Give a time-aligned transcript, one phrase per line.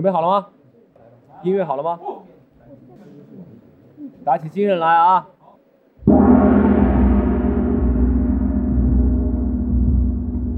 [0.00, 0.46] 准备好了吗？
[1.42, 2.00] 音乐好了吗？
[4.24, 5.28] 打起精神来啊！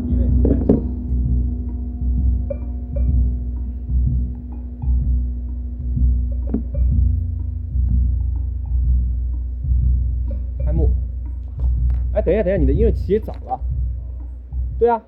[0.07, 0.75] 音乐起。
[10.65, 10.91] 开幕。
[12.15, 13.59] 哎，等一下，等一下，你的音乐起早了。
[14.79, 15.03] 对啊，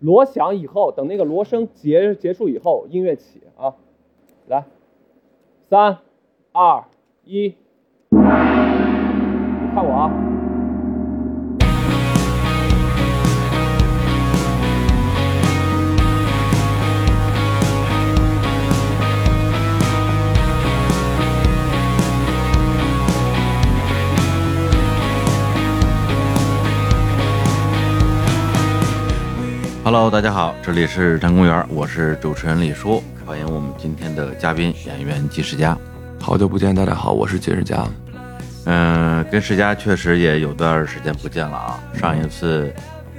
[0.00, 3.72] 锣响以后，等那个锣声结结束以后，音乐起啊。
[4.46, 4.64] 来，
[5.68, 5.98] 三、
[6.52, 6.84] 二、
[7.24, 7.54] 一，
[8.10, 10.10] 看我啊
[29.84, 35.76] ！Hello，大家好，这里是张公园，我是主持人李叔，欢迎我们今天的嘉宾演员季世佳。
[36.20, 37.86] 好久不见，大家好，我是季世佳。
[38.66, 41.80] 嗯、跟世佳确实也有段时间不见了啊。
[41.94, 42.70] 上一次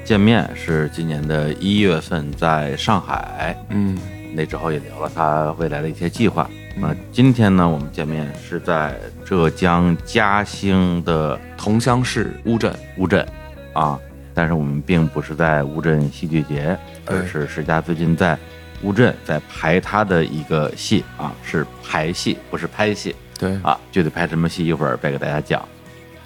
[0.03, 3.97] 见面是今年的一月份，在上海，嗯，
[4.35, 6.47] 那之后也聊了他未来的一些计划。
[6.77, 8.95] 那今天呢，我们见面是在
[9.25, 13.27] 浙江嘉兴的桐乡市乌镇，乌镇
[13.73, 13.99] 啊，
[14.35, 18.37] 但是我们并不是在乌镇戏剧节，而是世佳最近在
[18.81, 23.79] 乌镇在排他的一个戏啊，是排戏，不是拍戏对，啊。
[23.91, 25.63] 具体拍什么戏，一会儿再给大家讲。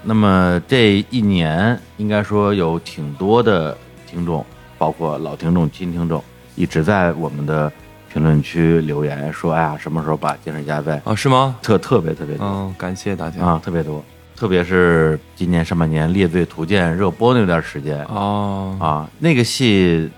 [0.03, 4.45] 那么这一年，应该说有挺多的听众，
[4.77, 6.23] 包括老听众、新听众，
[6.55, 7.71] 一直在我们的
[8.11, 11.57] 评论区留言说：“哎呀，什么时候把金世佳在啊，是吗？
[11.61, 12.45] 特特别特别多。
[12.45, 13.41] 嗯，感谢大家。
[13.43, 14.03] 啊，特别多，
[14.35, 20.09] 特别是今年上半年《猎罪图鉴》热播那段时间哦，啊，那个戏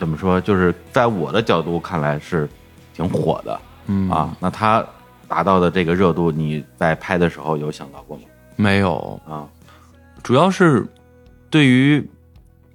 [0.00, 0.40] 怎么说？
[0.40, 2.48] 就是在我的角度看来是
[2.94, 4.84] 挺火的嗯啊。，那他
[5.28, 8.22] 达到的这个热度，你在拍的时候有想到过吗？
[8.56, 9.46] 没有，啊，
[10.22, 10.86] 主要是
[11.48, 12.04] 对于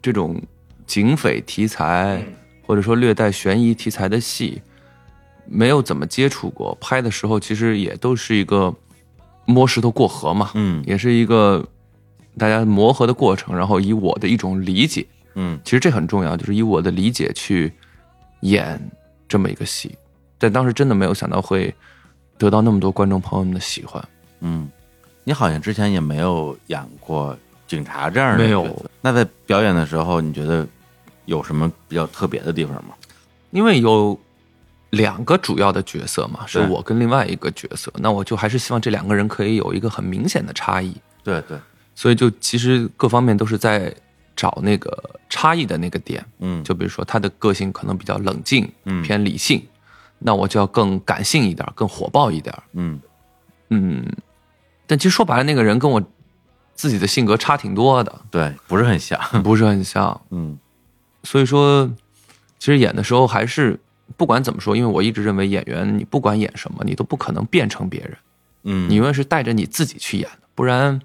[0.02, 0.42] 这种
[0.86, 2.24] 警匪题材
[2.66, 4.62] 或者说略带悬疑题材的戏，
[5.48, 6.78] 没有怎么接触过。
[6.80, 8.74] 拍的时候其实也都是一个
[9.46, 11.68] 摸石头过河嘛，嗯也是一个
[12.38, 13.56] 大家磨合的过程。
[13.56, 15.60] 然后以我的一种理解，嗯。
[15.64, 17.72] 其实这很重要，就是以我的理解去
[18.42, 18.80] 演
[19.28, 19.96] 这么一个戏，
[20.38, 21.74] 但当时真的没有想到会
[22.38, 24.04] 得到那么多观众朋友们的喜欢。
[24.42, 24.70] 嗯，
[25.24, 27.38] 你好像之前也没有演过
[27.68, 28.86] 警察这样的没有。
[29.02, 30.68] 那在表演的时候，你觉得
[31.26, 32.94] 有什么比较特别的地方吗？
[33.52, 34.20] 因为有
[34.90, 41.58] 两个主要的角色嘛，是我跟另外一个角色，那我就还是希望这两个人可以有一个很明显的差异，对对，
[41.96, 43.94] 所以就其实各方面都是在
[44.36, 46.24] 找那个差异的那个点。
[46.40, 49.66] 嗯，就比如说他的个性可能比较冷静，嗯偏理性，
[50.20, 52.56] 那我就要更感性一点，更火爆一点。
[52.74, 53.00] 嗯
[53.70, 54.06] 嗯，
[54.86, 56.04] 但其实说白了，那个人跟我
[56.74, 59.20] 自己的性格差挺多的，对，不是很像。
[59.44, 60.22] 不是很像。
[60.32, 60.58] 嗯
[61.24, 61.90] 所以说，
[62.60, 63.80] 其实演的时候还是
[64.16, 68.18] 不管怎么说，因为我一直认为演员，你不管演什么，你都不可能变成别人，
[68.66, 71.02] 嗯，你永远是带着你自己去演的，不然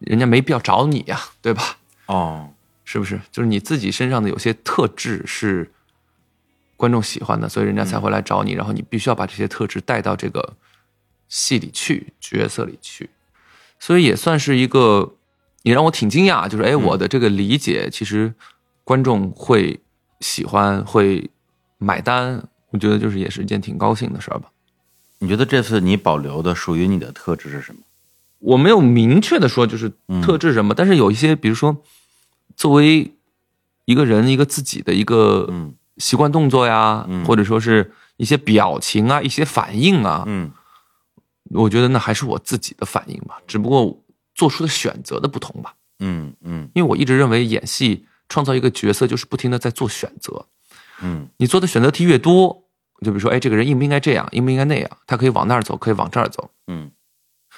[0.00, 1.78] 人家没必要找你呀，对吧？
[2.06, 2.50] 哦，
[2.84, 3.20] 是不是？
[3.32, 5.72] 就是你自己身上的有些特质是
[6.76, 10.54] 观众喜欢的，所以人家才会来找你，然后你必须要把这些特质带到这个
[11.28, 13.08] 戏里去，角色里去，
[13.78, 15.14] 所以也算是一个，
[15.62, 18.34] 也让我挺惊讶，就是哎，我的这个理解其实
[18.82, 19.80] 观众会
[20.20, 21.30] 喜欢，会
[21.78, 24.50] 买单，我觉得就是也是一件挺高兴的事儿吧。
[25.20, 27.80] 你觉得这次你保留的属于你的特质是什么？
[28.40, 31.82] 我没有明确的说就是嗯特质什么，但是有一些，比如说
[32.56, 33.14] 作为
[33.84, 35.74] 一个人一个自己的一个嗯。
[35.98, 37.24] 习惯动作呀，嗯。
[37.24, 40.50] 或者说是一些表情啊、一些反应啊，嗯。
[41.50, 44.02] 我觉得那还是我自己的反应吧，只不过
[44.34, 45.74] 做出的选择的不同吧。
[46.00, 46.68] 嗯嗯。
[46.74, 50.46] 因为我一直认为演戏创造一个角色就是不停的在做选择，
[51.02, 51.28] 嗯。
[51.36, 52.64] 你做的选择题越多，
[53.02, 56.90] 就比如说，哎，这个人应不应该这样，应不应该那样，他可以往那儿走，可以往这儿走，嗯。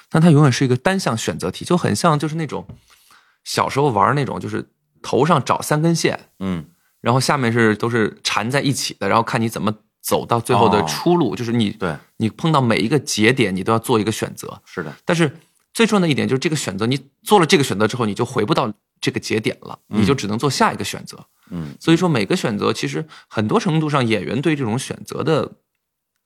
[0.09, 2.67] 但他永远是一个单向选择题，就很像就是那种
[3.43, 4.69] 小时候玩那种，就是
[5.01, 6.65] 头上找三根线，嗯
[7.01, 14.61] 然后下面是都是缠在一起的，然后看你怎么走到最后的哦出路，就是你对，你碰到每一个节点，你都要做一个选择。
[14.65, 15.37] 是的，但是
[15.73, 21.17] 最重要的一点就是这个选择，你做了这个选择之后，你就回不到这个节点了，你就只能做下一个选择。
[21.49, 25.49] 嗯所以说每个选择其实很多程度上，演员对这种选择的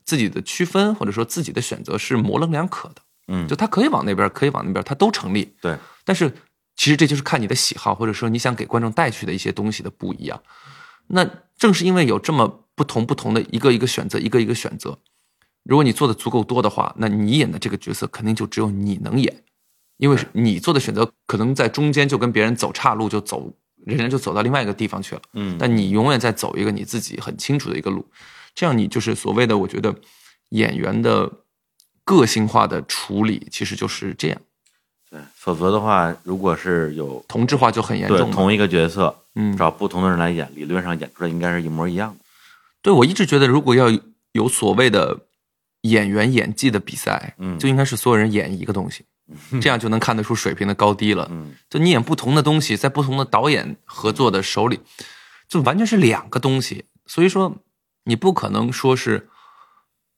[0.06, 2.96] 自己的区分或者说自己的选择是模棱两可的。
[3.28, 5.54] 嗯就他可以往那边，可以往那边，他都成立。
[5.62, 6.34] 对，但是
[6.76, 10.42] 其实这就是看你的喜好，或者说你想给观众带去的一些东西的不一样。
[11.08, 14.98] 那正是因为有这么不同不同的一个一个选择，一个一个选择，
[15.64, 19.44] 如果你做的足够多的话，那你演的这个角色肯定就只有你能演，
[19.98, 23.54] 因为你做的选择可能在中间就跟别人走岔路，就走
[23.86, 25.22] 人家就走到另外一个地方去了。
[25.34, 28.06] 嗯但你永远在走一个你自己很清楚的一个路，
[28.56, 29.94] 这样你就是所谓的，我觉得
[30.50, 31.32] 演员的
[32.04, 34.42] 个性化的处理其实就是这样，
[35.12, 38.18] 对，否则的话，如果是有同质化就很严重。
[38.18, 42.24] 对同一个角色，嗯，找不同的人来演，理论上演出来应该是一模一样的。
[42.82, 43.88] 对我一直觉得，如果要
[44.32, 45.20] 有所谓的
[45.82, 49.04] 演员演技的比赛，嗯就应该是所有人演一个东西，
[49.62, 51.28] 这样就能看得出水平的高低了。
[51.30, 54.80] 嗯就你演不同的东西，在不同的导演合作的手里，
[55.50, 56.86] 就完全是两个东西。
[57.06, 57.58] 所以说，
[58.06, 59.28] 你不可能说是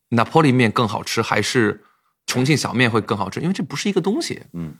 [0.09, 1.83] 拿破仑面更好吃，还是
[2.25, 4.41] 重庆小面会更好吃，因为这不是一个东西。
[4.53, 4.73] 嗯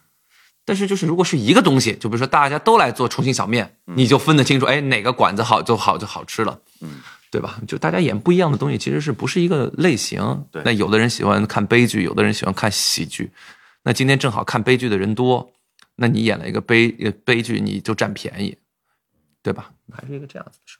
[0.66, 6.58] 但是就是如果是一个东西，就比如说大家都来做重庆小面，你就分得清楚，哎，哪个馆子好就好就好吃了。
[6.80, 7.60] 嗯，对吧？
[7.68, 10.46] 就大家演不一样的东西，其实是不是一个类型？
[10.54, 13.30] 对那有的人喜欢看悲剧，有的人喜欢看喜剧。
[13.84, 15.52] 那今天正好看悲剧的人多，
[15.98, 18.58] 那你演了一个悲呃悲剧，你就占便宜，
[19.42, 19.72] 对吧？
[19.92, 20.78] 还是一个这样子的事。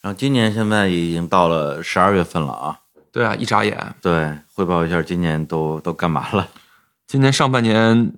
[0.00, 2.80] 然后今年现在已经到了十二月份了啊，
[3.12, 6.48] 对啊，一眨眼，对，汇报一下今年都都干嘛了？
[7.06, 8.14] 今年上半年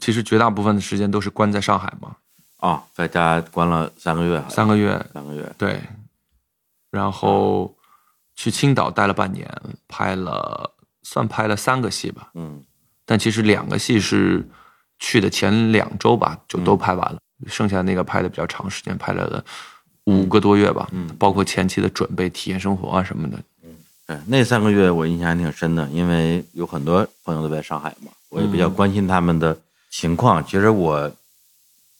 [0.00, 2.16] 其实绝大部分的时间都是关在上海嘛，
[2.56, 5.82] 啊、在家关了三个月，三个月，三个月，对，
[6.90, 7.76] 然后
[8.34, 9.46] 去青岛待了半年，
[9.86, 12.64] 拍了算拍了三个戏吧，嗯。
[13.04, 14.48] 但其实两个戏是
[14.98, 19.44] 去的前两周吧，就都拍完了，剩下那个拍的比较长时间，拍了
[20.04, 21.14] 五个多月吧，嗯。
[21.18, 23.38] 包括前期的准备、体验生活啊什么的。
[24.08, 29.54] 对，那三个月我印象还挺深的，因为有很多朋友都在上海嘛，我也比较关心他们的
[29.90, 30.42] 情况。
[30.42, 31.12] 其实我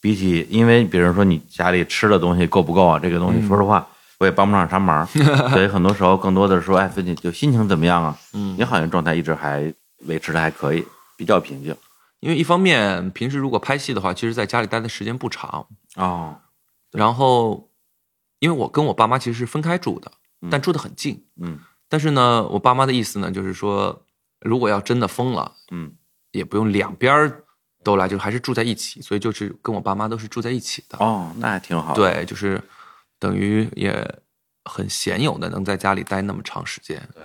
[0.00, 3.86] 比起，因为比如说你家里吃的东西够不够啊，这个东西，说实话，
[4.18, 5.06] 我也帮不上啥忙，
[5.52, 8.18] 所以很多时候更多的说，哎，最近就心情怎么样啊？
[8.32, 9.70] 嗯你好像状态一直还
[10.06, 10.82] 维持的还可以，
[11.14, 11.76] 比较平静。
[12.20, 15.66] 因为一方面平时如果拍戏的话，其实在家里待的时间不长，
[15.96, 16.36] 哦，
[16.90, 17.68] 然后
[18.38, 20.10] 因为我跟我爸妈其实是分开住的，
[20.50, 21.22] 但住的很近。
[21.38, 21.58] 嗯
[21.88, 24.04] 但是呢，我爸妈的意思呢，就是说，
[24.40, 25.92] 如果要真的疯了，嗯
[26.32, 27.44] 也不用两边儿
[27.82, 30.98] 都来，就还是住在一起，所以就是跟我爸妈都是住在一起的。
[30.98, 32.62] 哦，那还挺好。，对，就是
[33.18, 34.20] 等于也
[34.64, 37.00] 很鲜有的能在家里待那么长时间。
[37.14, 37.22] 对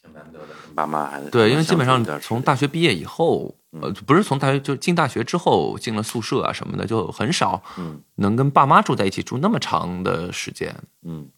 [0.00, 10.74] 挺难得的，跟爸妈还对，因为基本上从大学毕业以后，呃，不是从大学就进大学之后进了宿舍啊什么的，就很少嗯能跟爸妈住在一起住那么长的时间。
[11.02, 11.28] 嗯，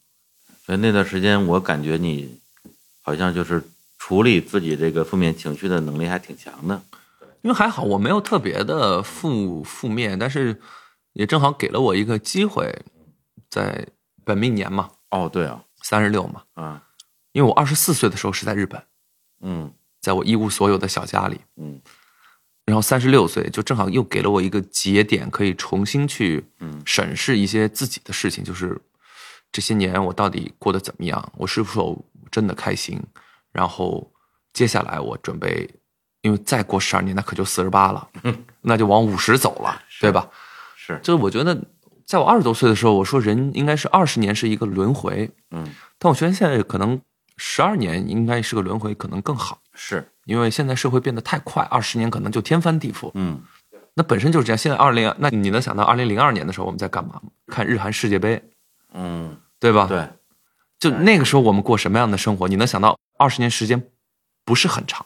[0.66, 2.40] 所以那段时间我感觉你
[3.00, 3.62] 好像就是
[3.96, 6.82] 处理自己这个负面情绪的能力还挺强的。
[7.42, 10.60] 因为还好我没有特别的负负面，但是
[11.12, 12.84] 也正好给了我一个机会，
[13.48, 13.86] 在
[14.24, 16.82] 本命年嘛，哦，对啊，三十六嘛，啊，
[17.30, 18.82] 因为我二十四岁的时候是在日本，
[19.40, 19.72] 嗯。
[20.02, 21.80] 在我一无所有的小家里，嗯。
[22.64, 26.80] 然后三十六岁就正好又给了我一个节点，可以重新去嗯。
[26.86, 28.80] 审视一些自己的事情，就是
[29.56, 33.02] 这些年我到底过得怎么样，我是否真的开心，
[33.52, 34.12] 然后
[34.52, 35.66] 接下来我准备，
[36.20, 38.06] 因为再过十二年那可就四十八了，
[38.60, 40.28] 那就往五十走了，对吧？
[40.76, 41.58] 是，就是我觉得，
[42.04, 45.66] 在我二十多岁的时候，我说人应该是二十年是一个轮回，嗯
[45.98, 47.00] 但我觉得现在可能
[47.38, 49.58] 十二年应该是个轮回，可能更好。
[49.72, 53.10] 是，因为现在社会变得太快，二十年可能就天翻地覆。
[53.14, 53.40] 嗯
[53.94, 54.58] 那本身就是这样。
[54.58, 57.18] 现在二零，那你能想到二零零二年的时候我们在干嘛？
[57.46, 58.42] 看日韩世界杯，
[58.92, 60.08] 嗯，对吧？，对，
[60.78, 62.48] 就那个时候我们过什么样的生活？
[62.48, 63.82] 你能想到二十年时间
[64.44, 65.04] 不是很长？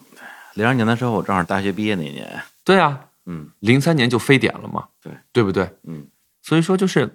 [0.55, 5.71] 零二年的时候我正好大学毕业那年，对啊，嗯零三年就非典了嘛，对对不对？
[5.85, 6.09] 嗯
[6.43, 7.09] 所以说就是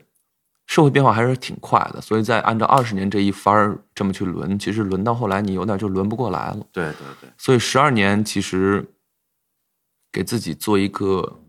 [0.67, 6.65] 社会变化还是挺快的，所以在按照二十年这一番儿这么去轮，其实轮到后来你有点就轮不过来了。
[6.71, 8.87] 对对对，所以十二年其实
[10.11, 11.39] 给自己做一个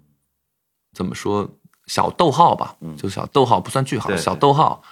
[0.92, 1.48] 怎么说
[1.86, 4.82] 小逗号吧，嗯就小逗号不算句号，小逗号，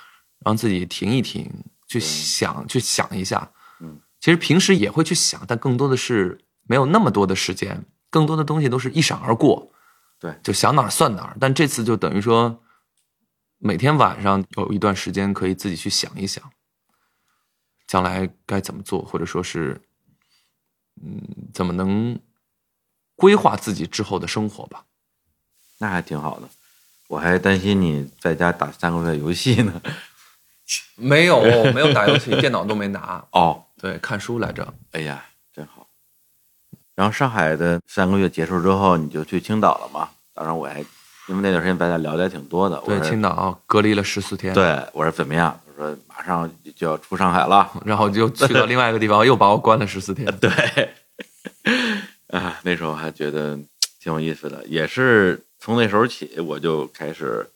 [0.44, 1.50] 让自己停一停，
[1.86, 3.50] 去想，去想一下。
[3.80, 9.70] 嗯，其实平时也会去想，但更多的是没有那么多的时间，更多的东西都是一闪而过。
[10.20, 11.36] 对就想哪儿算哪儿。
[11.40, 12.62] 但这次就等于说，
[13.58, 16.42] 每天晚上有一段时间可以自己去想一想，
[17.86, 19.80] 将来该怎么做，或者说是，
[21.02, 21.20] 嗯，
[21.52, 22.18] 怎么能
[23.16, 24.84] 规划自己之后的生活吧。
[25.78, 26.48] 那还挺好的。
[27.08, 29.82] 我还担心你在家打三个月游戏呢。
[30.96, 31.40] 没有，
[31.72, 33.24] 没有打游戏，电脑都没拿。
[33.32, 34.72] 哦，对，看书来着。
[34.92, 35.86] 哎呀，真好。
[36.94, 40.08] 然后上海的三个月结束之后，你就去青岛了嘛？
[40.34, 40.80] 当然我还
[41.28, 42.80] 因为那段时间大家聊的还挺多的。
[42.82, 45.58] 我对，青岛隔离了十四天。，对，我说怎么样？
[45.66, 50.24] 我说马上就要出上海了，然后就去到另外一个地方， 又把我关了十四天。
[50.38, 50.50] 对，
[52.30, 53.58] 啊，那时候还觉得
[54.00, 57.50] 挺有意思的，也是从那时候起，我就开始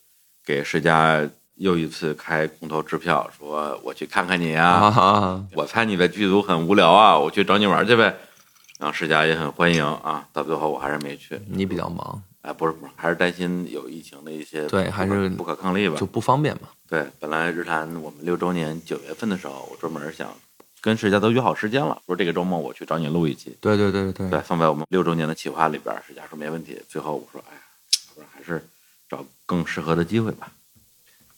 [0.44, 8.16] 给世嘉又一次开空头支票，说我去看看你呀、啊，我猜你在剧组很无聊啊，我去找你玩去呗。
[8.78, 16.06] 然后世嘉也很欢迎啊，到最后我还是没去，你比较忙，哎，不是不是，还是担心有疫情的一些对还是不可抗力吧就。
[16.06, 16.68] 不方便嘛。
[16.88, 20.28] 对，本来日坛我们六周年九月份的时候，我专门想
[20.80, 26.00] 跟世嘉都约好时间了，说这个周末我去找你录一期，对对对对对，放在我们六周年的企划里边儿。
[26.06, 26.80] 世嘉说没问题。
[26.88, 27.60] 最后我说，哎呀，
[28.10, 28.64] 要不然还是
[29.08, 30.52] 找更适合的机会吧。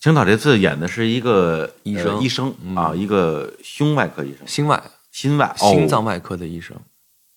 [0.00, 2.16] 青岛这次演的是一个医生。
[2.16, 2.74] 呃医生嗯。
[2.74, 5.54] 啊，一个胸外科医生，心外心外。
[5.56, 6.76] 心脏外科的医生，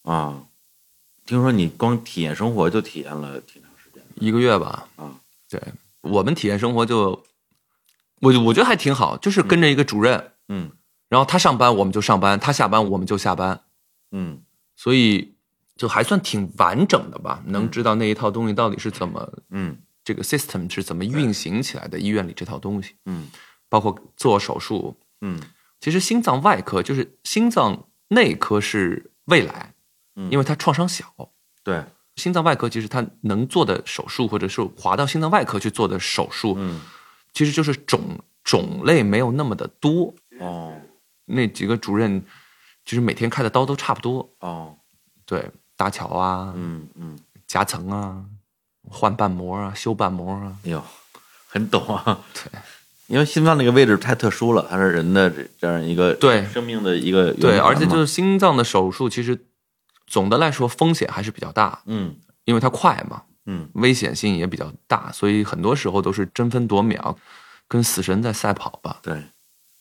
[0.03, 0.43] 哦啊。
[1.25, 4.87] 听说你光体验生活就体验了挺长时间一个月吧。
[4.95, 5.11] 啊，
[5.49, 5.61] 对。
[6.01, 7.23] 我们体验生活就，
[8.19, 10.71] 我我觉得还挺好，就是跟着一个主任，嗯。
[11.09, 13.61] 然后他上班我们就上班，他下班我们就下班，
[14.11, 14.41] 嗯。
[14.75, 15.35] 所以
[15.77, 23.29] 就还算挺完整的吧，能知道那一套东西到底是怎么嗯这个 system 是怎么运行起来的，医院里这套东西，嗯。
[23.69, 24.95] 包括做手术。
[25.21, 25.39] 嗯。
[25.79, 29.73] 其实心脏外科就是心脏内科是未来，
[30.15, 30.29] 嗯。
[30.31, 31.05] 因为它创伤小。
[31.63, 31.83] 对，
[32.15, 36.81] 心脏外科其实它能做的手术，或者是划到心脏外科去做的手术，嗯。
[37.33, 40.13] 其实就是种种类没有那么的多。
[40.39, 40.79] 哦。
[41.25, 42.21] 那几个主任
[42.85, 44.77] 其实每天开的刀都差不多，哦。
[45.25, 47.17] 对，搭桥啊，嗯嗯，
[47.47, 48.25] 夹层啊，
[48.89, 50.83] 换瓣膜啊，修瓣膜啊，哎呦，
[51.47, 52.19] 很懂啊。
[52.33, 52.59] 对，
[53.07, 59.45] 因为心脏那个位置太特殊了，它是人的这这样一个对生命的一个对，而且就是心脏的手术，其实
[60.07, 67.17] 总的来说风险还是比较大，嗯因为它快嘛，嗯危险性也比较大，所以很多时候都是争分夺秒，
[67.67, 68.99] 跟死神在赛跑吧。
[69.01, 69.21] 对。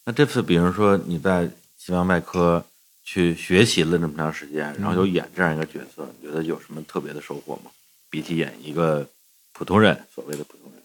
[0.04, 2.64] 那这次比如说你在心脏外科
[3.04, 7.70] 去学习了这么长时间，然后又演这样一个角色，你觉得有什么特别的收获吗？
[8.12, 9.08] 比起演一个
[9.52, 10.82] 普通人，所谓的普通人，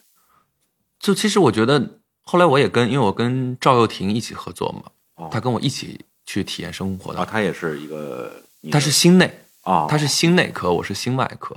[0.98, 4.84] 就其实我觉得，后来我也跟，因为我跟赵又廷一起合作嘛，
[5.16, 5.30] 哦。
[5.30, 8.32] 他跟我一起去体验生活的，啊，他也是一个，
[8.72, 11.54] 他是心内，啊，他是心内科，我是心外科。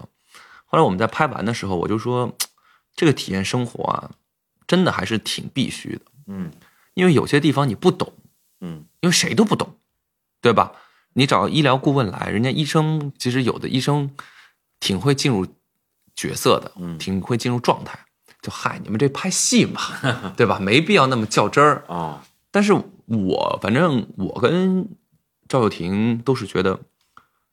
[0.66, 2.36] 后来我们在拍完的时候，我就说，
[2.96, 4.10] 这个体验生活啊，
[4.66, 6.50] 真的还是挺必须的，嗯。
[6.94, 8.12] 因为有些地方你不懂，
[8.60, 8.84] 嗯。
[9.02, 9.76] 因为谁都不懂，
[10.40, 10.72] 对吧？
[11.12, 14.10] 你找医疗顾问来，人家医生其实有的医生
[14.78, 15.46] 挺会进入
[16.28, 17.98] 角色的，嗯挺会进入状态。
[18.42, 19.80] 就嗨，你们这拍戏嘛，
[20.36, 20.58] 对吧？
[20.58, 21.84] 没必要那么较真儿。
[21.88, 22.72] 啊但是
[23.06, 24.88] 我反正我跟
[25.46, 26.80] 赵又廷都是觉得，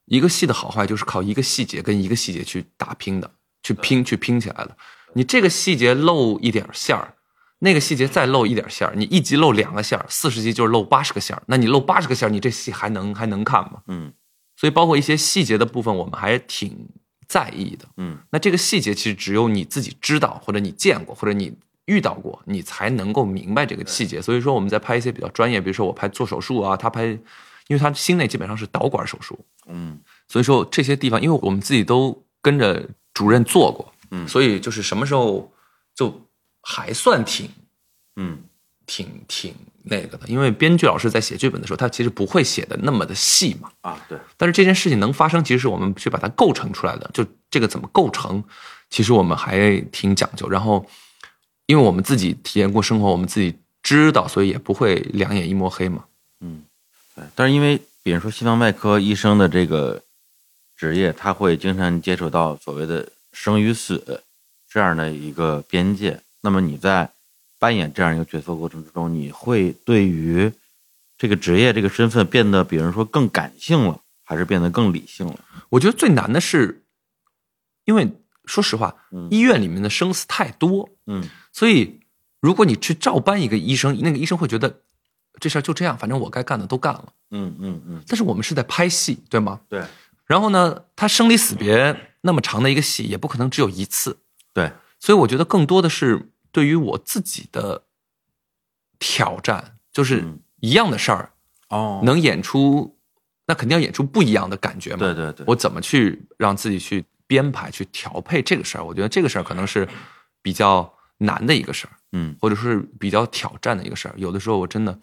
[0.05, 3.29] 一个戏的好坏就是靠一个细节跟一个细节去打拼的，
[3.62, 4.75] 去拼去拼起来的。
[5.13, 7.13] 你这个细节露一点馅儿，
[7.59, 11.43] 那个细节再露一点馅儿，你一集露两个馅儿，四十集就是露八十个馅儿。
[11.47, 13.81] 那你露八十个馅儿，你这戏还能还能看吗？
[13.88, 14.13] 嗯
[14.55, 16.89] 所以包括一些细节的部分，我们还挺
[17.27, 17.86] 在意的。
[17.98, 18.17] 嗯。
[18.29, 21.53] 那这个细节其实只有你自己知道，或者你见过，或者你
[21.86, 24.22] 遇到过，你才能够明白这个细节。
[24.22, 30.00] 所以说我们在拍一些比较专业，比如说我拍做手术啊，他拍，因为他心内基本上是导管手术，嗯。
[30.27, 34.27] 所以说这些地方，因为我们自己都跟着主任做过，嗯。
[34.27, 35.51] 所以就是什么时候
[35.93, 36.27] 就
[36.62, 37.50] 还算挺
[38.15, 38.39] 嗯。
[38.89, 39.53] 挺挺
[39.89, 40.27] 那个的。
[40.27, 43.72] 因为编剧老师在写剧本的时候，他其实不会写的那么的细嘛。
[43.82, 47.10] 啊，对，但是这件事情能发生，其实是我们去把它构成出来的。
[47.13, 48.44] 就这个怎么构成，
[48.89, 50.50] 其实我们还挺讲究。
[50.50, 50.86] 然后，
[51.65, 56.06] 因为我们自己体验过生活，我们自己知道，所以也不会两眼一抹黑嘛。
[56.41, 56.63] 嗯
[57.15, 60.01] 对，但是因为比如说心脏外科医生的这个
[60.75, 64.22] 职业，他会经常接触到所谓的生与死
[64.70, 66.20] 这样的一个边界。
[66.41, 67.10] 那么你在
[67.59, 70.51] 扮演这样一个角色过程之中，你会对于
[71.17, 75.39] 这个职业、这个身份变得，比如说更感性了，还是变得更理性了？
[75.69, 76.83] 我觉得最难的是，
[77.85, 78.11] 因为
[78.45, 81.99] 说实话，嗯医院里面的生死太多，嗯所以
[82.39, 84.81] 如果你去照搬一个医生，那个医生会觉得
[85.39, 87.13] 这事儿就这样，反正我该干的都干了。
[87.31, 89.59] 嗯嗯嗯，但是我们是在拍戏，对吗？
[89.67, 89.83] 对
[90.25, 94.17] 然后呢，他生离死别那么长的一个戏，也不可能只有一次。
[94.53, 97.83] 对，所以我觉得更多的是对于我自己的
[98.97, 101.33] 挑战，就是嗯一样的事儿，
[101.69, 102.97] 哦能演出，
[103.45, 104.97] 那肯定要演出不一样的感觉嘛。
[104.97, 108.83] 对对对，我怎么去让自己去编排、去调配这个事儿？
[108.83, 109.87] 我觉得这个事儿可能是
[110.41, 114.15] 比较难的一个事儿，嗯或者是比较挑战的一个事儿。
[114.17, 114.99] 有的时候我真的，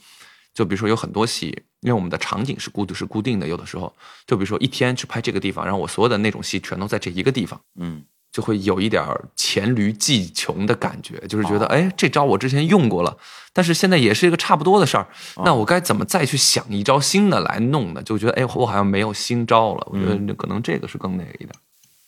[0.53, 1.47] 就比如说有很多戏，
[1.83, 3.95] 因为我们的场景是固是固定的，有的时候
[4.27, 7.61] 就比如说一天去拍这个地方，然后我所有的那种戏全都在这一个地方。
[7.77, 8.05] 嗯
[8.35, 13.17] 就会有一点儿黔驴技穷的感觉，就是觉得哎，这招我之前用过了，
[13.53, 15.07] 但是现在也是一个差不多的事儿，
[15.45, 18.03] 那我该怎么再去想一招新的来弄呢？
[18.03, 19.87] 就觉得哎，我好像没有新招了。
[19.89, 21.51] 我觉得可能这个是更那个一点。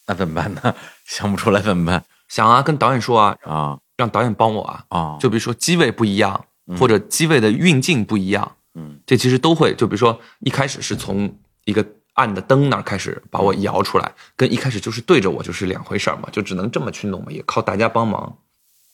[0.09, 0.75] 那怎么办呢？
[1.07, 5.19] 想不出来怎么办想啊，跟导演说啊，啊让导演帮我啊，啊？
[5.21, 6.45] 就比如说机位不一样，
[6.77, 9.73] 或者机位的运镜不一样，嗯这其实都会。
[9.77, 11.33] 就比如说一开始是从
[11.67, 18.37] 一个暗的灯那儿开始把我摇出来，跟一开始就是对着我就是两回事儿嘛，就只能这么去弄嘛，也靠大家帮忙。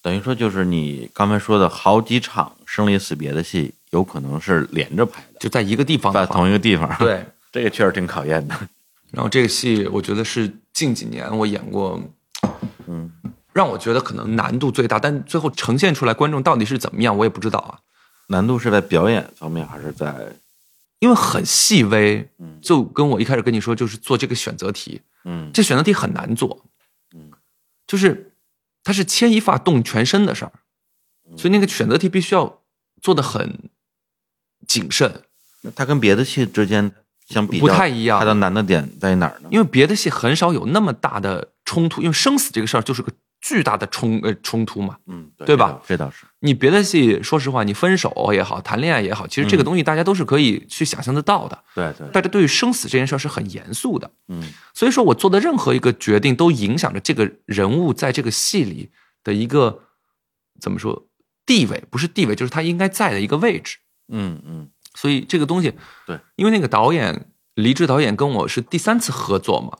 [0.03, 7.25] 等于说就是你刚才说的好几场生离死别的戏，有可能是连着拍的，就在一个地方在同一个地方。，对。
[7.53, 8.57] 这个确实挺考验的。
[9.11, 12.01] 然后这个戏，我觉得是近几年我演过，
[12.87, 13.13] 嗯，
[13.53, 17.79] 让我觉得可能难度最大，但最后呈现出来观众到底是怎么样，我也不知道啊，
[18.29, 20.15] 难度是在表演方面，还是在
[21.03, 25.51] 因为很细微嗯，就跟我一开始跟你说，就是做这个选择题，嗯。
[25.53, 26.65] 这选择题很难做，
[27.13, 27.33] 嗯，
[27.89, 28.35] 就是
[28.85, 30.53] 它是牵一发动全身的事儿，
[31.29, 31.37] 嗯。
[31.37, 32.63] 所以那个选择题必须要
[33.01, 33.69] 做的很
[34.69, 35.25] 谨慎，
[35.75, 36.93] 它跟别的戏之间
[37.27, 38.21] 相比不太一样。
[38.21, 39.49] 它的难的点在哪儿呢？
[39.51, 43.11] 因为别的戏很少有那么大的冲突，因为生死这个事儿就是个
[43.43, 44.97] 巨大的冲呃冲突嘛。
[45.07, 45.83] 嗯，对吧？
[45.87, 46.25] 这倒是。
[46.39, 51.63] 你别的戏，说实话，你分手也好，谈恋爱也好，其实这个东西大家都是可以去想象得到的。
[51.75, 54.43] 对对，大家对于生死这件事儿是很严肃的，嗯。
[54.73, 58.91] 所以说我做的任何一个决定都影响着这个人物在这个戏里
[59.23, 59.83] 的一个
[60.61, 61.07] 怎么说
[61.45, 63.77] 地位，不是地位，就是他应该在的一个位置。
[64.09, 64.69] 嗯嗯。
[64.95, 65.73] 所以这个东西，
[66.07, 69.79] 对，因为那个导演黎志导演跟我是第三次合作嘛，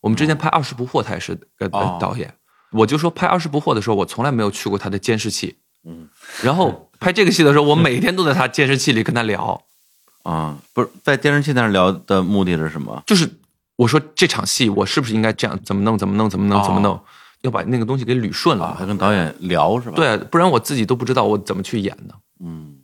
[0.00, 1.98] 我们之前拍《二十不惑》他也是呃哦。
[2.00, 2.34] 导演，
[2.70, 6.08] 我就说拍《二十不惑》的时候，我从来没有去过他的监视器，嗯
[6.42, 9.62] 然后 拍这个戏的时候，我每天都在他监视器里跟他聊，
[10.24, 13.02] 啊，不是在电视器那儿聊的目的是什么？
[13.06, 13.30] 就是
[13.76, 17.00] 我说这场戏我是不是应该这样，怎么弄，怎么弄，怎么弄，哦怎么弄，
[17.42, 18.88] 要把那个东西给捋顺啊，还了。
[18.88, 22.14] 跟导演聊是吧？，对，不然我自己都不知道我怎么去演的。
[22.40, 22.74] 嗯。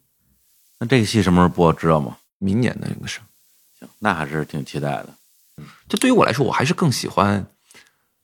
[0.81, 2.17] 那这个戏什么时候播知道吗？
[2.39, 3.21] 明年的应该是，
[3.79, 5.09] 行，那还是挺期待的。
[5.57, 7.47] 嗯，这对于我来说，我还是更喜欢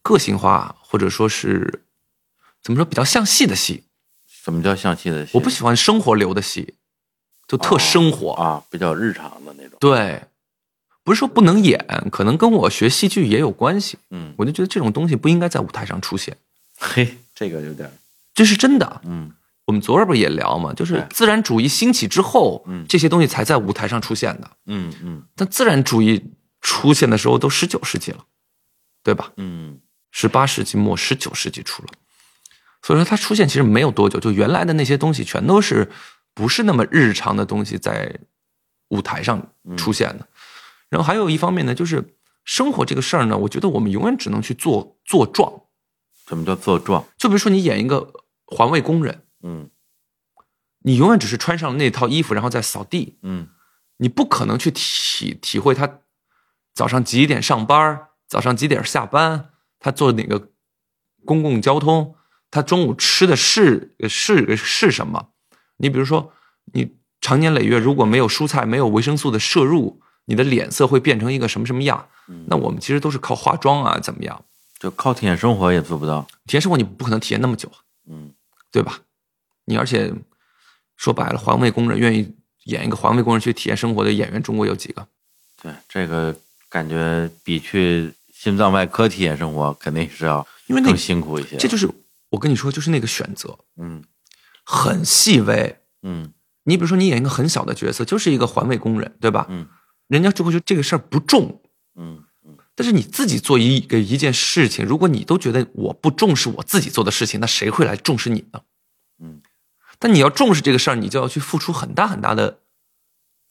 [0.03, 1.85] 个性化，或者说是
[2.63, 3.85] 怎么说比较像戏的戏。
[4.27, 5.33] 什么叫像戏的戏？
[5.35, 6.75] 我不喜欢生活流的戏，
[7.47, 8.33] 就特生活。
[8.33, 9.77] 啊，比较日常的那种。
[9.79, 10.23] 对，
[11.05, 13.99] 不是说不能演，可能跟我学戏剧也有关系。
[14.11, 16.37] 嗯，我就觉得这种东西不应该在舞台上出现，
[16.79, 17.91] 嘿，这个有点，
[18.35, 19.01] 这是真的。
[19.05, 19.33] 嗯
[19.67, 24.51] 我们昨儿不是也聊嘛，就是自然主义兴起之后，嗯这些东西才在舞台上出现的。
[24.67, 26.25] 嗯嗯但自然主义
[26.61, 28.25] 出现的时候都十九世纪了，
[29.05, 29.31] 对吧？
[29.37, 29.79] 嗯
[30.11, 31.89] 十八世纪末，十九世纪初了。
[32.83, 35.91] 所以说它出现其实没有多久，就原来的那些东西全都是
[36.35, 38.19] 不是那么日常的东西在
[38.89, 40.27] 舞台上出现的。
[40.89, 45.63] 然后还有一方面呢，就是生活这个事儿呢，我觉得我们永远只能去做做状。
[46.27, 47.05] 什么叫做状？
[47.19, 48.13] 就比如说你演一个
[48.47, 49.71] 环卫工人，嗯
[50.83, 53.49] 你永远只是穿上那套衣服，然后再扫地，嗯
[53.99, 55.99] 你不可能去体体会他
[56.73, 59.50] 早上几点上班，早上几点下班，
[59.81, 60.51] 他坐哪个
[61.25, 62.15] 公共交通，
[62.51, 65.31] 他中午吃的是是是什么？
[65.79, 66.33] 你比如说，
[66.73, 72.09] 你长年累月如果没有蔬菜、没有维生素的摄入，你的脸色会变成一个什么什么样？
[72.47, 74.45] 那我们其实都是靠化妆啊，怎么样？
[74.79, 76.27] 就靠体验生活也做不到。
[76.47, 77.71] 体验生活你不可能体验那么久，
[78.09, 78.33] 嗯
[78.71, 79.01] 对吧？
[79.65, 80.13] 你而且
[80.97, 85.07] 说白了，环卫工人愿意演一个环卫工人去体验生活的演员，中国有几个？
[85.63, 86.35] 对，这个
[86.69, 91.59] 感觉比去心脏外科体验生活肯定是要因为那更辛苦一些。
[91.59, 91.87] 这就是
[92.31, 94.03] 我跟你说，就是那个选择嗯
[94.65, 95.79] 很细微。
[96.03, 96.33] 嗯
[96.65, 99.47] 你比如说，你演一个很小的角色，就是一个环卫工人，对吧？
[99.51, 99.67] 嗯
[100.09, 101.61] 人家就会觉得这个事儿不重，
[101.97, 108.63] 嗯嗯但是你自己做一个一件事情，如果你都觉得我不重视我自己做的事情，那谁会来重视你呢？
[109.23, 109.43] 嗯，
[109.99, 112.61] 但你要重视这个事儿，你就要去付出很大很大的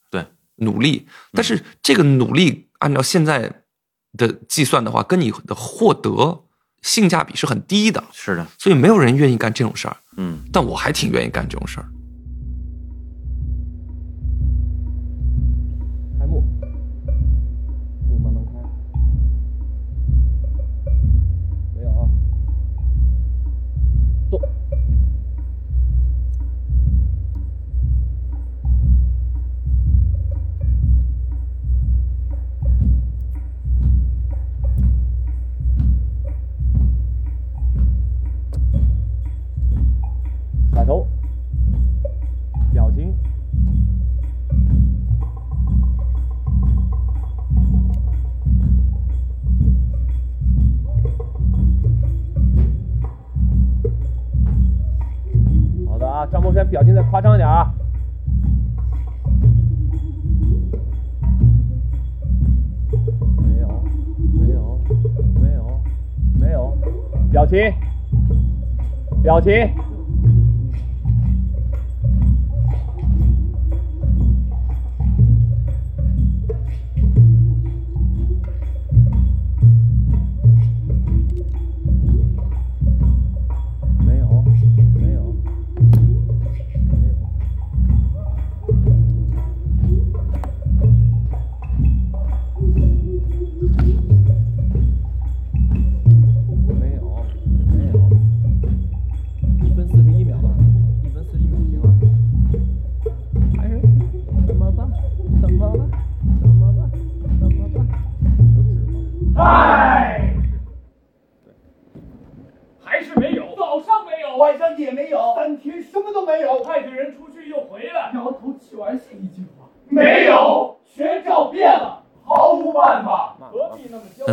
[0.09, 0.25] 对，
[0.55, 1.07] 努力。
[1.33, 3.58] 但是这个努力按照现在
[4.17, 6.43] 的计算的话，跟你的获得
[6.81, 9.97] 性价比是很低的，是的，所以没有人愿意干这种事儿。
[10.17, 11.87] 嗯但我还挺愿意干这种事儿。
[69.41, 69.88] 表情。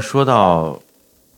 [0.07, 0.81] 说到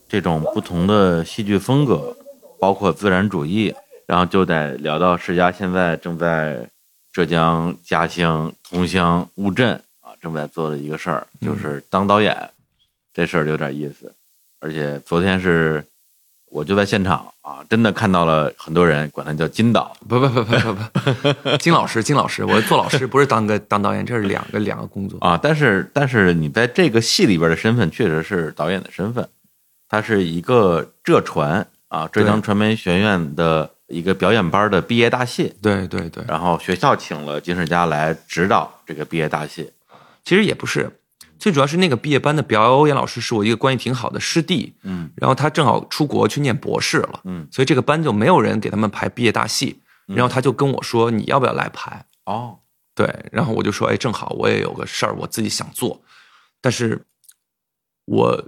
[0.07, 2.15] 这种不同的戏剧风格，
[2.61, 3.75] 包括自然主义，
[4.07, 6.69] 然后就得聊到世家现在正在
[7.11, 12.51] 浙江嘉兴桐乡乌镇啊正在做的一个事儿，就是当导演，
[13.15, 14.15] 这事儿有点意思。
[14.61, 15.83] 而且昨天是
[16.51, 25.19] 我就在现场啊，真的看到了很多人管他叫金导，不不不不不不，金老师，金老师，我做老师不是当个当导演，这是两个两个工作。
[25.21, 29.29] 啊，但是但是你在这个戏里边的身份确实是导演的身份，
[29.89, 39.71] 他是一个浙传啊浙江传媒学院的一个表演班的毕业大戏，对对对，然后学校请了金世佳来指导这个毕业大戏，
[40.25, 40.98] 其实也不是，
[41.39, 45.11] 最主要是那个毕业班的表演老师是我一个关系挺好的师弟，嗯。
[45.17, 47.47] 然后他正好出国去念博士了，嗯。
[47.51, 52.05] 所以这个班就没有人给他们排毕业大戏，然后他就跟我说你要不要来排？
[52.25, 52.59] 哦，
[52.95, 56.03] 对，然后我就说，哎，正好我也有个事儿，我自己想做，
[56.61, 57.05] 但是
[58.05, 58.45] 我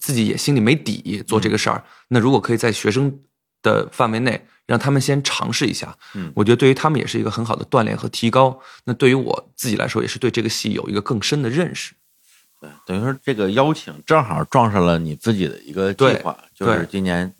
[0.00, 1.84] 自己也心里没底做这个事儿。
[2.08, 3.20] 那如果可以在学生
[3.62, 8.60] 的范围内让他们先尝试一下，嗯我觉得对于他们也是一个很好的锻炼和提高。
[8.84, 11.94] 那对于我自己来说，也是对这个戏有一个更深的认识。
[12.60, 17.32] 对，等于说这个邀请正好撞上了你自己的一个计划，就是今年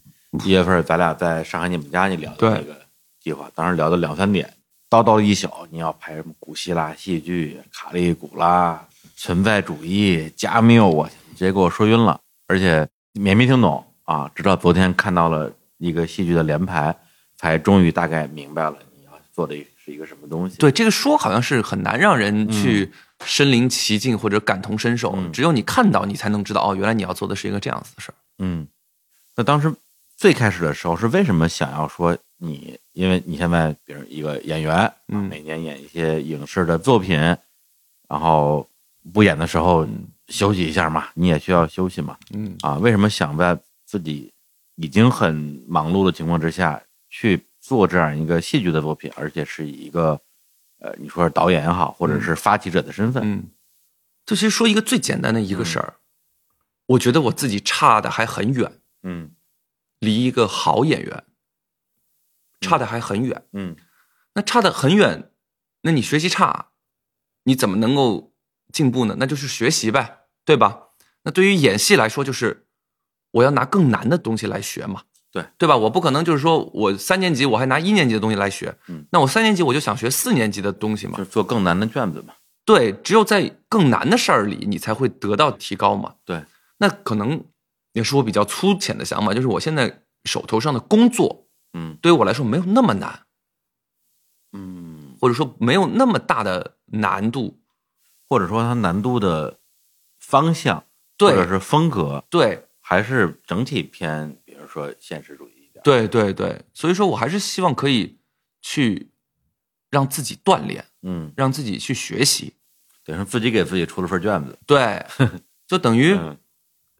[0.44, 2.81] 一月份咱俩在上海你们家你聊的对那个
[3.20, 4.54] 计划，当时聊到两三点，
[4.88, 8.81] 叨叨一宿，你要拍什么古希腊戏剧、卡利古拉、
[9.16, 16.95] 存在主义、加缪，我直接给我说晕了，而且也没听懂啊，直到昨天看到了一个戏剧的连排，
[17.37, 20.59] 才终于大概明白了你要做的是一个什么东西。
[20.59, 22.91] 对这个说好像是很难让人去
[23.25, 28.14] 身临其境或者感同身受，嗯只有你看到，你才能知道哦，原来你要做的是一个这样子的事儿。
[28.38, 28.67] 嗯，
[29.37, 29.75] 那当时
[30.17, 32.79] 最开始的时候是为什么想要说你？
[32.93, 37.17] 因为你现在比如一个演员，嗯每年演一些影视的作品，
[38.09, 38.69] 然后
[39.14, 39.87] 不演的时候
[40.27, 42.17] 休息一下嘛，你也需要休息嘛。
[42.33, 44.33] 嗯啊，为什么想在自己
[44.81, 50.21] 已经很忙碌的情况之下去做这样一个戏剧的作品，而且是以一个
[50.79, 53.21] 呃，你说是导演也好，或者是发起者的身份？
[53.25, 53.51] 嗯，
[54.25, 55.95] 就其实说一个最简单的一个事儿，
[56.87, 59.33] 我觉得我自己差的还很远，嗯
[59.99, 61.25] 离一个好演员
[62.61, 63.45] 差的还很远。
[63.53, 63.77] 嗯
[64.35, 65.33] 那差的很远，
[65.83, 66.69] 那你学习差，
[67.43, 68.33] 你怎么能够
[68.73, 69.17] 进步呢？
[69.19, 70.91] 那就是学习呗，对吧？
[71.25, 72.67] 那对于演戏来说，就是
[73.31, 75.77] 我要拿更难的东西来学嘛，对对吧？
[75.77, 82.35] 我不可能就是说我三年级我还拿一年级的东西来学，嗯，那我三年级我就想学四年级的东西嘛就，做更难的卷子嘛。
[82.64, 86.14] 对，只有在更难的事儿里，你才会得到提高嘛。
[86.25, 86.45] 对，
[86.79, 87.43] 那可能
[87.93, 93.21] 也是我比较粗浅的想法，就是我现在手头上的工作嗯对于我来说没有那么难，
[94.53, 97.59] 嗯，或者说没有那么大的难度。
[98.31, 99.59] 或者说它难度的
[100.19, 100.85] 方向
[101.17, 108.18] 对或者是风格，对还是整体偏，比如说现实主义一点。，对对对，所以说我还是希望可以
[108.62, 109.11] 去
[109.90, 112.55] 让自己锻炼，嗯，让自己去学习。
[113.05, 114.59] 等于说自己给自己出了份卷子。
[114.64, 115.05] 对，
[115.68, 116.38] 就等于嗯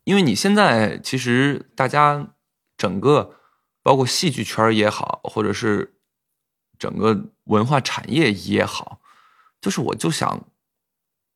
[0.05, 2.35] 因为你现在其实大家
[2.77, 3.35] 整个
[3.83, 5.99] 包括戏剧圈也好，或者是
[6.79, 9.01] 整个文化产业也好，
[9.59, 10.47] 就是我就想，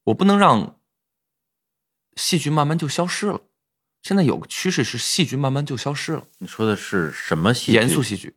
[0.04, 0.78] 我不能让
[2.16, 3.40] 戏剧慢慢就消失了。
[4.02, 7.72] 现在有个趋势是戏剧慢慢就消失了，你说的是什么戏剧？
[7.72, 8.34] 严肃戏剧，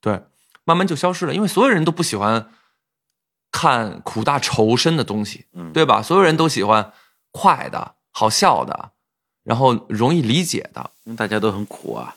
[0.00, 0.22] 对，
[0.64, 2.50] 慢慢就消失了，因为所有人都不喜欢
[3.50, 6.02] 看苦大仇深的东西，嗯对吧？
[6.02, 6.92] 所有人都喜欢
[7.30, 8.92] 快的、好笑的，
[9.42, 10.90] 然后容易理解的。
[11.04, 12.16] 因为大家都很苦啊，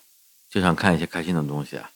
[0.49, 1.89] 就想看一些开心的东西啊。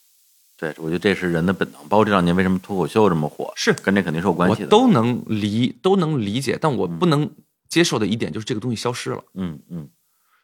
[0.56, 1.86] 对，我觉得这是人的本能。
[1.86, 4.64] 包括这两年为什么脱口秀这么火，是跟这肯定是有关系的。
[4.64, 7.30] 我都能理都能理解，但我不能
[7.68, 9.22] 接受的一点就是这个东西消失了。
[9.34, 9.90] 嗯嗯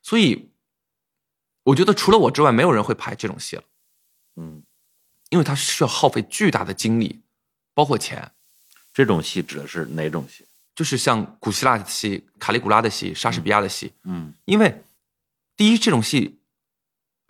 [0.03, 0.51] 所以，
[1.63, 3.63] 我觉得除了我之外，没有人会拍这种戏了，
[4.37, 4.63] 嗯，
[5.31, 7.23] 因为它需要耗费巨大的精力，
[7.73, 8.33] 包括钱。
[8.93, 10.45] 这种戏指的是哪种戏？
[10.75, 14.83] 就是像古希腊的戏、卡利古拉的戏、莎士比亚的戏，嗯因为
[15.57, 16.41] 第一这种戏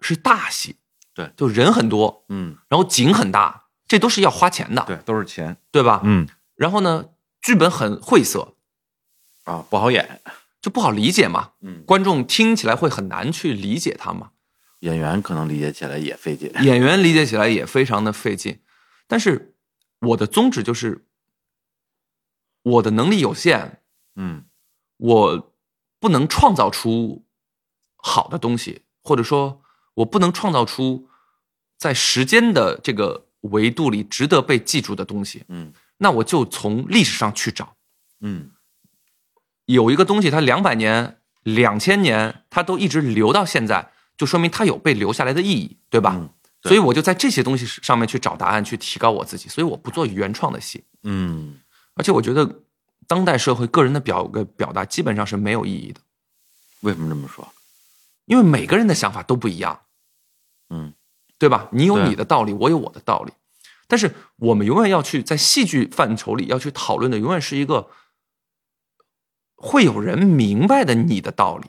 [0.00, 0.76] 是大戏，
[1.12, 5.56] 对就人很多，嗯，然后景很大，这都是要花钱的，对，都是钱。
[5.70, 6.00] 对吧？
[6.04, 8.54] 嗯然后呢，剧本很晦涩，
[9.44, 10.20] 啊，不好演。
[10.62, 14.30] 就不好理解嘛，嗯，观众听起来会很难去理解它嘛，
[14.78, 16.50] 演员可能理解起来也费劲。
[16.62, 18.60] 演员理解起来也非常的费劲。
[19.08, 19.54] 但是
[19.98, 21.04] 我的宗旨就是，
[22.62, 23.82] 我的能力有限，
[24.14, 24.44] 嗯
[24.96, 25.52] 我
[25.98, 27.24] 不能创造出
[27.96, 29.62] 好的东西，或者说，
[29.94, 31.08] 我不能创造出
[31.76, 35.44] 在时间的这个维度里值得被记住的东西。
[35.48, 37.76] 嗯那我就从历史上去找，
[38.20, 38.50] 嗯
[39.66, 46.16] 有一个东西它两百年、两千年，它都一直留到现在，就说明它有被留下来的意义，对吧？
[46.18, 46.30] 嗯
[46.62, 49.48] 对所以我就在这些东西上面去找答案，去提高我自己。
[49.48, 51.58] 所以我不做原创的戏，嗯
[51.94, 52.60] 而且我觉得
[53.08, 56.00] 当代社会个人的表个表达基本上是没有意义的。
[56.82, 57.52] 为什么这么说？
[58.26, 59.80] 因为每个人的想法都不一样，
[60.70, 60.94] 嗯
[61.36, 61.68] 对吧？
[61.72, 63.32] 你有你的道理，我有我的道理，
[63.88, 67.88] 但是我们永远要去在戏剧范畴里要去讨论的，永远是一个
[69.62, 71.68] 会有人明白的你的道理，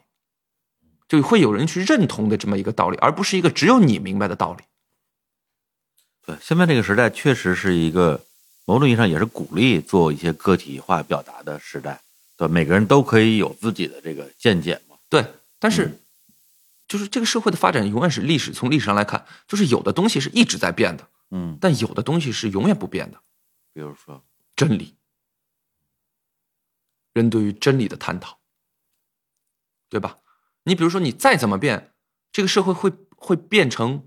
[1.08, 4.64] 就会有人去认同的这么一个道理，而不是一个只有你明白的道理。
[6.26, 8.26] 对，现在这个时代确实是一个
[8.66, 12.02] 某种意义上也是鼓励做一些个体化表达的时代，
[12.36, 14.96] 对，每个人都可以有自己的这个见解嘛。
[15.08, 15.24] 对，
[15.60, 16.00] 但是
[16.88, 23.20] 就是这个社会的发展永远是历史，从历史上来看，就是有的东西是一直在变的，嗯，但有的东西是永远不变的。
[23.74, 24.24] 比如说，
[24.56, 24.96] 真理，
[27.14, 28.40] 人对于真理的探讨，
[29.90, 30.18] 对吧？
[30.64, 31.94] 你比如说，你再怎么变，
[32.32, 34.04] 这个社会会会变成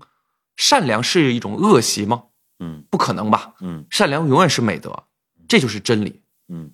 [0.55, 2.25] 善良是一种恶习吗？
[2.59, 3.53] 嗯不可能吧？
[3.61, 5.03] 嗯善良永远是美德，
[5.47, 6.23] 这就是真理。
[6.47, 6.71] 嗯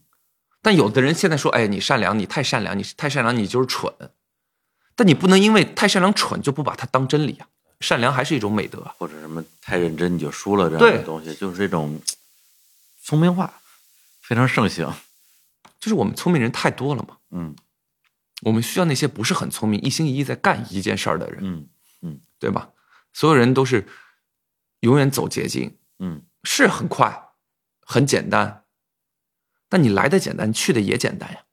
[0.62, 3.94] 但有的人现在说，哎，你善良，你太善良，你太善良，你就是蠢。
[4.96, 7.48] 但你不能因为太善良蠢就不把它当真理啊！
[7.82, 8.96] 善良还是一种美德啊。
[8.98, 12.00] 或者什么太认真你就输了这样的东西，就是这种
[13.02, 13.60] 聪明话
[14.22, 14.90] 非常盛行。
[15.84, 17.54] 就是我们聪明人太多了嘛，嗯
[18.42, 21.40] 我们需要那些不是很聪明、一心一意在干一件事儿的人。
[21.42, 21.68] 嗯
[22.04, 22.70] 嗯对吧？
[23.12, 23.86] 所有人都是
[24.80, 27.32] 永远走捷径，嗯是很快，
[27.82, 28.64] 很简单，
[29.68, 31.44] 但你来的简单，去的也简单呀。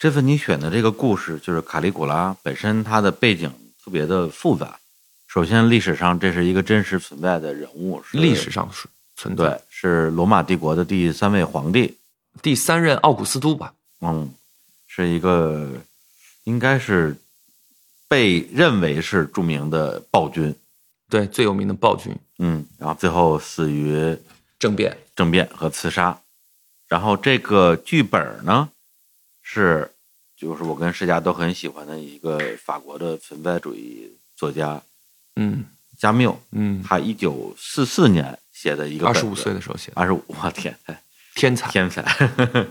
[0.00, 3.48] 这份你选的这个故事就是卡利古拉本身，它的背景
[3.84, 4.80] 特别的复杂。
[5.28, 11.98] 首先，历史上这是一个真实存在的人物，是历史上是存在对，是罗马帝国的第三位皇帝，
[12.40, 13.74] 第三任奥古斯都吧？
[14.00, 14.32] 嗯，
[14.86, 15.68] 是一个
[16.44, 17.16] 应该是
[18.08, 20.54] 被认为是著名的暴君，
[21.10, 22.16] 对，最有名的暴君。
[22.38, 24.16] 嗯，然后最后死于
[24.58, 24.96] 政变。
[25.14, 26.18] 政变和刺杀。
[26.88, 28.70] 然后这个剧本呢，
[29.42, 29.92] 是
[30.36, 34.82] 就是我跟世家都很喜欢的一个法国的存在主义作家
[35.36, 35.64] 嗯。
[35.98, 41.00] 加缪，嗯，他一九四四年写的一个二十五岁的，时候写的，二十五，我天，哎
[41.34, 41.70] 天才。
[41.70, 42.02] 天才。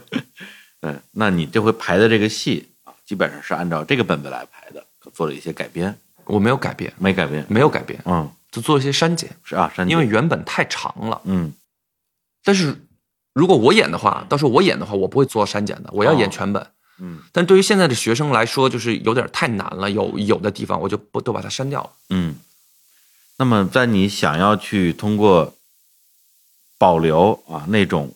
[0.81, 5.95] 嗯，那你这回排的这个戏啊，基本上是按照这个本子来排的，做了一些改编，
[6.25, 7.45] 我没有改编，没改编。
[7.47, 11.21] 没有改编，嗯，就做一些删减，是啊，删减因为原本太长了。
[11.25, 11.53] 嗯
[12.43, 12.75] 但是
[13.33, 16.65] 如果我演的话，到时候我演的话，我不会做删减的，我要演全本。
[16.99, 21.91] 嗯但对于现在的学生来说，就是有点太难了，有有的地方我就不都把它删掉了。
[22.09, 22.35] 嗯。
[23.37, 25.55] 那么，在你想要去通过
[26.79, 28.15] 保留啊那种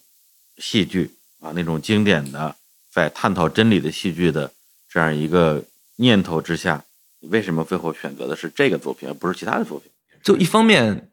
[0.57, 2.55] 戏剧啊那种经典的
[2.91, 4.51] 在探讨真理的戏剧的
[4.87, 5.63] 这样一个
[5.97, 6.83] 念头之下，
[7.19, 9.91] 你为什么最后选择的是这个作品，而不是其他的作品？
[10.23, 11.11] 就一方面，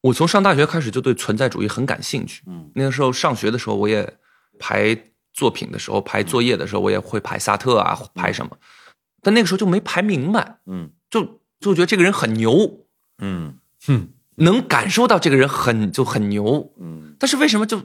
[0.00, 2.42] 我从上大学开始就对存在主义很感兴趣。
[2.46, 4.16] 嗯那个时候上学的时候，我也
[4.58, 4.96] 排
[5.32, 8.56] 作品的时候，排作业的时候，我也会排萨特啊，排什么。
[9.20, 12.86] 但那个时候就没排明白，嗯就就觉得这个人很牛，
[13.18, 16.72] 嗯哼能感受到这个人很就很牛。
[16.78, 17.82] 嗯但是为什么就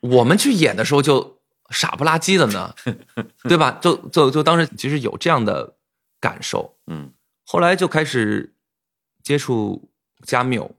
[0.00, 2.74] 我们去演的时候就傻不拉几的呢？
[3.44, 3.72] 对吧？
[3.82, 5.76] 就就就当时其实有这样的
[6.20, 6.78] 感受。
[6.86, 7.12] 嗯
[7.44, 8.54] 后来就开始
[9.22, 9.90] 接触
[10.22, 10.76] 加缪，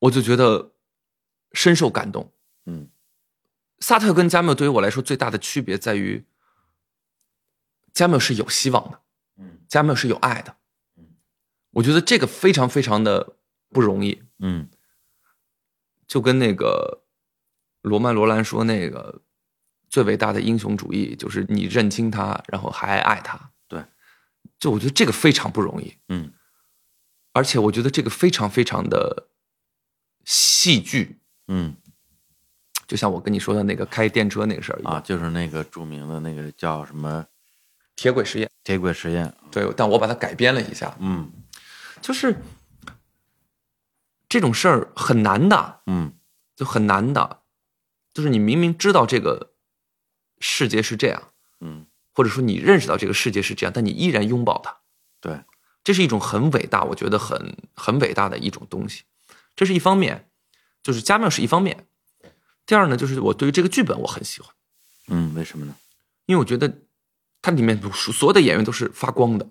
[0.00, 0.72] 我就觉得
[1.52, 2.32] 深受感动。
[2.66, 2.90] 嗯
[3.80, 6.26] 萨特跟加缪对于我来说最大的区别在于，
[7.92, 9.00] 加缪是有希望的，
[9.36, 10.56] 嗯加缪是有爱的。
[10.96, 11.16] 嗯
[11.70, 13.36] 我觉得这个非常非常的
[13.70, 14.22] 不容易。
[14.38, 14.68] 嗯
[16.06, 17.02] 就跟那个
[17.88, 19.22] 罗曼·罗兰说，那个
[19.88, 23.50] 最伟大的英雄主义就是你认清他，然后还爱他。
[23.66, 23.84] 对，
[24.58, 26.32] 就我觉得这个非常不容易，嗯
[27.32, 29.28] 而且我觉得这个非常非常的
[30.24, 31.76] 戏剧，嗯
[32.86, 37.24] 就像我跟你说的那个开电车那个事儿，啊，就是那个著名的那个叫什么
[37.94, 38.50] 铁轨实验。
[38.64, 39.32] 铁轨实验。
[39.50, 41.30] 对，但我把它改编了一下，嗯
[42.00, 42.36] 就是
[44.28, 46.12] 这种事儿很难的，嗯
[46.56, 47.42] 就很难的，
[48.18, 49.52] 就是你明明知道这个
[50.40, 54.76] 世界是这样，嗯，或者说你认识到这个世界是这样，但你依然拥抱它，
[55.20, 55.44] 对，
[55.84, 59.04] 这是一种很伟大，我觉得很很伟大的一种东西。
[59.54, 60.28] 这是一方面，
[60.82, 61.86] 就是加缪是一方面。
[62.66, 64.52] 第二呢，就是我对于这个剧本我很喜欢，
[65.06, 65.76] 嗯，为什么呢？
[66.26, 66.80] 因为我觉得
[67.40, 69.48] 它里面所有的演员都是发光的，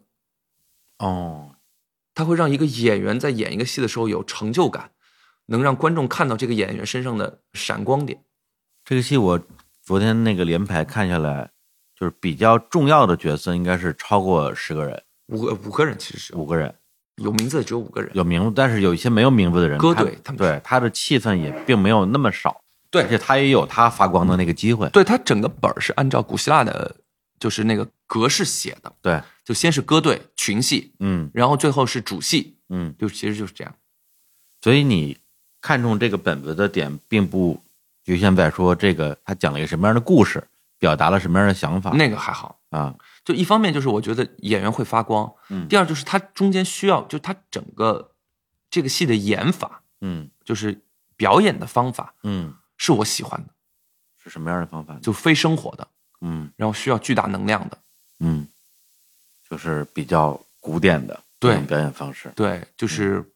[0.98, 1.56] 哦，
[2.14, 4.92] 它会让一个演员在演一个戏的时候有成就感，
[5.46, 8.26] 能让观众看到这个演员身上的闪光点。
[8.88, 9.38] 这个戏我
[9.84, 11.52] 昨天那个连排看下来，
[11.94, 16.74] 就是比较重要的角色应该是超过十个人，五个五个人其实是五个人
[17.18, 24.88] 有名字的只有五个人，有名字，但是有一些没有名字的人，歌队他们对他的气氛也并没有那么少，对而且他也有他发光的那个机会。
[24.92, 26.96] 对他整个本儿是按照古希腊的，
[27.42, 33.76] 就是那个格式写的，对，就先是歌队群戏，嗯然后最后是主戏，嗯，就其实就是这样。
[34.62, 35.18] 所以你
[35.60, 37.62] 看中这个本子的点，并不
[38.08, 40.42] 局限在说这个他讲了一个什么样的故事，
[40.80, 41.92] 表达了什么样的想法。
[41.92, 45.68] 那个还好，啊，就一方面就是我觉得演员会发光，嗯。
[45.68, 48.14] 第二就是他中间需要，就他整个
[48.70, 50.30] 这个戏的演法，嗯。
[50.46, 50.82] 就是
[51.18, 53.54] 表演的方法嗯，是我喜欢的，
[54.24, 54.98] 是什么样的方法？
[55.02, 55.86] 就非生活的，
[56.22, 56.50] 嗯。
[56.56, 57.78] 然后需要巨大能量的，
[58.22, 58.48] 嗯，
[59.50, 61.60] 就是比较古典的对。
[61.64, 62.32] 表演方式。
[62.38, 63.34] 对，就是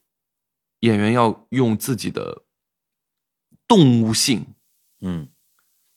[0.80, 2.44] 演员要用自己的
[3.68, 4.46] 动物性，
[5.02, 5.28] 嗯。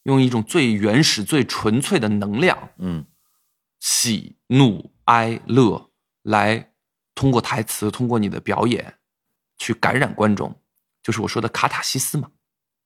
[0.04, 3.06] 用一种最原始、最纯粹的能量，嗯。
[3.80, 5.90] 喜怒哀乐，
[6.22, 6.72] 来
[7.16, 8.96] 通过台词，通过你的表演，
[9.58, 10.60] 去感染观众，
[11.02, 12.32] 就是我说的卡塔西斯嘛。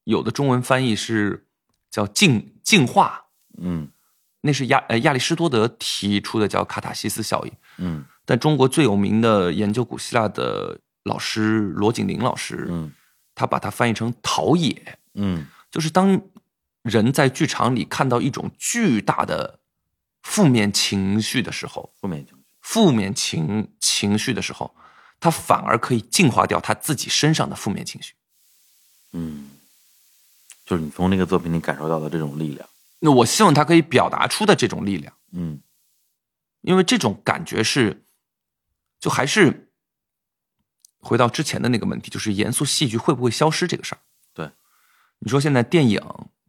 [0.03, 1.47] 有的中文翻译是
[1.89, 3.25] 叫净净化，
[3.57, 3.91] 嗯。
[4.41, 7.51] 那是亚呃亚里士多德提出的叫卡塔西斯效应。
[7.77, 8.05] 嗯。
[8.25, 12.93] 但中国最有名的研究古希腊的老师罗景林老师，嗯。
[13.35, 16.21] 他把它翻译成陶冶，嗯就是当
[16.81, 19.59] 人在剧场里看到一种巨大的
[20.23, 22.43] 负面情绪的时候，负面情绪。
[22.61, 24.75] 负面情情绪的时候，
[25.19, 28.13] 他反而可以净化掉他自己身上的负面情绪。
[29.11, 29.49] 嗯，
[30.65, 32.69] 就是你从那个作品里感受到的这种力量。
[32.99, 35.61] 那我希望他可以表达出的这种力量，嗯
[36.61, 38.03] 因为这种感觉是，
[38.99, 39.71] 就还是
[40.99, 44.01] 回到之前的那个问题，就是严肃戏剧会不会消失这个事儿。
[45.19, 46.01] 对，你说现在电影、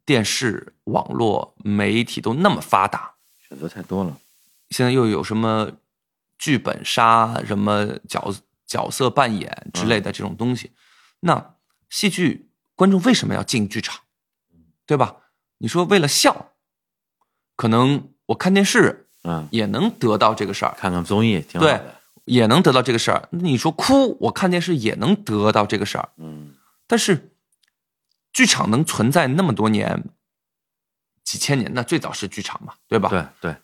[0.05, 3.15] 电视、网络、媒体都那么发达，
[3.49, 4.17] 选择太多了。
[4.71, 5.73] 现在又有什么
[6.39, 8.33] 剧本杀、什么角
[8.67, 10.71] 角色扮演之类的这种东西，
[11.21, 11.55] 那
[11.89, 14.01] 戏剧观众为什么要进剧场？
[14.87, 15.17] 对吧？
[15.59, 16.53] 你说为了笑，
[17.57, 23.29] 可能我看电视嗯，也能得到这个事儿，看看综艺挺好对的。，也能得到这个事儿。
[23.31, 26.55] 你说哭，我看电视也能得到这个事儿，嗯
[26.87, 27.30] 但是
[28.33, 30.05] 剧场能存在那么多年，
[31.25, 33.09] 几千年，那最早是剧场嘛，对吧？
[33.09, 33.57] 对对，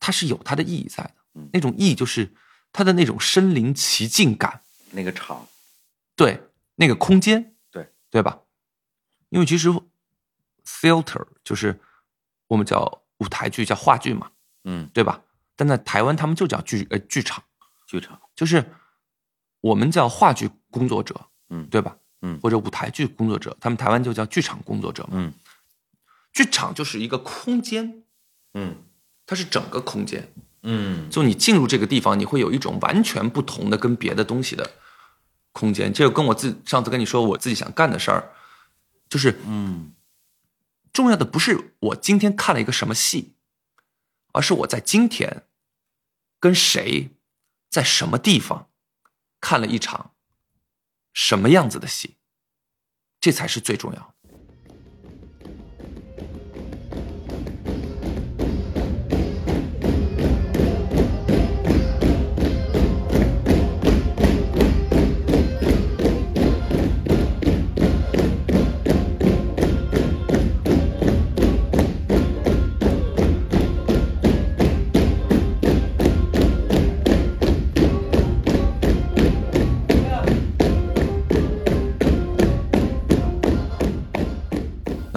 [0.00, 1.48] 它是有它的意义在的嗯。
[1.52, 2.34] 那种意义就是
[2.72, 4.62] 它的那种身临其境感，
[4.92, 5.46] 那个场。
[6.16, 6.42] 对
[6.74, 8.40] 那个空间，对对吧？
[9.28, 9.68] 因为其实
[10.64, 11.80] theater 就是
[12.48, 14.32] 我们叫舞台剧，叫话剧嘛，
[14.64, 15.22] 嗯，对吧？
[15.54, 17.44] 但在台湾他们就叫剧呃剧场，
[17.86, 18.20] 剧场。
[18.34, 18.72] 就是
[19.60, 21.96] 我们叫话剧工作者，嗯对吧？
[22.22, 25.10] 嗯或者舞台剧工作者，他们台湾就叫剧场工作者嘛。
[25.12, 25.32] 嗯
[26.32, 28.02] 剧场就是一个空间，
[28.54, 28.76] 嗯
[29.26, 30.32] 它是整个空间。
[30.62, 34.72] 嗯就你进入这个地方，你会有一种完全不同的跟别的东西的
[35.52, 35.92] 空间。
[35.92, 38.32] 这个跟我自上次跟你说我自己想干的事儿，
[39.08, 39.92] 就是嗯
[40.92, 43.34] 重要的不是我今天看了一个什么戏，
[44.32, 45.44] 而是我在今天
[46.40, 47.10] 跟谁
[47.70, 48.68] 在什么地方
[49.40, 50.12] 看了一场
[51.18, 52.16] 什么样子的戏，
[53.18, 54.14] 这才是最重要的。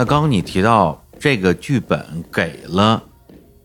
[0.02, 3.04] 那刚刚你提到这个剧本给了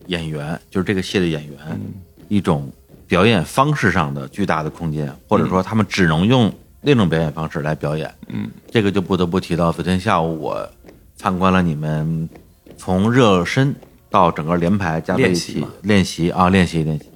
[0.09, 1.81] 演员，就是这个戏的演员、
[2.29, 2.71] 一种
[3.09, 8.15] 表演方式上的巨大的空间，或者说他们只能用那种表演方式来表演。
[8.29, 10.71] 嗯，这个就不得不提到昨天下午我
[11.17, 12.29] 参观了你们
[12.77, 13.75] 从热身
[14.11, 17.07] 到整个连排加在一起练习练习啊，练习练习，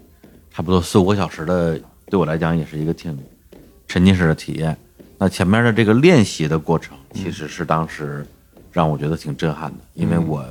[0.50, 3.14] 差不多四五个小时的，对我来讲也是一个挺
[3.86, 4.74] 沉浸式的体验。
[5.18, 8.26] 那前面的这个练习的过程，其实是当时
[8.72, 10.44] 让我觉得挺震撼的，因为我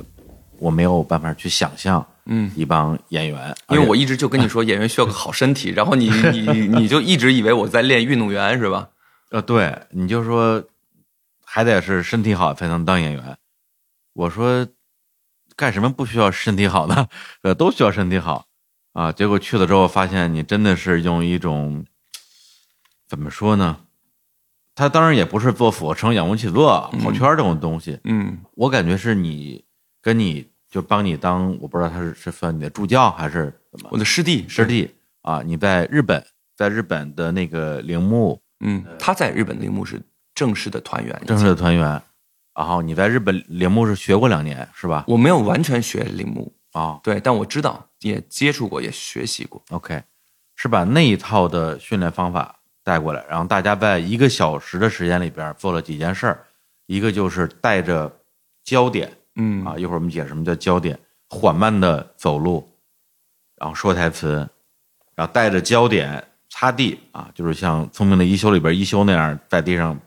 [0.58, 8.88] 我没有办法去想象，嗯一帮演员，因为我一直就跟你说， 演员需要个好身体，然后你你你就一直以为我在练运动员是吧？
[9.30, 10.62] 呃，对，你就说
[11.44, 13.38] 还得是身体好才能当演员。
[14.12, 14.66] 我说
[15.56, 17.08] 干什么不需要身体好呢？
[17.42, 18.46] 呃，都需要身体好
[18.92, 19.12] 啊。
[19.12, 21.84] 结果去了之后，发现你真的是用一种
[23.08, 23.78] 怎么说呢？
[24.74, 28.38] 他当然也不是做俯卧撑、仰卧起坐、跑圈儿这种东西，嗯。
[28.54, 29.64] 我感觉是你
[30.00, 33.88] 跟你就帮你当，我不知道他是是算你的助教还是怎么。
[33.92, 34.48] 我的师弟。
[34.48, 35.42] 师，弟啊。
[35.44, 36.24] 你在日本，
[36.56, 40.00] 在日本的那个铃木嗯，他在日本铃木是
[40.34, 42.02] 正式的团员，正式的团员，
[42.54, 45.04] 然后你在日本铃木是学过两年是吧？
[45.08, 49.62] 我没有完全学铃木，啊、对，但我知道，也接触过，也学习过。
[49.70, 50.04] o k
[50.56, 56.46] 是把那一套的训练方法带过来，然后大家在一个小时的时间里边做了几件事儿，
[56.86, 58.10] 一个就是带着
[58.64, 59.64] 焦点嗯。
[59.64, 62.70] 啊，一会儿我们解释什么叫焦点，缓慢的走路，
[63.56, 64.48] 然后说台词，
[65.14, 69.98] 然后带着焦点擦地啊，就是像《聪明的一休》里边一休那样在地上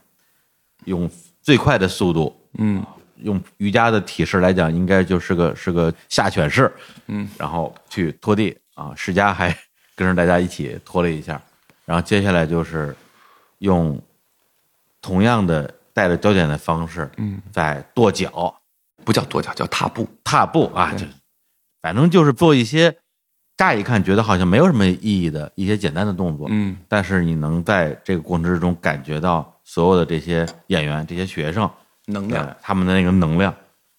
[0.84, 1.10] 用
[1.40, 2.84] 最快的速度嗯。
[3.18, 6.70] 用瑜伽的体式来讲，应该就是个是个下犬式，
[7.06, 9.56] 嗯，然后去拖地啊，世嘉还
[9.94, 11.40] 跟着大家一起拖了一下，
[11.84, 12.94] 然后接下来就是
[13.58, 14.00] 用
[15.02, 18.54] 同样的带着焦点的方式，嗯，在跺脚、
[19.04, 20.08] 不叫跺脚，叫踏步。
[20.24, 21.06] 踏步啊，就
[21.80, 22.96] 反正就是做一些
[23.56, 26.76] 乍一看觉得好像没有什么意义的一些简单的动作，嗯。
[26.88, 31.70] 但是你能在这个过程之中感觉到所有的这些演员、这些学生
[32.06, 33.54] 能量呃他们的那个能量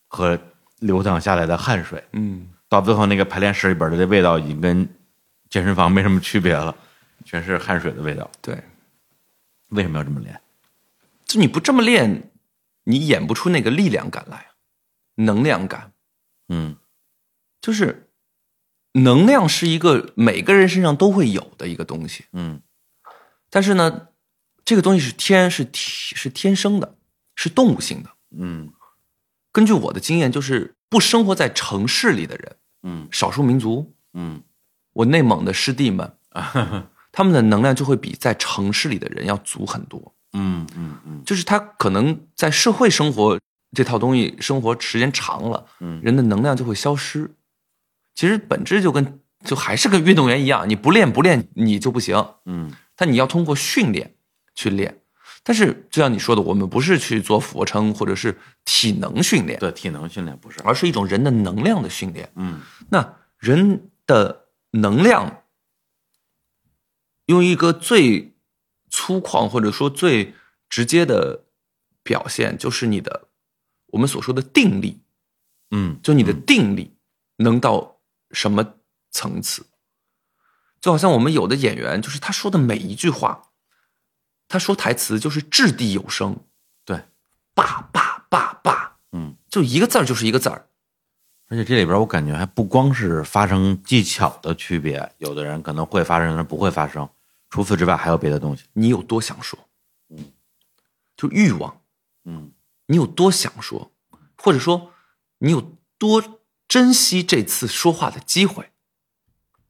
[0.07, 0.37] 和
[0.79, 2.47] 流淌下来的汗水，嗯。
[2.67, 4.89] 到最后那个排练室里边的这味道已经跟
[5.49, 6.75] 健身房没什么区别了，
[7.25, 8.31] 全是汗水的味道。
[8.41, 8.63] 对，
[9.69, 10.39] 为什么要这么练？
[11.25, 12.31] 就你不这么练，
[12.83, 14.51] 你演不出那个力量感来，
[15.15, 15.91] 能量感。
[16.47, 16.77] 嗯
[17.59, 18.11] 就是
[18.91, 22.61] 能量是一个每个人身上都会有的一个东西，嗯
[23.49, 24.09] 但是呢，
[24.63, 26.95] 这个东西是天是天是天生的，
[27.35, 28.11] 是动物性的。
[28.37, 28.71] 嗯
[29.51, 34.43] 根据我的经验，就是不生活在城市里的人，嗯少数民族，嗯
[34.93, 36.15] 我内蒙的师弟们，
[37.17, 40.13] 他们的能量就会比在城市里的人要足很多。
[40.33, 43.39] 嗯嗯嗯就是他可能在社会生活
[43.71, 47.31] 这套东西生活时间长了，嗯人的能量就会消失。
[48.15, 54.13] 其实本质就跟就还是跟运动员一样，你不练不练你就不行，嗯但你要通过训练
[54.53, 54.99] 去练。
[55.41, 60.59] 但是就像你说的，我们不是去做俯卧撑或者是体能训练，对，体能训练不是。
[60.65, 62.29] 而是一种人的能量的训练。
[62.35, 62.59] 嗯
[62.89, 65.43] 那人的能量，
[67.27, 68.35] 用一个最
[68.89, 70.33] 粗犷或者说最
[70.69, 71.45] 直接的
[72.03, 73.29] 表现，就是你的
[73.87, 74.99] 我们所说的定力，
[75.71, 76.95] 嗯，就你的定力
[77.37, 77.97] 能到
[78.31, 78.75] 什么
[79.11, 79.65] 层次？
[80.79, 83.49] 就好像我们有的演员，就是他说的每一句话，
[84.47, 86.37] 他说台词就是掷地有声，
[86.83, 87.05] 对，
[87.55, 90.67] 叭叭叭叭，嗯，就一个字儿就是一个字儿。
[91.47, 97.07] 而且这里边我感觉还不光是发声技巧的区别，有的人可能会发声，人不会发生。
[97.49, 98.65] 除此之外，还有别的东西。
[98.73, 99.57] 你有多想说，
[101.15, 101.81] 就欲望，
[102.25, 102.51] 嗯
[102.87, 103.91] 你有多想说，
[104.37, 104.91] 或者说
[105.39, 108.71] 你有多珍惜这次说话的机会，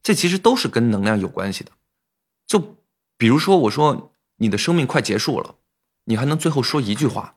[0.02, 1.72] 这其实都是跟能量有关系的。
[2.46, 2.76] 就
[3.16, 5.56] 比如说，我说你的生命快结束了，
[6.04, 7.36] 你还能最后说一句话，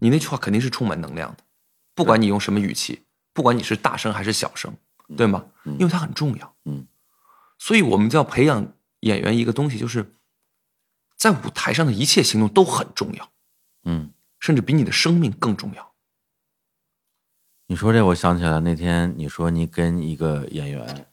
[0.00, 1.44] 你那句话肯定是充满能量的，
[1.94, 4.76] 不管你用什么语气，不管你是大声还是小声，
[5.16, 5.46] 对吗？
[5.64, 6.56] 因为它很重要。
[6.64, 6.86] 嗯，
[7.58, 10.14] 所以我们就要培养演员一个东西，就是
[11.16, 13.30] 在舞台上的一切行动都很重要。
[13.84, 15.92] 嗯，甚至比你的生命更重要。
[17.66, 21.06] 你说这，我想起来那天你说你跟一个演员，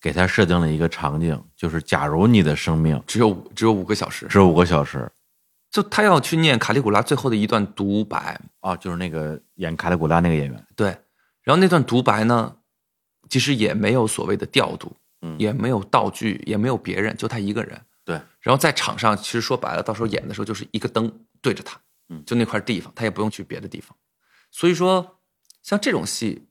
[0.00, 5.10] 给他设定了一个场景，就是假如你的生命只有只有五个小时，只有五个小时
[5.68, 10.88] 就他要去念卡利古拉最后的一段独白，啊，就是那个演卡利古拉那个演员，对，
[11.42, 12.56] 然后那段独白呢，
[13.28, 15.36] 其实也没有所谓的调度，嗯。
[15.38, 17.80] 也没有道具，也没有别人，就他一个人。
[18.04, 22.22] 对，然后在场上，其实说白了，到时候演的时候就是一个灯对着他，嗯。
[22.24, 23.96] 就那块地方，他也不用去别的地方。
[24.50, 25.20] 所以说，
[25.62, 26.48] 像这种戏，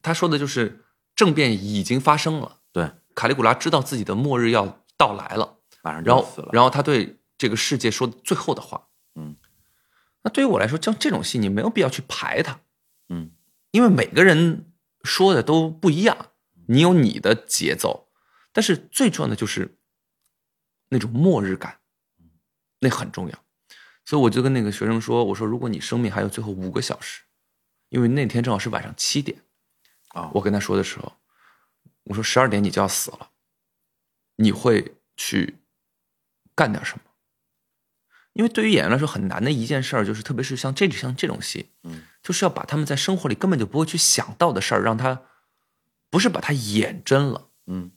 [0.00, 0.84] 他说的就是
[1.16, 6.48] 政变已经发生了，对，卡利古拉知道自己的末日要到来了，马上然后。
[6.52, 8.86] 然后他对这个世界说最后的话，
[9.16, 9.34] 嗯，
[10.22, 12.60] 那对于我来说，像这种戏你没有必要去排它，
[13.08, 13.32] 嗯，
[13.72, 16.28] 因为每个人说的都不一样，
[16.68, 18.01] 你有你的节奏，
[18.52, 19.76] 但是最重要的就是
[20.88, 21.80] 那种末日感，
[22.80, 23.44] 那很重要。
[24.04, 27.22] 所以我就跟那个学生说：“我说，如果你生命还有最后五个小时，
[27.88, 29.38] 因为那天正好是晚上七点，
[30.08, 31.12] 啊，我跟他说的时候，
[32.04, 33.30] 我说十二点你就要死了，
[34.36, 35.58] 你会去
[36.54, 37.04] 干点什么？
[38.32, 45.22] 因为对于演员来说很难的一件事儿，就是特别是像这像这种戏，嗯，就是要把他们在生活里根本就不会去想到的事儿，让他
[46.10, 47.92] 不是把它演真了，嗯，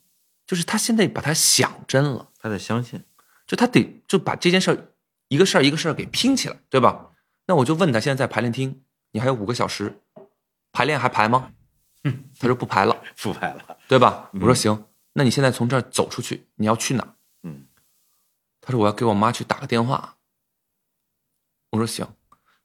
[0.46, 3.04] 就是他现在把它想真了，他得相信，
[3.48, 4.94] 就他得就把这件事儿
[5.28, 7.12] 一个事儿一个事儿给拼起来，对吧？
[7.48, 10.02] 那我就问他，现在在排练厅，你还有五个小时，
[10.72, 11.52] 排练还排吗？
[12.40, 12.96] 他说不排了。
[13.22, 13.78] 不排了。
[13.88, 14.30] 对吧？
[14.34, 17.16] 我说行，那你现在从这儿走出去，你要去哪？
[17.44, 17.68] 嗯，
[18.62, 20.18] 他说我要给我妈去打个电话。
[21.72, 22.08] 我说行，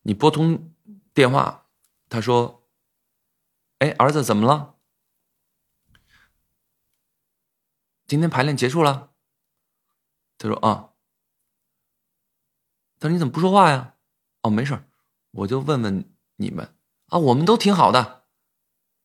[0.03, 0.73] 你拨通
[1.15, 1.67] 电话。
[2.09, 2.67] 他说，
[3.79, 4.75] 哎，儿子怎么了？
[8.11, 9.13] 今天排练结束了。
[10.37, 10.91] 他说啊。
[12.99, 13.95] 他说你怎么不说话呀？
[14.43, 14.85] 哦，没事儿
[15.31, 16.75] 我就问问你们
[17.07, 18.25] 啊，我们都挺好的，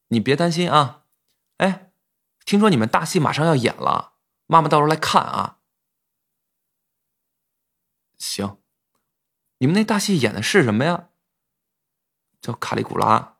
[0.07, 1.03] 你别担心啊。
[1.57, 1.91] 哎，
[2.45, 4.13] 听说你们大戏马上要演了，
[4.47, 5.59] 妈妈到时候来看啊。
[8.17, 8.57] 行，
[9.59, 11.09] 你们那大戏演的是什么呀？
[12.41, 13.37] 叫卡里古拉，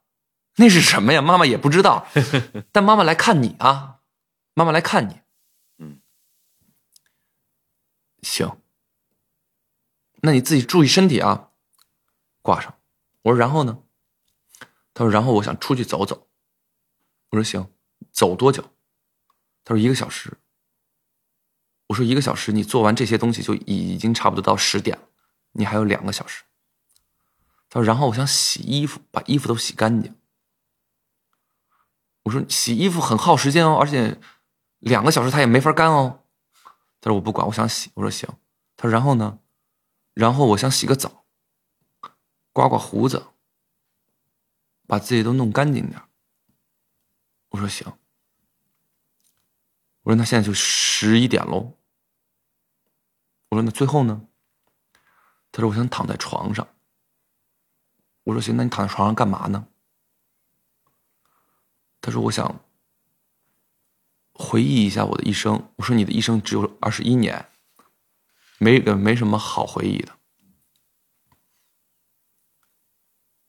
[0.58, 1.24] 那是什么呀？
[1.24, 2.06] 妈妈也不知道，
[2.72, 4.02] 但妈妈来看你啊，
[4.54, 5.22] 妈妈来看你。
[5.78, 6.00] 嗯，
[8.26, 8.60] 行，
[10.22, 11.52] 那你自己注意身体啊。
[12.42, 12.76] 挂上。
[13.22, 13.84] 我说然后呢？
[14.96, 16.28] 他说然后我想出去走走。
[17.30, 17.72] 我说行。
[18.12, 18.64] 走多久？
[19.64, 20.40] 他说一个小时。
[21.88, 25.04] 我说一个小时，你做完这些东西就已经差不多到十点了，
[25.52, 26.44] 你还有两个小时。
[27.70, 30.16] 他说，然后我想洗衣服，把衣服都洗干净。
[32.24, 34.20] 我说洗衣服很耗时间哦，而且
[34.80, 36.25] 两个小时它也没法干哦。
[37.06, 37.92] 他说我不管，我想洗。
[37.94, 38.28] 我说行。
[38.76, 39.38] 他说然后呢？
[40.16, 41.28] 然后我想洗个澡，
[42.52, 43.28] 刮刮胡子，
[44.88, 46.02] 把自己都弄干净点。
[47.50, 47.86] 我说行。
[50.02, 51.78] 我说那现在就十一点喽。
[53.50, 54.28] 我说那最后呢？
[55.52, 56.68] 他说我想躺在床上。
[58.24, 59.68] 我说行，那你躺在床上干嘛呢？
[62.02, 62.65] 他说我想
[64.36, 65.74] 回忆一下我的一生。
[65.78, 67.50] 我说你的一生只有二十一年，
[68.60, 70.20] 没个没什么好回忆的。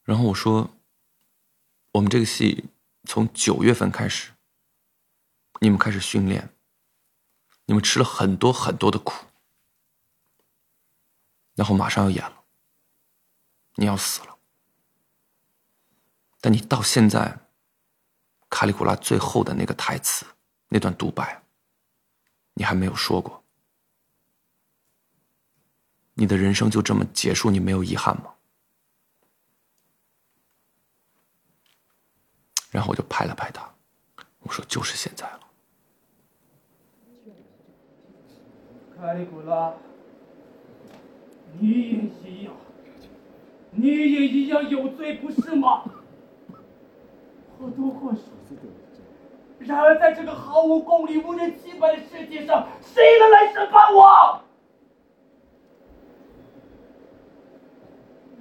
[0.03, 0.70] 然后我说，
[1.93, 2.70] 我们这个戏
[3.05, 4.32] 从九月份开始。
[5.59, 6.55] 你们开始训练，
[7.64, 9.24] 你们吃了很多很多的苦，
[11.55, 12.45] 然后马上要演了，
[13.76, 14.37] 你要死了，
[16.43, 17.49] 但你到现在，
[18.51, 20.26] 卡里古拉最后的那个台词，
[20.76, 21.42] 那段独白，
[22.52, 23.42] 你还没有说过，
[26.12, 28.34] 你的人生就这么结束，你没有遗憾吗？
[32.70, 33.66] 然后我就拍了拍他，
[34.40, 35.40] 我说就是现在了。
[38.98, 39.72] 卡里古拉，
[41.58, 41.78] 你也
[42.30, 42.54] 一样，
[43.70, 45.84] 你也一样有罪，不是吗？
[47.58, 48.20] 或多或少。
[49.59, 54.40] 然而，在这个毫无公理、无人清白的世界上，谁能来审判我？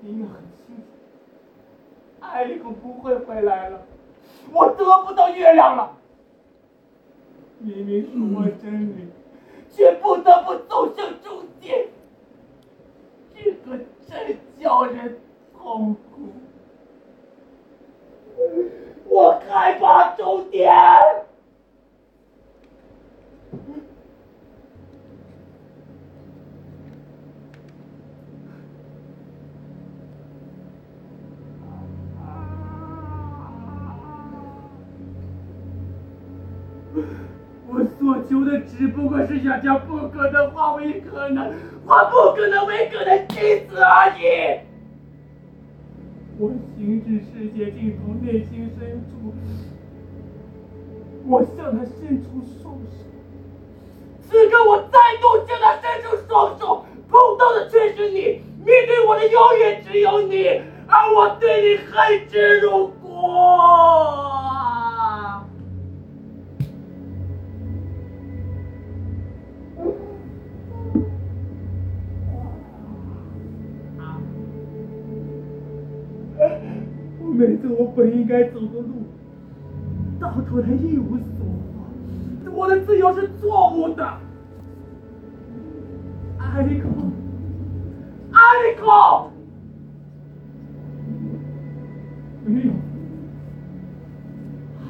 [0.02, 0.84] 你们很清楚，
[2.20, 3.82] 艾丽可不会回来了，
[4.52, 5.98] 我得不到月亮了。
[7.60, 9.10] 明明是我真理。
[9.68, 11.88] 却不得不走向终点，
[13.34, 15.20] 这个真叫人
[15.54, 16.30] 痛苦。
[19.08, 20.74] 我害怕终点。
[37.68, 41.54] 我所求的只不过是想将不可能化为可能，
[41.86, 44.65] 化不可能为可能，仅此而已。
[46.38, 49.34] 我行至世界尽头，内心深处，
[51.26, 52.28] 我向他伸出
[52.62, 53.06] 双手。
[54.30, 60.62] 此刻，我再度向他伸出双手，碰到的却是你，面对我的永远只有你。
[60.88, 63.08] 而我对你恨之入骨。
[77.46, 79.04] 我每次我本应该走的路，
[80.20, 81.46] 到头来一无所
[82.44, 84.04] 获，我的自由是错误的。
[86.40, 86.88] 艾利克，
[88.32, 89.30] 艾利克，
[92.46, 92.72] 没有，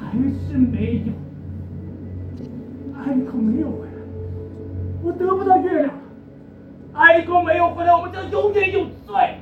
[0.00, 1.12] 还是没有。
[2.98, 3.92] 艾利克没有回来，
[5.02, 5.94] 我得不到月亮。
[6.94, 9.40] 艾利克没有回来，我们将永远有罪。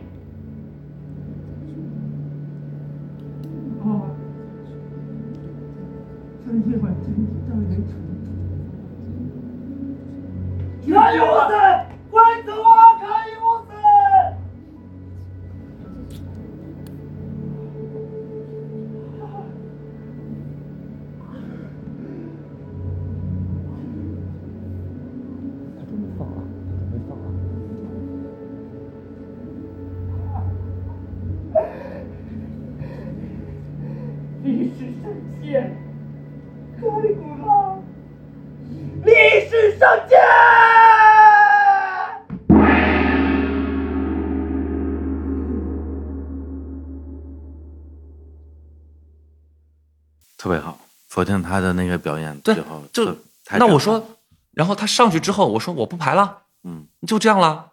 [51.15, 51.25] 别好。
[51.25, 53.17] 昨天他的那个表演对最后，就
[53.59, 54.19] 那我说，
[54.53, 57.73] 然后他上去之后，我说我不排了，嗯，就这样了。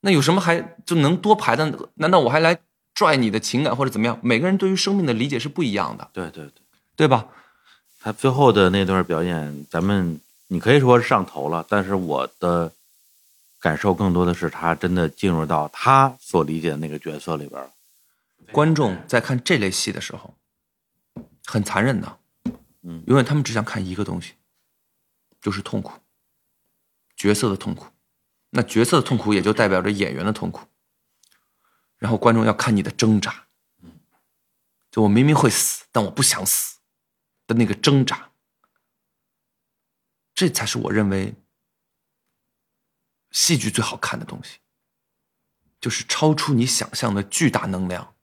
[0.00, 1.90] 那有什么还就能多排的？
[1.94, 2.58] 难道我还来
[2.94, 4.18] 拽你的情感或者怎么样？
[4.22, 6.52] 每个人对于生命的理解是不一样的，对对对，
[6.96, 7.26] 对吧？
[8.00, 12.70] 他最后的那段表演，咱们你可以说是上头了，但是我的
[13.60, 17.70] 感受更多的是他真的进入到他所理解的那个角色里边了。
[18.52, 20.32] 观众在看这类戏的时候，
[21.44, 22.16] 很残忍的，
[22.82, 24.34] 嗯永远他们只想看一个东西，
[25.40, 26.00] 就是痛苦，
[27.16, 27.92] 角色的痛苦。
[28.50, 30.66] 那角色的痛苦也就代表着演员的痛苦。
[31.98, 33.48] 然后观众要看你的挣扎，
[34.90, 36.78] 就我明明会死，但我不想死
[37.46, 38.30] 的那个挣扎，
[40.32, 41.34] 这才是我认为
[43.32, 44.60] 戏剧最好看的东西，
[45.80, 48.14] 就是超出你想象的巨大能量。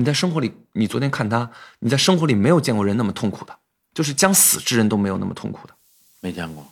[0.00, 3.54] 你在生活里，你昨天看他，你在生活里没有见过人那么痛苦的，
[3.92, 5.74] 就是将死之人都没有那么痛苦的。
[6.20, 6.66] 没见过。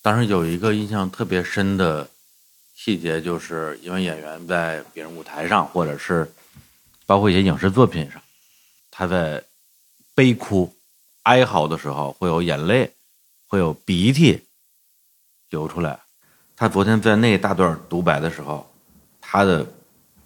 [0.00, 2.08] 当时有一个印象特别深的
[2.74, 6.32] 细节，就是因为演员在别人舞台上，或者是
[7.04, 8.18] 包括一些影视作品上，
[8.90, 9.44] 他在
[10.14, 10.74] 悲哭、
[11.24, 12.90] 哀嚎的时候，会有眼泪，
[13.46, 14.42] 会有鼻涕
[15.50, 16.00] 流出来。
[16.56, 18.66] 他昨天在那大段独白的时候，
[19.20, 19.66] 他的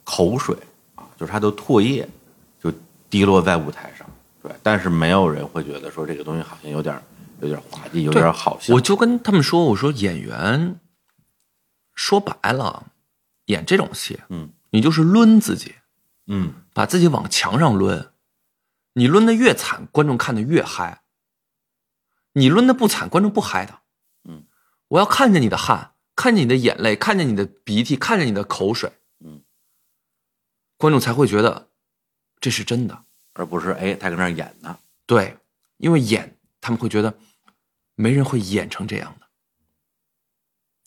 [0.04, 0.56] 口水，
[1.22, 2.08] 就是他的唾液，
[2.60, 2.72] 就
[3.08, 4.04] 滴落在舞台上。
[4.42, 7.00] 对，但是没有人会觉得说这个东西好像有点
[7.40, 8.74] 有点滑稽，有点好笑。
[8.74, 10.80] 我就跟他们说，我说演员
[11.94, 12.86] 说白了，
[13.44, 15.76] 演这种戏，嗯你就是抡自己，
[16.26, 18.08] 嗯把自己往墙上抡。
[18.94, 21.02] 你抡的越惨，观众看的越嗨。
[22.32, 23.78] 你抡的不惨，观众不嗨的。
[24.24, 24.42] 嗯，
[24.88, 28.96] 我要看见你的汗，看见你的眼泪，看见你的鼻涕，看见你的口水，嗯，
[30.82, 31.68] 观众才会觉得
[32.40, 33.04] 这是真的。
[33.34, 34.78] 而不是哎他搁那儿演呢。
[35.06, 35.38] 对，
[35.76, 37.16] 因为演他们会觉得
[37.94, 39.26] 没人会演成这样的，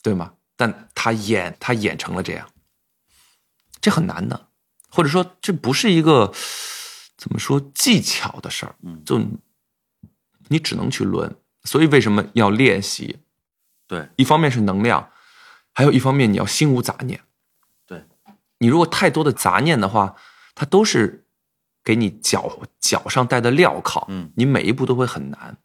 [0.02, 0.34] 对吗？
[0.54, 2.48] 但他演，他演成了这样，
[3.80, 4.48] 这很难的，
[4.90, 6.32] 或者说这不是一个
[7.16, 9.18] 怎么说技巧的事儿，嗯就
[10.48, 11.34] 你只能去抡。
[11.64, 13.18] 所以为什么要练习？
[13.86, 15.10] 对一方面是能量，
[15.72, 17.25] 还有一方面你要心无杂念。
[18.58, 20.16] 对，你如果太多的杂念的话，
[20.54, 21.26] 它都是
[21.84, 25.56] 给你脚脚上带的镣铐，嗯你每一步都会很难。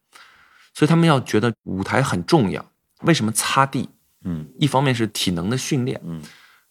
[0.74, 2.72] 所以他们要觉得舞台很重要。
[3.02, 3.90] 为什么擦地？
[4.24, 6.22] 嗯一方面是体能的训练，嗯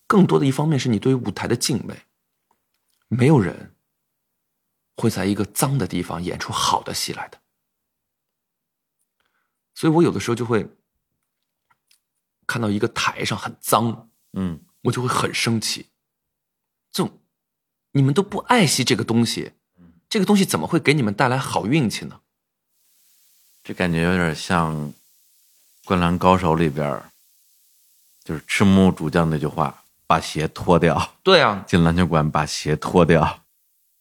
[0.06, 1.96] 更多的一方面是你对于舞台的敬畏。
[3.08, 3.74] 没有人
[4.96, 7.38] 会在一个脏的地方演出好的戏来的。
[9.74, 10.68] 所以我有的时候就会
[12.46, 15.89] 看到一个台上很脏，嗯我就会很生气。
[16.92, 17.18] 这种
[17.92, 19.52] 你们都不爱惜这个东西，
[20.08, 22.20] 这个东西怎么会给你们带来好运气呢？
[23.62, 24.74] 这感觉有点像
[25.84, 27.02] 《灌篮高手》里边，
[28.24, 33.44] 就是赤木主将那句话：“把鞋脱掉，对啊，进篮球馆把鞋脱掉。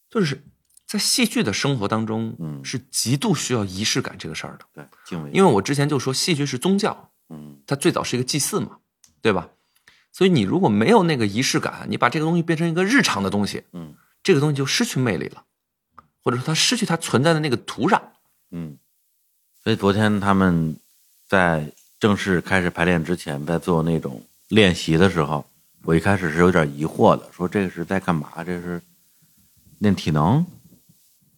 [0.08, 0.42] 就是
[0.86, 5.30] 在戏剧的生活当中，嗯是极度需要仪式感这个事儿的。”对，敬畏。
[5.30, 8.78] 因为我之前就说戏剧是宗教，嗯它最早是一个祭祀嘛，
[9.20, 9.48] 对吧？
[10.12, 15.44] 所以你如果没有那个仪式感，你把这个东西变成一个日常的东西，嗯这个东西就失去魅力了，
[16.22, 18.00] 或者说它失去它存在的那个土壤。
[18.50, 18.76] 嗯。
[19.62, 20.76] 所以昨天他们
[21.28, 25.44] 在正式开始排练之前，在做那种练习的时候，
[25.84, 28.42] 我一开始是有点疑惑的，说这个是在干嘛？
[28.44, 28.80] 这是
[29.78, 30.44] 练体能？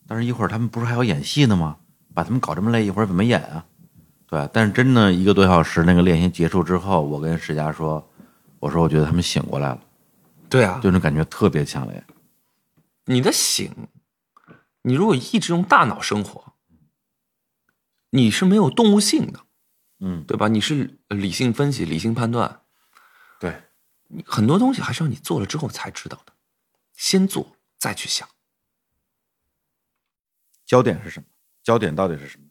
[0.06, 1.76] 但是一会儿他们不是还要演戏呢吗？
[2.14, 3.64] 把他们搞这么累，一会儿怎么演啊？
[4.28, 8.06] 对，但是真的一个多小时那个练习结束之后，我跟石佳说，
[8.62, 9.82] 我说我觉得他们醒过来了，
[10.48, 12.04] 对啊就那种感觉特别强烈。
[13.06, 13.88] 你的醒，
[14.82, 16.54] 你如果一直用大脑生活，
[18.10, 19.40] 你是没有动物性的，
[19.98, 20.46] 嗯，对吧？
[20.46, 22.62] 你是理性分析、理性判断，
[23.40, 23.64] 对，
[24.06, 26.32] 你很多东西还是要你做了之后才知道的，
[26.94, 28.28] 先做再去想。
[30.64, 31.26] 焦点是什么？
[31.64, 32.44] 焦点到底是什么？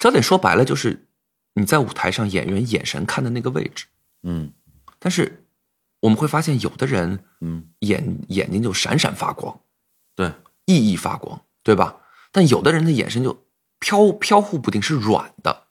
[0.00, 1.06] 焦点说白了就是
[1.52, 3.86] 你在舞台上演员眼神看的那个位置。
[4.24, 4.52] 嗯
[4.98, 5.46] 但是
[6.00, 9.60] 我们会发现，有的人嗯，眼眼睛就闪闪发光，
[10.14, 10.32] 对，
[10.66, 12.00] 熠熠发光，对吧？
[12.32, 13.46] 但有的人的眼神就
[13.78, 15.68] 飘飘忽不定，是软的。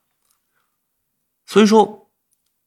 [1.46, 2.10] 所以说，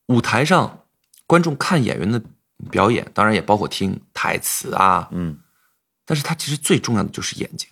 [0.07, 0.87] 舞台上
[1.27, 2.23] 观众看演员的
[2.71, 5.41] 表演，当然也包括听台词啊，嗯，
[6.05, 7.69] 但是他其实最重要的就是眼睛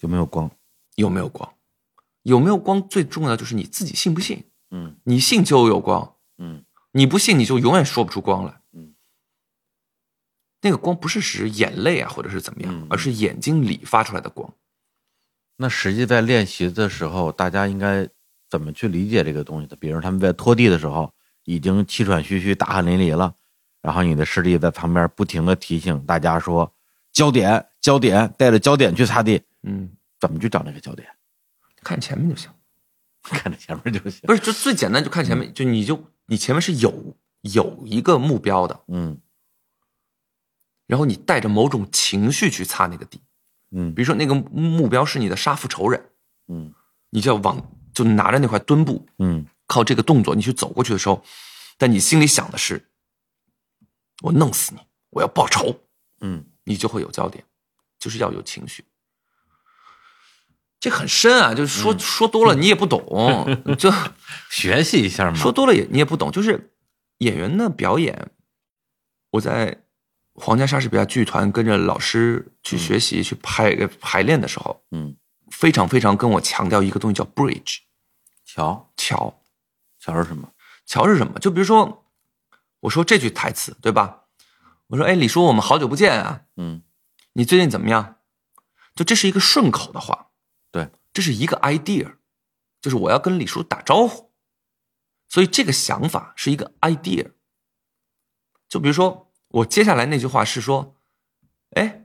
[0.00, 0.50] 有没有光。
[0.96, 1.54] 有没有光，
[2.24, 4.50] 有没有光最重要的就是你自己信不信。
[4.70, 6.62] 嗯你信就有光，嗯
[6.92, 8.60] 你不信你就永远说不出光来。
[8.72, 8.94] 嗯，
[10.62, 14.52] 那个光不是指眼泪啊，或者是怎么样，嗯而是眼睛里发出来的光。
[15.56, 18.08] 那实际在练习的时候，大家应该
[18.48, 19.76] 怎么去理解这个东西的？
[19.76, 21.12] 比如他们在拖地的时候，
[21.44, 23.34] 已经气喘吁吁、大汗淋漓了，
[23.82, 26.72] 然后你的师弟在旁边不停的提醒大家说
[27.12, 29.42] ：“焦点，焦点，带着焦点去擦地。
[29.62, 31.08] 嗯，”怎么去找那个焦点？
[31.82, 32.50] 看前面就行。
[33.22, 34.22] 看着前面就行。
[34.22, 35.94] 不是，就最简单，就看前面，就你就
[36.30, 39.20] 你前面是有有一个目标的，嗯
[40.86, 43.20] 然后你带着某种情绪去擦那个地。
[43.72, 46.10] 嗯比如说那个目标是你的杀父仇人，
[46.46, 46.72] 嗯
[47.10, 51.24] 你就要往就拿着那块墩布，嗯靠这个动作你去走过去的时候，
[51.76, 52.88] 但你心里想的是，
[54.22, 55.80] 我弄死你，我要报仇，
[56.20, 57.44] 嗯你就会有焦点，
[57.98, 58.84] 就是要有情绪。
[60.80, 62.98] 这很深啊，就是说、说多了你也不懂，
[63.78, 63.92] 就
[64.50, 65.36] 学习一下嘛。
[65.36, 66.32] 说多了也你也不懂。
[66.32, 66.72] 就是
[67.18, 68.30] 演员的表演，
[69.32, 69.82] 我在
[70.32, 75.14] 皇家莎士比亚剧团跟着老师去学习、去排排练的时候，嗯，
[75.50, 77.80] 非常非常跟我强调一个东西叫 bridge
[78.46, 79.42] 桥桥。
[79.98, 80.48] 桥是什么？
[80.86, 81.38] 桥是什么？
[81.38, 82.06] 就比如说，
[82.80, 84.20] 我说这句台词对吧？
[84.86, 86.82] 我说，哎，李叔，我们好久不见啊，嗯
[87.34, 88.16] 你最近怎么样？
[88.94, 90.29] 就这是一个顺口的话，
[90.70, 92.16] 对，这是一个 idea，
[92.80, 94.30] 就是我要跟李叔打招呼，
[95.28, 97.32] 所以这个想法是一个 idea。
[98.68, 100.96] 就比如说，我接下来那句话是说，
[101.70, 102.04] 哎，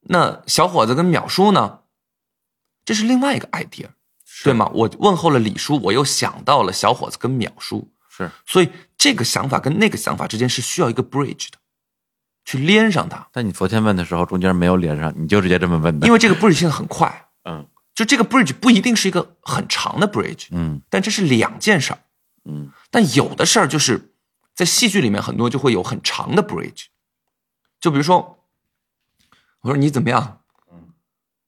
[0.00, 1.80] 那小伙子跟淼叔呢？
[2.84, 3.90] 这是另外一个 idea，
[4.42, 4.68] 对吗？
[4.74, 11.58] 我问候了李叔，我又想到了小伙子跟淼叔，是所以这个想法跟那个想法之间是需要一个 bridge 的，
[12.44, 16.06] 去连上它，但你昨天问的时候，中间没有连上，你就直接这么问的。
[16.06, 21.98] 因为这个 bridge 现在很快，嗯就这个 bridge 不一定是一个很长的 bridge，嗯但这是两件事儿。
[22.44, 24.14] 嗯但有的事儿就是
[24.54, 26.86] 在戏剧里面很多就会有很长的 bridge，
[27.80, 28.46] 就比如说，
[29.60, 30.42] 我说你怎么样？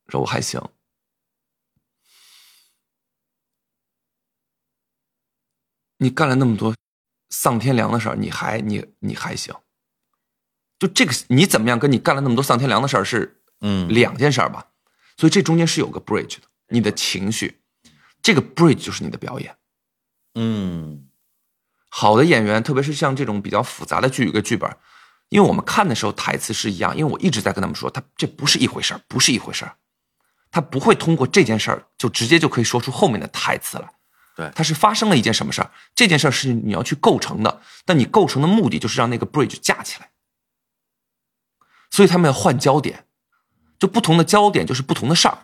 [0.09, 0.61] 说我还行。
[5.99, 6.74] 你干了那么多
[7.30, 9.55] 丧天良的事儿，你还你你还行？
[10.78, 11.78] 就这个你怎么样？
[11.78, 14.66] 跟你干了那么多丧天良的事儿是嗯两件事儿吧？
[15.17, 17.61] 所以这中间是有个 bridge 的，你的情绪，
[18.23, 19.57] 这个 bridge 就是你的表演。
[20.35, 21.09] 嗯
[21.89, 24.77] 好的演员，特别是像这种比较复杂的剧，有个剧本，
[25.29, 29.77] 因为我们看的时候台词是一样，因为我一直在跟他们说，他这不是一回事儿，不是一回事儿，
[30.51, 33.93] 他不会通过这件事儿就直接就可以说出后面的台词来。
[34.37, 40.11] 对它是发生了一件什么事儿，这件事儿是你要去构成的，但你构成的目的就是让那个 bridge 架起来，
[41.93, 43.07] 所以他们要换焦点，
[43.79, 45.39] 就不同的焦点就是不同的事儿，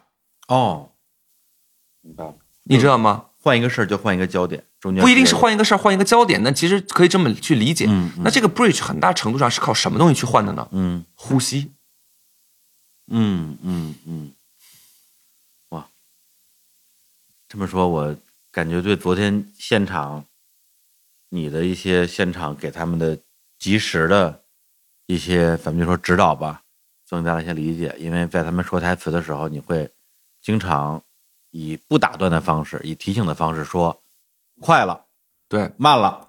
[0.49, 0.93] 哦，
[2.01, 2.35] 明白了。
[2.65, 3.27] 你知道吗？
[3.43, 7.87] 换一个事儿就换一个焦点，中间不一定是换一个事儿换一个焦点，那其实可以这么去理解。
[7.89, 10.69] 嗯嗯那这个 bridge 很大程度上是靠什么东西去换的呢？
[10.73, 11.73] 嗯呼吸。
[13.13, 14.33] 嗯嗯嗯，
[15.71, 15.89] 哇，
[17.49, 18.17] 这么说，我
[18.53, 20.25] 感觉对昨天现场
[21.31, 23.19] 你的一些现场给他们的
[23.59, 24.45] 及时的
[25.07, 26.63] 一些，咱们就说指导吧，
[27.11, 27.93] 增加了一些理解。
[27.99, 29.91] 因为在他们说台词的时候，你会
[30.41, 31.03] 经常
[31.51, 34.01] 以不打断的方式，以提醒的方式说
[34.61, 35.07] 快了、
[35.49, 36.29] 对，慢了，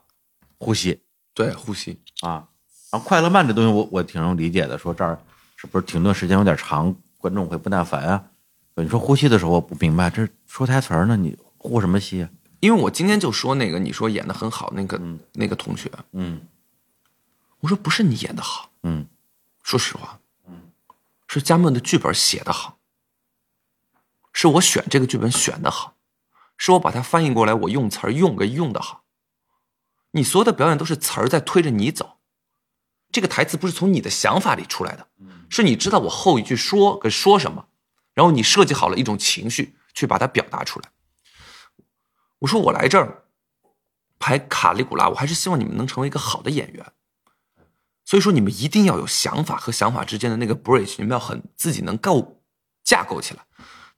[0.58, 1.00] 呼吸。
[1.36, 2.02] 对，呼吸。
[2.22, 2.48] 啊。
[2.92, 5.18] 然后快乐慢这东西我我挺能理解的，说这儿
[5.56, 8.26] 是不是停顿时间有点长，观众会不耐烦啊？
[8.76, 12.30] 你说呼吸的时候我不明白，这说台词儿呢，你呼什么吸啊？
[12.60, 15.00] 因为我今天就说那个你说演的很好那个、
[15.34, 16.42] 那个同学，嗯
[17.60, 19.06] 我说不是你演的好，嗯
[19.62, 20.20] 说实话，
[21.34, 22.78] 是佳梦的剧本写的好，
[24.34, 25.96] 是我选这个剧本选的好，
[26.58, 29.06] 是我把它翻译过来，我用词儿用给用的好。
[30.12, 32.18] 你所有的表演都是词儿在推着你走，
[33.14, 35.08] 这个台词不是从你的想法里出来的，
[35.50, 37.70] 是你知道我后一句说跟说什么，
[38.14, 40.92] 然后你设计好了一种情绪去把它表达出来。
[42.40, 43.24] 我说我来这儿
[44.20, 46.92] 拍卡利古拉，我还是希望你们能成为一个好的演员。
[48.12, 52.41] 所以说，你们一定要有想法和想法之间的那个 bridge，你们要很自己能够
[52.84, 53.45] 架构起来。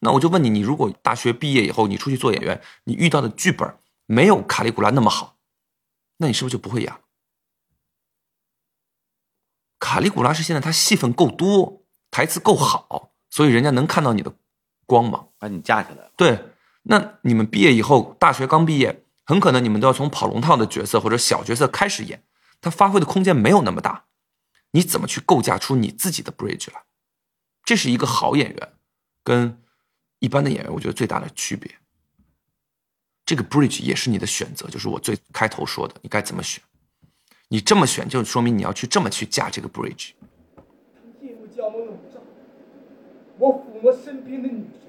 [0.01, 5.39] 那我就问你，你如果大学毕业以后，你出去做演员，你遇到的剧本没有卡利古拉那么好，
[6.18, 6.99] 那你是不是就不会演了？
[9.80, 14.36] 卡利古拉是现在他戏份够多，台词够好，所以人家能看到你的
[14.86, 15.30] 光芒。
[15.39, 16.11] 把你架起来了。
[16.16, 16.39] 对，
[16.84, 22.24] 那你们毕业以后，大学刚毕业，很可能你们都要从跑龙套的角色或者小角色开始演，
[22.64, 24.05] 他发挥的空间没有那么大，
[24.72, 26.84] 你怎么去构架出你自己的 bridge 来？
[27.66, 28.74] 这是一个好演员
[29.22, 29.61] 跟
[30.20, 31.70] 一般的演员，我觉得最大的区别。
[33.26, 36.64] 这个 bridge 也是你的选择，就是我最开头说的，你该怎么选？
[37.49, 40.11] 你这么选，就说明你要去这么去架这个 bridge。
[41.22, 42.22] 夜幕将我笼罩，
[43.38, 44.83] 我抚摸身边的女人，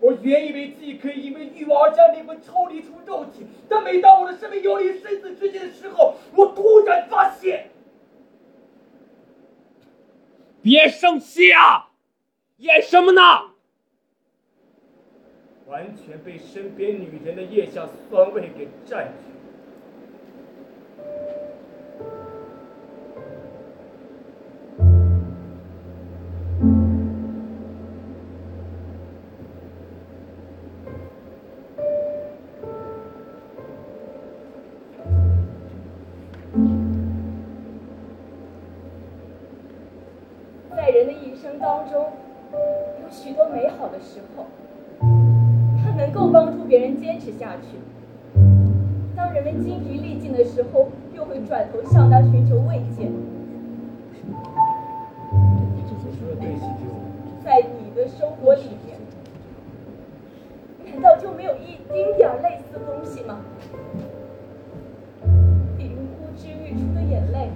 [0.00, 7.70] 我原以为自己可以因为欲望而将灵魂抽离出肉体，但每当我的生命游离生死之间的时候，我突然发现，
[10.62, 11.90] 别生气啊！
[12.58, 13.22] 演什么呢？
[15.66, 19.37] 完全被身边女人的腋下酸味给占据。
[46.78, 47.76] 别人坚持下去。
[49.16, 53.10] 当人们精疲力尽的时候，又会转头向他寻求慰藉。
[57.42, 58.96] 在你的生活里面，
[60.86, 63.40] 难道就没有一丁点儿类似的东西吗？
[65.76, 67.48] 比如呼之欲出的眼泪，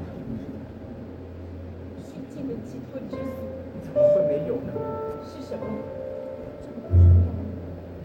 [2.03, 3.23] 平静的寄托之所
[3.83, 4.73] 怎么会没有呢？
[5.25, 5.65] 是什么？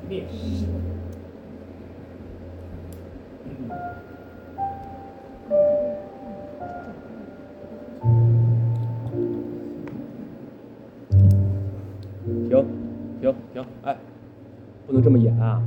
[0.10, 0.66] 烈士。
[3.58, 3.68] 停，
[13.20, 13.66] 停，停！
[13.82, 13.98] 哎，
[14.86, 15.60] 不能这么演啊！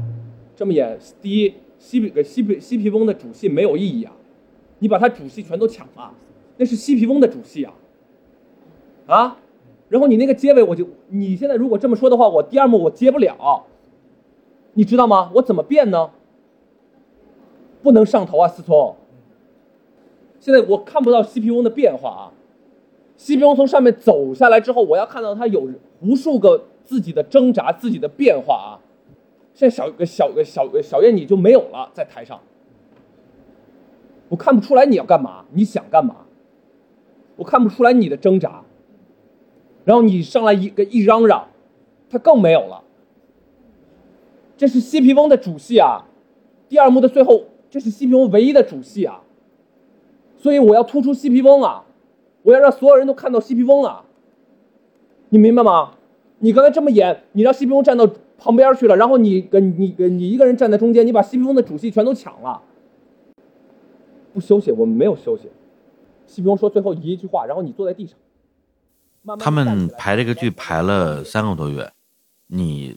[0.54, 4.12] 这么演，第一，西皮给西皮西皮翁的主戏没有意义啊！
[4.78, 6.12] 你把他主戏全都抢了，
[6.58, 7.74] 那是西皮翁的主戏啊！
[9.06, 9.38] 啊！
[9.88, 13.64] 然后你那个结尾，我就你现在如果这么说的话，我第二幕我接不了，
[14.74, 15.32] 你知道吗？
[15.34, 16.10] 我怎么变呢？
[17.82, 18.96] 不能上头啊，思聪！
[20.38, 22.32] 现在我看不到西皮翁的变化啊！
[23.16, 25.68] 西皮翁从上面走下来之后，我要看到他有
[26.00, 28.70] 无数个自己的挣扎、自己的变化啊！
[29.52, 32.40] 现在小个小个小个小燕你就没有了，在台上，
[34.30, 36.16] 我看不出来你要干嘛，你想干嘛，
[37.36, 38.62] 我看不出来你的挣扎，
[39.84, 41.48] 然后你上来一个一嚷嚷，
[42.08, 42.82] 他更没有了。
[44.56, 46.06] 这是西皮翁的主戏啊，
[46.68, 49.22] 第二幕的最后，这是西皮翁唯一的主戏啊，
[50.36, 51.84] 所以我要突出西皮翁啊。
[52.42, 54.02] 我要让所有人都看到西皮翁啊！
[55.28, 55.92] 你明白吗？
[56.38, 58.08] 你刚才这么演，你让西皮翁站到
[58.38, 62.62] 旁边去了，然后你跟你跟你一个人站在中间，你把西皮翁的主戏全都抢了。
[64.32, 65.50] 不休息，我们没有休息。
[66.26, 68.16] 西皮翁说最后一句话，然后你坐在地上。
[69.20, 71.92] 慢慢他们排这个剧排了三个多月，
[72.46, 72.96] 你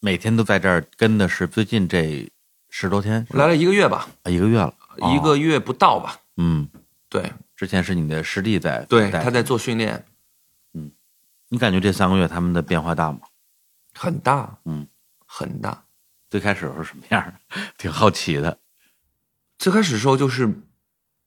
[0.00, 2.30] 每天都在这儿跟的是最近这
[2.78, 6.20] 十多天，来了一个月吧，啊一个月了，一个哦月不到吧？
[6.36, 6.68] 嗯，
[7.08, 10.04] 对之前是你的师弟在对，带他在做训练，
[11.48, 13.20] 你感觉这三个月他们的变化大吗？
[13.94, 14.86] 很大，嗯，
[15.24, 15.84] 很大。
[16.28, 17.40] 最开始时候什么样？
[17.78, 18.58] 挺好奇的。
[19.56, 20.60] 最开始的时候就是，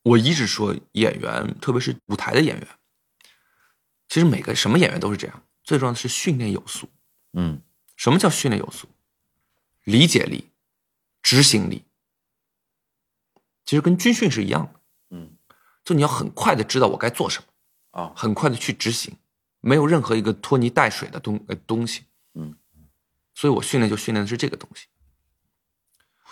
[0.04, 2.68] 我一直说演员，特别是舞台的演员，
[4.08, 6.88] 其实每个什么演员都是这样，最重要的是训练有素。
[7.34, 7.64] 嗯
[7.96, 8.88] 什么叫训练有素？
[9.86, 10.49] 理解力、
[11.22, 11.86] 执行力，
[13.66, 14.80] 其实跟军训是一样的。
[15.12, 15.38] 嗯
[15.84, 19.16] 就你要很快的知道我该做什么，啊很快的去执行，
[19.62, 22.04] 没有任何一个拖泥带水的东呃东西。
[22.36, 22.56] 嗯，
[23.34, 24.88] 所以我训练就训练的是这个东西。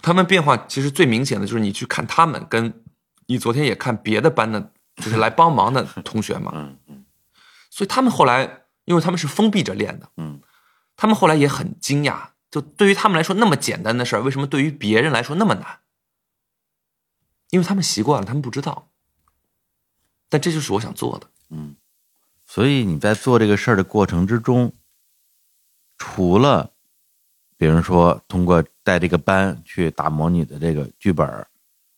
[0.02, 2.84] 他们变化其实最明显的就是你去看他们，跟
[3.26, 6.52] 你昨天也看别的班的，就是来帮忙的同学嘛。
[6.54, 7.06] 嗯嗯
[7.72, 10.40] 所以他们后来，因为他们是封闭着练的，嗯，
[10.96, 15.80] 他们后来也很惊讶，就对于他们来说那么简单的事儿，为什么对于别人来说那么难？
[17.50, 18.90] 因为他们习惯了，他们不知道。
[20.30, 21.30] 但这就是我想做的。
[21.50, 21.76] 嗯
[22.46, 24.74] 所以你在做这个事儿的过程之中，
[25.98, 26.72] 除了
[27.58, 31.50] 比如说通过带这个班去打磨你的这个剧本儿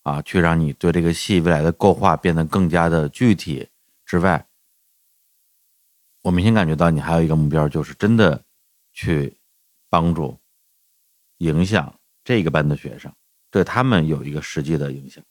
[0.02, 3.70] 啊，去让你对这个戏未来的构画变得更加的具体
[4.06, 4.48] 之外，
[6.24, 8.44] 我明显感觉到你还有一个目标，就是真的
[8.92, 9.38] 去
[9.88, 10.39] 帮助、
[11.40, 13.12] 影响这个班的学生，
[13.52, 15.22] 对他们有一个实际的影响。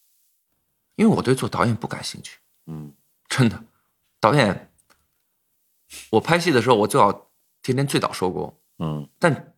[0.96, 2.92] 因为我对做导演不感兴趣，嗯
[3.28, 3.64] 真的。
[4.20, 4.72] 导演，
[6.11, 7.30] 我拍戏的时候，我最好
[7.62, 9.54] 天天最早收工，嗯，但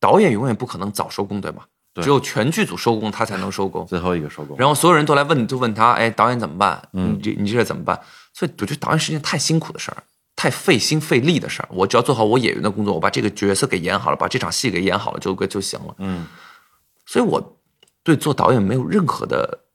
[0.00, 1.64] 导演永远不可能早收工，对吗？
[1.92, 3.84] 对只有全剧组收工，他才能收工。
[3.88, 4.56] 最后一个收工。
[4.56, 6.88] 然后所有人都来问，就问他，哎，导演怎么办？
[6.92, 8.00] 嗯你这你这怎么办？
[8.32, 10.02] 所以我觉得导演是件太辛苦的事儿，
[10.40, 11.68] 太费心费力的事儿。
[11.70, 15.94] 我只要做好我演员的工作，我把这个角色给演好了，把这场戏给演好了就就行了。
[15.98, 16.26] 嗯，
[17.04, 17.60] 所以我
[18.02, 19.66] 对做导演没有任何的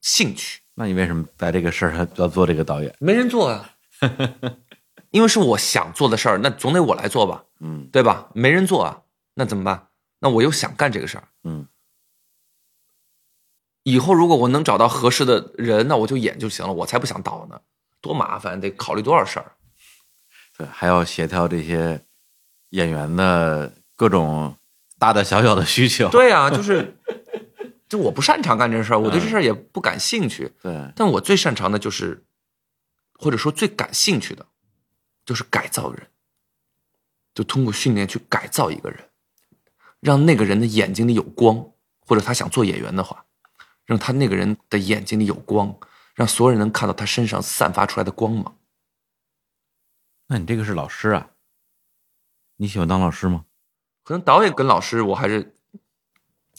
[0.00, 2.94] 兴趣，那你为什么在这个事儿上要做这个导演？
[3.00, 3.74] 没人做啊。
[5.12, 8.30] 因为是我想做的事儿，那总得我来做吧，嗯对吧？
[8.32, 9.02] 没人做啊，
[9.34, 9.88] 那怎么办？
[10.20, 11.28] 那我又想干这个事儿。
[11.44, 11.68] 嗯
[13.82, 17.60] 以后如果我能找到合适的人，那我就演就行了，我才不想导呢，
[18.00, 19.52] 多麻烦，得考虑多少事儿。
[20.62, 22.04] 对，还要协调这些
[22.70, 24.56] 演员的各种
[24.98, 26.08] 大大小小的需求。
[26.08, 26.96] 对啊，就是，
[27.88, 30.52] 就我不擅长干这事儿，我对这事儿也不感兴趣。
[30.62, 32.24] 对，但我最擅长的就是，
[33.14, 34.46] 或者说最感兴趣的，
[35.26, 36.06] 就是改造人，
[37.34, 39.00] 就通过训练去改造一个人，
[40.00, 41.64] 让那个人的眼睛里有光，
[42.00, 43.24] 或者他想做演员的话，
[43.84, 45.74] 让他那个人的眼睛里有光，
[46.14, 48.56] 让所有人能看到他身上散发出来的光芒。
[50.28, 51.30] 那你这个是老师啊？
[52.56, 53.46] 你喜欢当老师吗？
[54.02, 55.56] 可能导演跟老师我还是，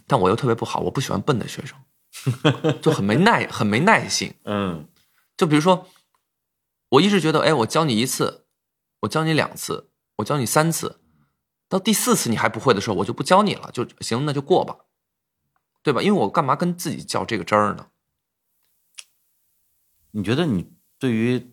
[0.08, 1.78] 但我又特别不好，我不喜欢笨的学生，
[2.82, 4.34] 就很没耐，很没耐性。
[4.46, 4.88] 嗯
[5.36, 5.88] 就比如说，
[6.90, 8.46] 我一直觉得，哎，我教你一次，
[9.02, 11.02] 我教你两次，我教你三次，
[11.68, 14.86] 到第四次你还不会的时候，我就不教你了，就行，那就过吧，
[15.82, 16.02] 对吧？
[16.02, 17.88] 因为我干嘛跟自己较这个真儿呢？
[20.12, 21.53] 你觉得你对于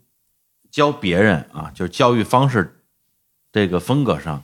[0.70, 2.82] 教别人啊，就是教育方式
[3.52, 4.42] 这个风格上，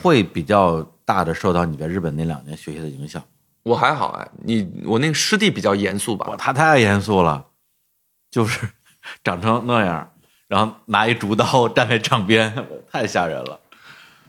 [0.00, 3.22] 会比较大的受到你在日本那两年学习的影响？
[3.62, 6.36] 我还好哎，你我那个师弟比较严肃吧哇，？
[6.36, 7.46] 他太严肃了，
[8.30, 8.68] 就是
[9.22, 10.12] 长成那样，
[10.48, 13.60] 然后拿一竹刀站在场边，太吓人了。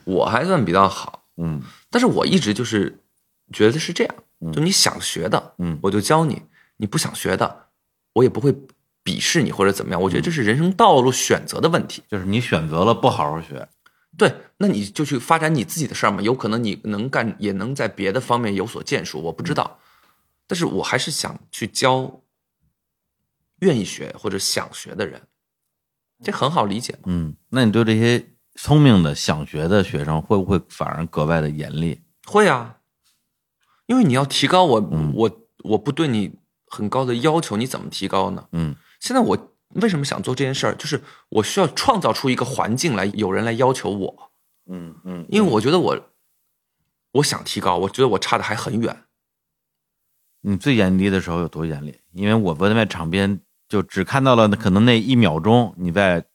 [0.05, 2.99] 我还算比较好，嗯但是我一直就是
[3.51, 6.36] 觉得是这样，嗯就你想学的，嗯我就教你；
[6.78, 7.67] 你不想学的，
[8.13, 8.55] 我也不会
[9.05, 10.01] 鄙视你或者怎么样。
[10.01, 12.03] 我觉得这是人生道路选择的问题。
[12.09, 13.69] 就是你选择了不好好学，
[14.17, 16.21] 对，那你就去发展你自己的事儿嘛。
[16.21, 19.79] 有可能你能干，也能在别的方面有所建树，我不知道。
[20.47, 22.21] 但是我还是想去教
[23.59, 25.21] 愿意学或者想学的人，
[26.23, 26.99] 这很好理解嘛。
[27.05, 32.01] 嗯，那你对这些聪明的想学的学生，会不会反而格外的严厉？
[32.25, 32.77] 会啊，
[33.85, 36.35] 因为你要提高我，嗯我我不对你
[36.67, 38.47] 很高的要求，你怎么提高呢？
[38.51, 38.75] 嗯
[39.05, 40.99] 现在我为什么想做这件事儿，就是
[41.29, 44.31] 我需要创造出一个环境来，有人来要求我，
[44.65, 46.09] 嗯嗯，因为我觉得我
[47.11, 49.03] 我想提高，我觉得我差的还很远。
[50.41, 51.99] 你最严厉的时候有多严厉？
[52.13, 53.39] 因为我不在场边，
[53.69, 56.25] 就只看到了可能那一秒钟，你在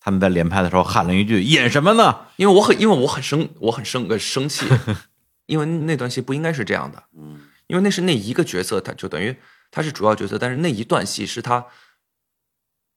[0.00, 2.26] 他们在连拍的时候喊了一句“演什么呢？
[2.34, 4.66] 因为我很，因为我很生，我很生呃生气，
[5.46, 9.36] 因为那段戏不应该是这样的，嗯，因为那是那一个角色，他就等于
[9.70, 11.64] 他是主要角色，但是那一段戏是他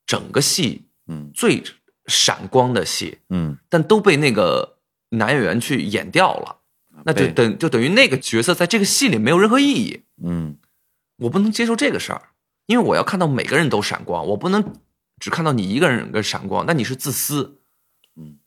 [0.06, 0.84] 整个戏”？
[1.08, 1.32] 嗯。
[1.34, 1.64] 最
[2.08, 3.58] 闪光的戏，嗯。
[3.70, 4.78] 但都被那个
[5.10, 6.58] 男演员去演掉了，
[7.06, 10.58] 那就等就等于那个角色在这个戏里没有任何意义，嗯。
[11.18, 12.30] 我不能接受这个事儿，
[12.66, 14.74] 因为我要看到每个人都闪光，我不能
[15.20, 17.60] 只看到你一个人的闪光，那你是自私，
[18.16, 18.40] 嗯，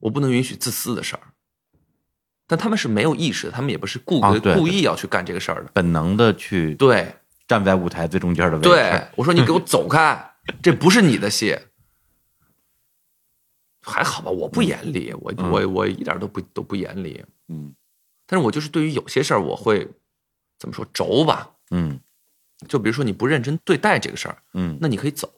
[0.00, 1.22] 我不能允许自私的事儿。
[2.48, 5.70] 但他们是没有意识的，他们也不是故、啊故意要去干这个事儿的。
[5.72, 7.14] 本能的去对
[7.46, 8.68] 站在舞台最中间的位置。
[8.68, 11.58] 对，我说你给我走开， 这不是你的戏。
[13.82, 15.50] 还好吧，我不严厉，我嗯。
[15.50, 17.22] 我我一点都不都不严厉。
[17.48, 17.74] 嗯。
[18.26, 19.86] 但是我就是对于有些事儿，我会
[20.58, 22.00] 怎么说轴吧，嗯。
[22.68, 25.30] 就比如说你不认真对待这个事儿，嗯，那你可以走，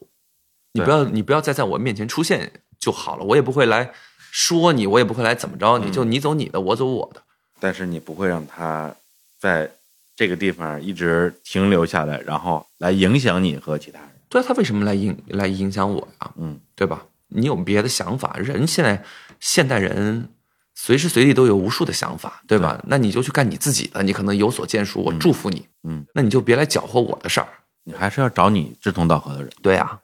[0.71, 3.91] 你不要你不要再在我面前出现就好了，我也不会来
[4.31, 7.21] 说你，我也不会来怎么着你，就你走你的，我走我的。
[7.59, 8.95] 但是你不会让他
[9.37, 9.69] 在
[10.17, 14.09] 这个地方一直停留下来，然后来影响你和其他人。
[14.27, 16.33] 对啊，他为什么来影来影响我呀？
[16.37, 17.05] 嗯，对吧？
[17.27, 19.03] 你有别的想法，人现在
[19.39, 20.29] 现代人
[20.73, 22.83] 随时随地都有无数的想法，对吧？
[22.87, 25.67] 那你就去干你自己的，你可能有所建树，我祝福你。
[25.83, 27.47] 嗯，那你就别来搅和我的事儿。
[27.83, 29.51] 你还是要找你志同道合的人。
[29.61, 30.01] 对啊，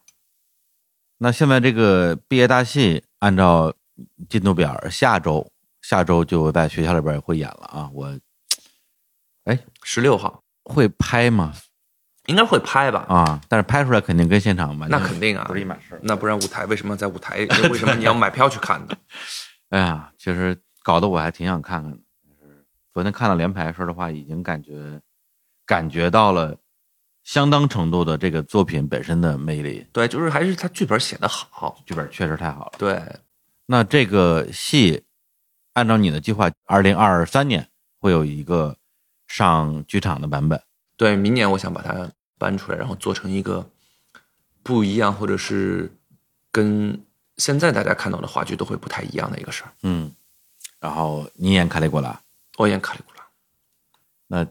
[1.18, 3.74] 那现在这个毕业大戏，按照
[4.30, 5.52] 进度表，下周
[5.82, 7.90] 下周就在学校里边会演了啊。
[7.92, 8.16] 我
[9.84, 11.54] 十六号会拍吗？
[12.28, 13.06] 应该会拍吧？
[13.10, 16.00] 啊，但是拍出来肯定跟现场完全那肯定啊不是一码事。
[16.02, 17.40] 那不然舞台为什么在舞台？
[17.70, 18.96] 为什么你要买票去看呢？
[19.70, 21.98] 哎呀，其实搞得我还挺想看看的。
[22.94, 25.02] 昨天看了连排，说实话，已经感觉
[25.66, 26.56] 感觉到了
[27.24, 29.86] 相当程度的这个作品本身的魅力。
[29.92, 31.82] 对，就是还是他剧本写的好。
[31.86, 32.74] 剧本确实太好了。
[32.78, 33.02] 对，
[33.66, 35.04] 那这个戏，
[35.74, 37.68] 按照你的计划，二零二三年
[38.00, 38.78] 会有一个
[39.28, 40.62] 上剧场的版本。
[40.98, 43.68] 对，明年我想把它搬出来，然后做成一个
[44.62, 45.92] 不一样，或者是
[46.52, 47.04] 跟
[47.38, 49.72] 现在大家看到的话剧都会不太一样的一个事儿。
[49.84, 50.12] 嗯，
[50.80, 52.22] 然后你演卡利古拉，
[52.58, 53.26] 我演卡利古拉，
[54.28, 54.48] 那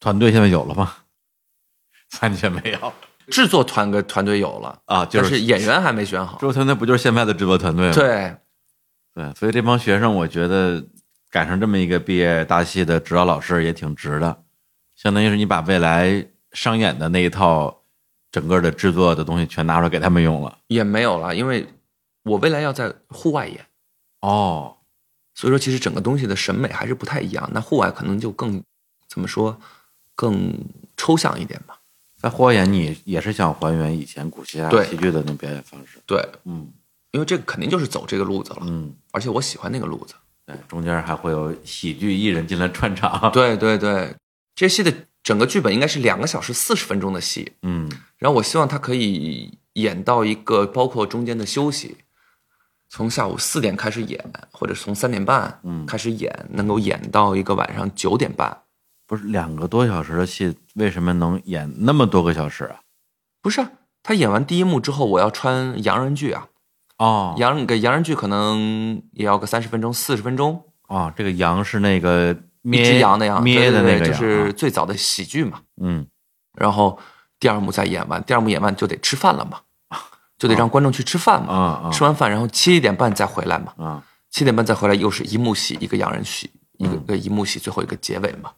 [0.00, 0.94] 团队现在有了吗？
[2.22, 2.92] 完全没有
[3.28, 6.40] 制作团个团队有了，啊，就但是演员还没选好制。
[6.40, 7.94] 作团队不就是现在的制作团队吗？
[7.94, 8.36] 对，
[9.14, 10.84] 对，所以这帮学生，我觉得
[11.34, 14.44] 赶上这么一个毕业大戏的指导老师也挺值的，
[14.94, 17.82] 相当于是你把未来商演的那一套
[18.30, 20.58] 整个的制作的东西全拿出来给他们用了。
[20.68, 21.66] 也没有了，因为
[22.22, 23.66] 我未来要在户外演，
[24.20, 24.76] 哦，
[25.34, 27.50] 所以说其实整个东西的审美还是不太一样。
[27.52, 28.62] 那户外可能就更
[29.08, 29.58] 怎么说，
[30.14, 30.56] 更
[30.96, 31.80] 抽象一点吧。
[32.16, 35.98] 在户外演你也是想还原以前古希腊对戏剧的那种表演方式。
[36.06, 36.72] 对，嗯
[37.10, 40.14] 因为这个肯定就是走这个路子了，嗯，而且我喜欢那个路子。
[40.46, 44.14] 对，中间还会有喜剧艺人进来串场。，对对对，
[44.54, 44.92] 这戏的
[45.22, 51.96] 整个剧本应该是两个小时四十分钟的戏，嗯然后我希望他可以演到一个包括中间的休息，
[52.90, 54.22] 从下午四点开始演，
[54.52, 58.62] 或者从三点半嗯开始演，能够演到一个晚上九点半。
[59.06, 62.80] 不是两个多小时的戏，为什么能演那么多个小时啊？
[63.42, 63.70] 不是啊，
[64.02, 66.48] 他演完第一幕之后，我要穿洋人剧啊，
[66.98, 70.62] 哦洋给洋人剧可能也要个三十分钟、四十分钟。
[70.88, 75.60] 哦，这个羊是那个一咩只羊的羊，咩的那个羊，就是啊最早的喜剧嘛。
[75.80, 76.06] 嗯
[76.58, 76.98] 然后
[77.40, 79.60] 第二幕再演完，第二幕演完就得吃饭了嘛，
[80.38, 81.52] 就得让观众去吃饭嘛。
[81.52, 83.72] 啊啊吃完饭，然后七点半再回来嘛。
[83.76, 84.02] 啊！
[84.30, 88.50] 七点半再回来，又是一幕戏，一个洋人戏，一嗯个个一幕戏，最后一个结尾嘛。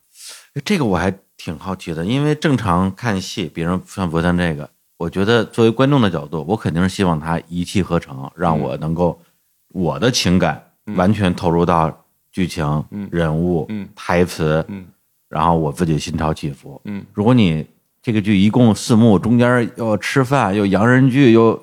[0.65, 9.21] 这个我还挺好奇的，因为正常看戏，比如像昨天这个，我觉得作为观众的角度，我肯定是希望它一气呵成，让我能够
[9.69, 14.87] 我的情感完全投入到剧情、嗯人物、嗯台词，嗯
[15.29, 16.81] 然后我自己心潮起伏。
[16.85, 17.67] 嗯，如果你
[18.01, 21.61] 这个剧一共四幕，中间要吃饭，又洋人剧，又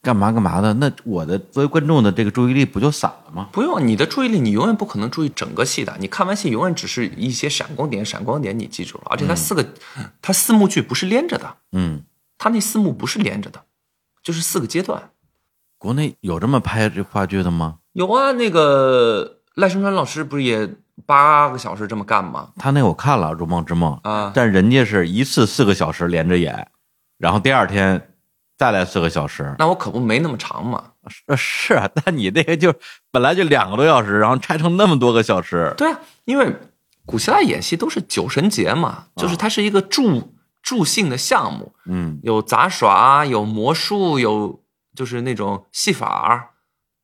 [0.00, 3.48] 干嘛干嘛的，那我的作为观众的这个注意力不就散了吗？
[3.52, 5.94] 不用你的注意力，你永远不可能注意整个戏的。
[5.98, 9.04] 你看完戏，永远只是一些闪光点，闪光点你记住了。
[9.06, 9.66] 而且它四个，
[10.22, 12.02] 它四幕剧不是连着的，嗯，
[12.42, 13.62] 它那四幕不是连着的，
[14.22, 15.10] 就是四个阶段。
[15.76, 17.80] 国内有这么拍这话剧的吗？
[17.92, 20.66] 有啊，那个赖声川老师不是也
[21.04, 22.48] 八个小时这么干吗？
[22.56, 26.70] 他那我看了《如梦之梦》啊但人家是一次四个小时连着演，
[27.18, 28.14] 然后第二天
[28.56, 29.54] 再来四个小时。
[29.58, 30.92] 那我可不没那么长嘛。
[31.26, 32.72] 呃是啊，但你那个就
[33.10, 35.74] 本来就两个多小时，然后拆成那么多个小时。
[35.76, 36.56] 对啊，因为
[37.04, 42.18] 古希腊演戏都是酒神节嘛，就是它是一个助助兴的项目，嗯。
[42.22, 44.62] 有杂耍，有魔术，有
[44.94, 46.52] 就是那种戏法，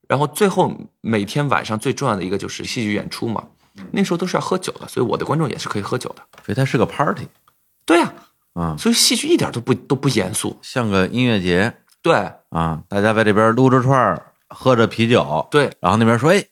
[0.09, 3.49] 然后最后每天晚上最重要的一个就是戏剧演出嘛。
[3.93, 6.23] 那时候都是要喝酒的，所以我的观众也是可以喝酒的。
[6.45, 7.29] 所以它是个 party
[7.85, 8.13] 对呀、
[8.55, 10.59] 啊，所以戏剧一点都不都不严肃。
[10.63, 11.77] 像个音乐节。
[12.03, 12.33] 对。
[12.51, 16.43] 啊，大家在这边撸着串儿，喝着啤酒，对，然后那边说：“哎，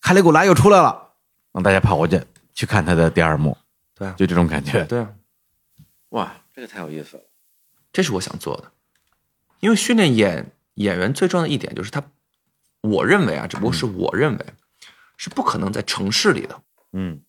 [0.00, 1.08] 卡里古拉又出来了。”
[1.52, 2.22] 让大家跑过去
[2.54, 3.56] 去看他的第二幕，
[3.96, 4.14] 对啊。
[4.16, 4.84] 就这种感觉。
[4.84, 5.08] 对啊，
[6.10, 7.22] 哇，这个太有意思了。
[7.90, 8.70] 这是我想做的。
[9.60, 12.02] 因为训练演演员最重要的一点就是他，
[12.82, 14.46] 我认为啊，只不过是我认为，
[15.16, 16.62] 是不可能在城市里的，
[16.92, 17.22] 嗯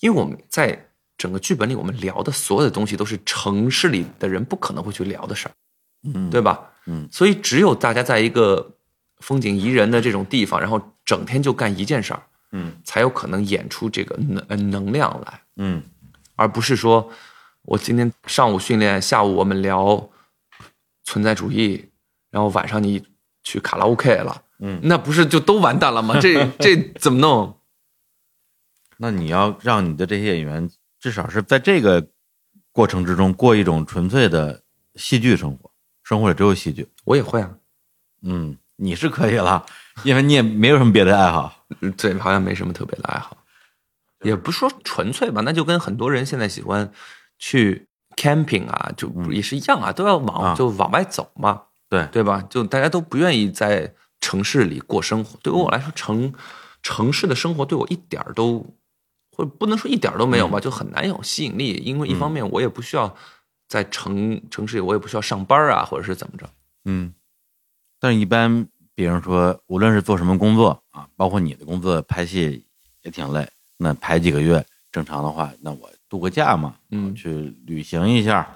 [0.00, 5.54] 因为我们在整个剧本里，我们聊的所有的东西都是城市里的人不可能会去聊的事儿，
[6.02, 6.70] 嗯，对吧？
[6.84, 8.76] 嗯所以只有大家在一个
[9.20, 12.22] 风景宜人的这种地方，然后整天就干一件事儿，
[12.52, 15.82] 嗯才有可能演出这个能呃能量来，嗯
[16.36, 17.10] 而不是说
[17.64, 20.10] 我今天上午训练，下午我们聊
[21.04, 21.90] 存在主义，
[22.30, 23.02] 然后晚上你
[23.42, 26.20] 去卡拉 OK 了，嗯那不是就都完蛋了吗？
[26.20, 27.58] 这 这怎么弄？
[28.98, 30.70] 那你要让你的这些演员
[31.00, 32.08] 至少是在这个
[32.70, 34.62] 过程之中过一种纯粹的
[34.94, 35.70] 戏剧生活，
[36.02, 36.88] 生活里只有戏剧。
[37.04, 37.54] 我也会啊，
[38.22, 39.64] 嗯，你是可以了，
[40.04, 41.64] 因为你也没有什么别的爱好。
[41.80, 43.36] 嗯对，好像没什么特别的爱好，
[44.22, 46.92] 也不是说纯粹吧，那就跟很多人现在喜欢
[47.38, 52.42] 去 camping 啊，就也是一样啊，都要往、啊就往外走嘛，对，对吧？
[52.48, 55.38] 就大家都不愿意在城市里过生活。
[55.42, 56.32] 对于我来说，城
[56.82, 58.64] 城市的生活对我一点儿都，
[59.32, 61.74] 或者不能说一点儿都没有吧，就很难有吸引力。
[61.84, 63.14] 因为一方面我也不需要
[63.68, 66.48] 在城城市里，我也不需要上班啊，或者是怎么着。
[66.84, 67.12] 嗯，
[67.98, 72.64] 但是一般，比如说，无论是做什么工作啊，包括你的工作拍戏
[73.02, 77.12] 也挺累，那排几个月，正常的话，那我度个假嘛，嗯。
[77.14, 78.46] 去旅行一下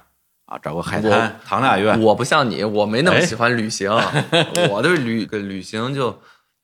[0.45, 1.97] 啊，找个海滩躺俩月。
[1.97, 3.21] 我不像你，我没那么哎。
[3.27, 3.91] 喜欢旅行，
[4.71, 6.17] 我的旅旅行就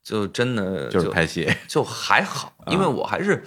[0.05, 3.43] 就真的就是拍戏，就还好，因为我还是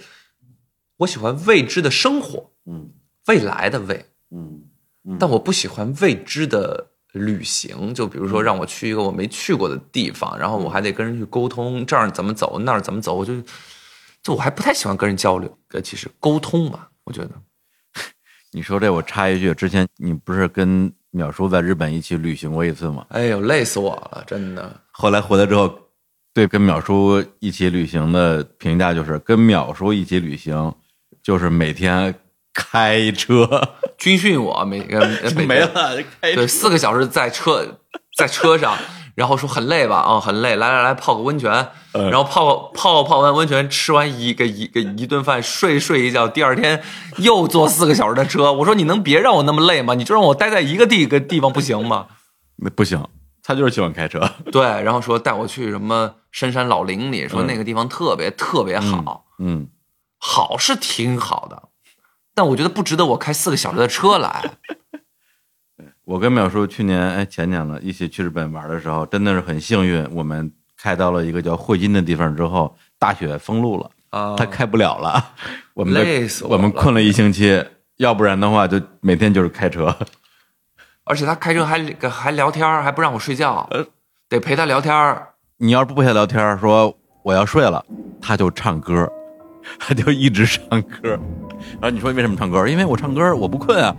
[0.98, 2.90] 我喜欢未知的生活，嗯。
[3.26, 4.62] 未来的未，嗯
[5.18, 7.92] 但我不喜欢未知的旅行。
[7.94, 13.34] 就比如说让我去一个我没去过的地方，然后我还得跟人去沟通，这儿怎么走，那儿怎么走，我就
[14.22, 15.58] 就我还不太喜欢跟人交流。
[15.72, 17.30] 呃，其实沟通吧，我觉得
[18.52, 23.06] 你说这我插一句，之前你不是跟淼叔在日本一起旅行过一次吗？
[23.08, 24.78] 哎呦累死我了，真的。
[24.90, 25.74] 后来回来之后，
[26.34, 30.74] 对跟淼叔一起旅行的评价就是，跟淼叔一起旅行
[31.22, 32.14] 就是每天
[32.52, 33.48] 开车
[33.96, 34.80] 军训我每
[35.46, 37.80] 没了，开对，四个小时在车
[38.18, 38.76] 在车上，
[39.18, 39.96] 然后说很累吧？
[39.96, 41.50] 啊、很累，来来来，泡个温泉，
[41.90, 46.80] 嗯然后泡泡泡完温泉，吃完一个一个一顿饭，睡睡一觉，第二天
[47.16, 48.52] 又坐四个小时的车。
[48.52, 49.94] 我说你能别让我那么累吗？
[49.94, 52.06] 你就让我待在一个地个地方不行吗？
[52.58, 53.04] 那不行，
[53.42, 54.20] 他就是喜欢开车。
[54.52, 59.66] 对，然后说带我去什么深山老林里，说那个地方特别特别好，嗯，
[60.18, 61.64] 好是挺好的，
[62.36, 64.52] 但我觉得不值得我开四个小时的车来。
[66.08, 75.22] 我跟淼叔去年哎前年了，一起去日本玩的时候，真的是很幸运，我们开到了一个叫汇金的地方之后，大雪封路了，啊他开不了了，
[75.74, 77.62] 我们累死我我们困了一星期，
[77.98, 79.94] 要不然的话就每天就是开车。
[81.04, 81.78] 而且他开车还
[82.08, 83.68] 还聊天，还不让我睡觉，
[84.30, 84.94] 得陪他聊天。
[85.58, 87.84] 你要是不陪他聊天，说我要睡了，
[88.18, 89.06] 他就唱歌，
[89.78, 91.10] 他就一直唱歌。
[91.72, 92.66] 然后你说为什么唱歌？
[92.66, 93.94] 因为我唱歌我不困啊。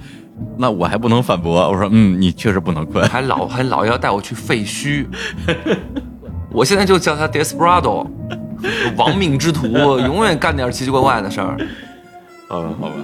[0.57, 3.07] 那我还不能反驳，我说嗯，你确实不能困。
[3.07, 5.05] 还老还老要带我去废墟，
[6.51, 8.05] 我现在就叫他 Desperado，
[8.97, 9.67] 亡命之徒，
[9.99, 11.55] 永远干点奇奇怪怪的事儿。
[12.49, 12.95] 嗯，好吧。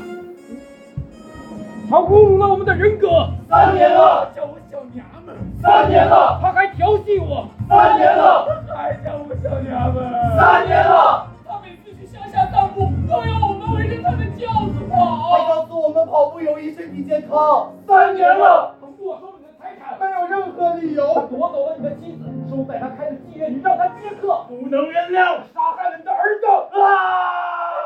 [1.88, 3.30] 他侮辱了我们的人格。
[3.48, 5.36] 三年了，叫我小娘们。
[5.62, 7.48] 三年了，他还调戏我。
[7.70, 10.04] 三年了，还叫我小娘们。
[10.36, 15.48] 三年了，他每次去乡下散步，都要我们围着他的轿子跑他跑。
[15.48, 21.28] 告诉我们跑步有益身体健康，三年了，他没收你的财产，没有任何理由他由。
[21.28, 26.46] 夺走了你的妻子，收在他开的妓院你让他接客，不能原谅，杀害了你的儿子。
[26.80, 26.84] 啊！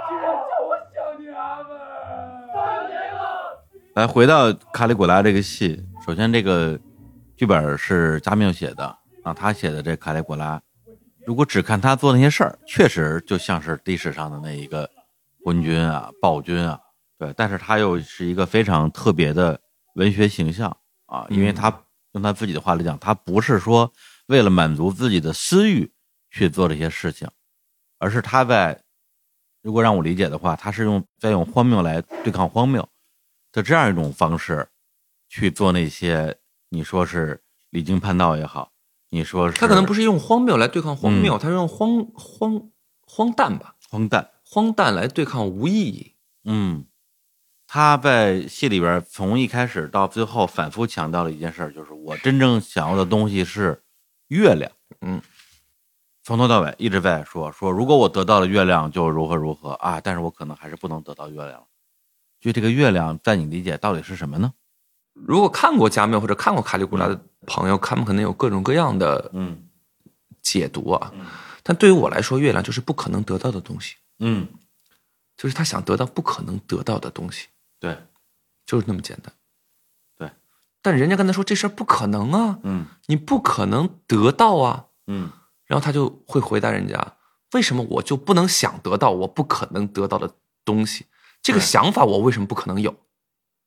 [0.10, 1.30] 居然叫我小娘
[1.68, 1.78] 们。
[2.54, 3.20] 三年了。
[3.96, 6.80] 来回到卡里古拉这个戏，首先这个
[7.36, 8.84] 剧本是加缪写的
[9.24, 10.60] 啊，他写的这卡里古拉，
[11.26, 14.90] 如果只看他做那些事儿，确实就像是历史上的那一个
[15.50, 16.80] 昏君啊、暴君啊，
[17.18, 19.60] 对，但是他又是一个非常特别的
[19.96, 20.78] 文学形象
[21.08, 23.92] 啊，因为他用他自己的话来讲，他不是说
[24.28, 25.92] 为了满足自己的私欲
[26.30, 27.28] 去做这些事情，
[27.98, 28.84] 而是他在，
[29.64, 32.88] 如果让我理解的话，他是用在用荒谬来对抗荒谬。
[33.52, 34.68] 的这样一种方式
[35.28, 36.38] 去做那些
[36.70, 38.72] 你说是离经叛道也好，
[39.10, 42.70] 你说是他可能不是用荒谬来对抗荒谬，嗯他是用荒荒
[43.02, 46.16] 荒诞吧，荒诞，荒诞来对抗无意义。
[46.44, 46.86] 嗯，
[47.68, 53.84] 他在戏里边从一开始到最后反复强调了一件事儿，就是我真正想要的东西是
[54.30, 54.72] 月亮，
[55.02, 55.22] 嗯，
[56.24, 61.64] 从头到尾一直在说说，如果我得到了月亮就如何如何啊，但是我可能还是不能得到月亮。
[62.40, 64.54] 就这个月亮，在你理解到底是什么呢？
[65.14, 69.70] 如果看过加缪或者看过卡利古拉的朋友，他们可能有各种各样的嗯
[70.42, 71.12] 解读啊。
[71.62, 74.48] 但对于我来说，月亮就是不可能得到的东西，嗯，
[75.36, 77.48] 就是他想得到不可能得到的东西，
[77.80, 78.06] 对，
[78.66, 79.34] 就是那么简单。
[80.18, 80.32] 对，
[80.82, 84.88] 但人家跟他说这事儿不可能啊，嗯你不可能得到啊。
[85.08, 85.32] 嗯
[85.66, 87.18] 然后他就会回答人家：
[87.54, 90.36] 为什么我就不能想得到我不可能得到的
[90.66, 91.06] 东西？
[91.42, 92.96] 这个想法我为什么不可能有？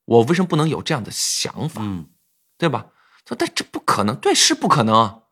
[0.04, 1.80] 我为什么不能有这样的想法？
[1.82, 2.10] 嗯
[2.58, 2.88] 对吧？
[3.26, 5.22] 说但这不可能，对，是不可能啊。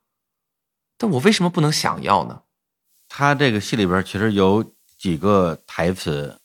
[0.97, 2.43] 但我为什么不能想要呢？
[3.09, 6.39] 他这个戏里边其实有几个台词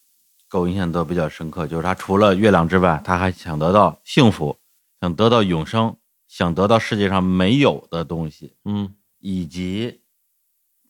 [0.49, 4.57] 给我印象都比较深刻，就是他除了月亮之外，他还想得到幸福，
[5.01, 5.93] 想得到永生，
[6.29, 9.99] 想得到世界上没有的东西，嗯以及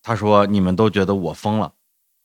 [0.04, 1.74] 他说你们都觉得我疯了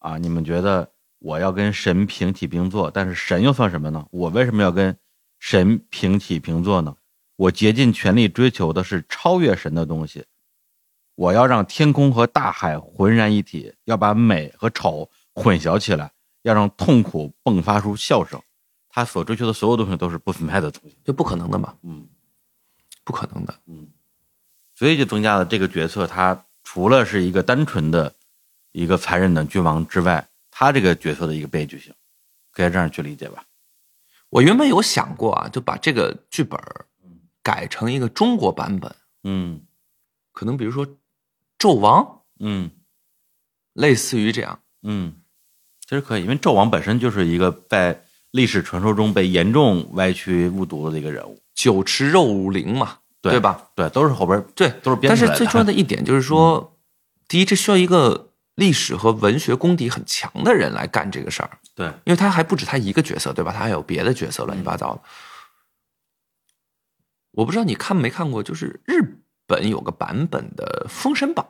[0.00, 0.90] 啊，你们觉得
[1.20, 4.06] 我要跟神平起平坐，但是神又算什么呢？
[4.10, 4.94] 我为什么要跟
[5.38, 6.94] 神平起平坐呢？
[7.36, 10.26] 我竭尽全力追求的是超越神的东西，
[11.14, 15.08] 我要让天空和大海浑然一体，要把美和丑
[15.42, 16.12] 混淆起来，
[16.42, 18.40] 要让痛苦迸发出笑声。
[18.88, 20.96] 他所追求的所有东西都是不分开的东西。
[21.04, 22.08] 这不可能的嘛，嗯，
[23.04, 23.54] 不可能的。
[23.66, 23.88] 嗯
[24.74, 28.14] 所以就增加了这个角色，他除了是一个单纯的
[28.72, 31.94] 一个残忍的君王之外，他这个角色的一个悲剧性，
[32.50, 33.44] 可以这样去理解吧？
[34.30, 36.58] 我原本有想过啊，就把这个剧本
[37.42, 38.94] 改成一个中国版本，
[39.24, 39.60] 嗯
[40.32, 40.86] 可能比如说
[41.58, 42.02] 《纣王》，
[42.38, 42.70] 嗯
[43.74, 44.62] 类似于这样。
[44.82, 45.19] 嗯，
[45.90, 48.00] 其实可以，因为纣王本身就是一个在
[48.30, 53.60] 历史传说中被严重歪曲误读的一个人物，酒池肉林嘛，对吧？？
[53.74, 55.26] 对，都是后边对，都是编但是。
[55.36, 56.78] 最重要的一点就是说，
[57.26, 63.50] 第一，这需要一个历史和文学功底很强的人来干这个事儿，对，因为他还不止他一个角色，对吧？
[63.52, 65.00] 他还有别的角色，乱七八糟的。
[67.32, 69.02] 我不知道你看没看过，就是日
[69.44, 71.44] 本有个版本的《封神榜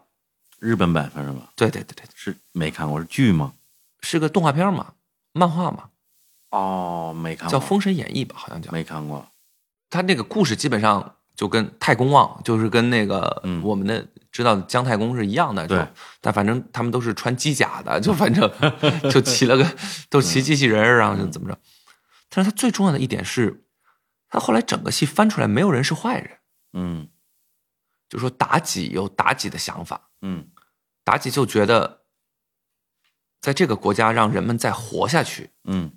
[0.58, 3.52] 日本版封神榜》，对对对对，是没看过，是剧吗？
[4.02, 4.94] 是个动画片嘛，
[5.32, 5.90] 漫画嘛，
[6.50, 8.70] 哦，没看过，叫《封神演义》吧，好像叫。
[8.72, 9.26] 没看过。
[9.88, 15.66] 他那个故事基本上就跟太公望，就是跟那个嗯我们的知道的姜太公是一样的。
[15.66, 15.88] 就对，
[16.20, 18.48] 但反正他们都是穿机甲的，就反正
[19.10, 19.66] 就骑了个
[20.08, 21.58] 都骑机器人儿，然后就怎么着。
[22.28, 23.64] 但是他最重要的一点是，
[24.28, 26.38] 他后来整个戏翻出来，没有人是坏人，
[26.72, 27.08] 嗯
[28.08, 30.48] 就说妲己有妲己的想法，嗯
[31.04, 31.99] 妲己就觉得，
[33.40, 35.92] 在这个国家让人们再活下去嗯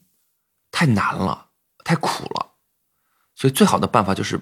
[0.71, 1.49] 太难了，
[1.83, 2.53] 太苦了，
[3.35, 4.39] 所以最好的办法就是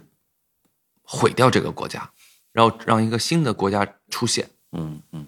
[1.04, 2.12] 毁掉这个国家，
[2.52, 4.50] 然后让一个新的国家出现。
[4.72, 5.28] 嗯嗯，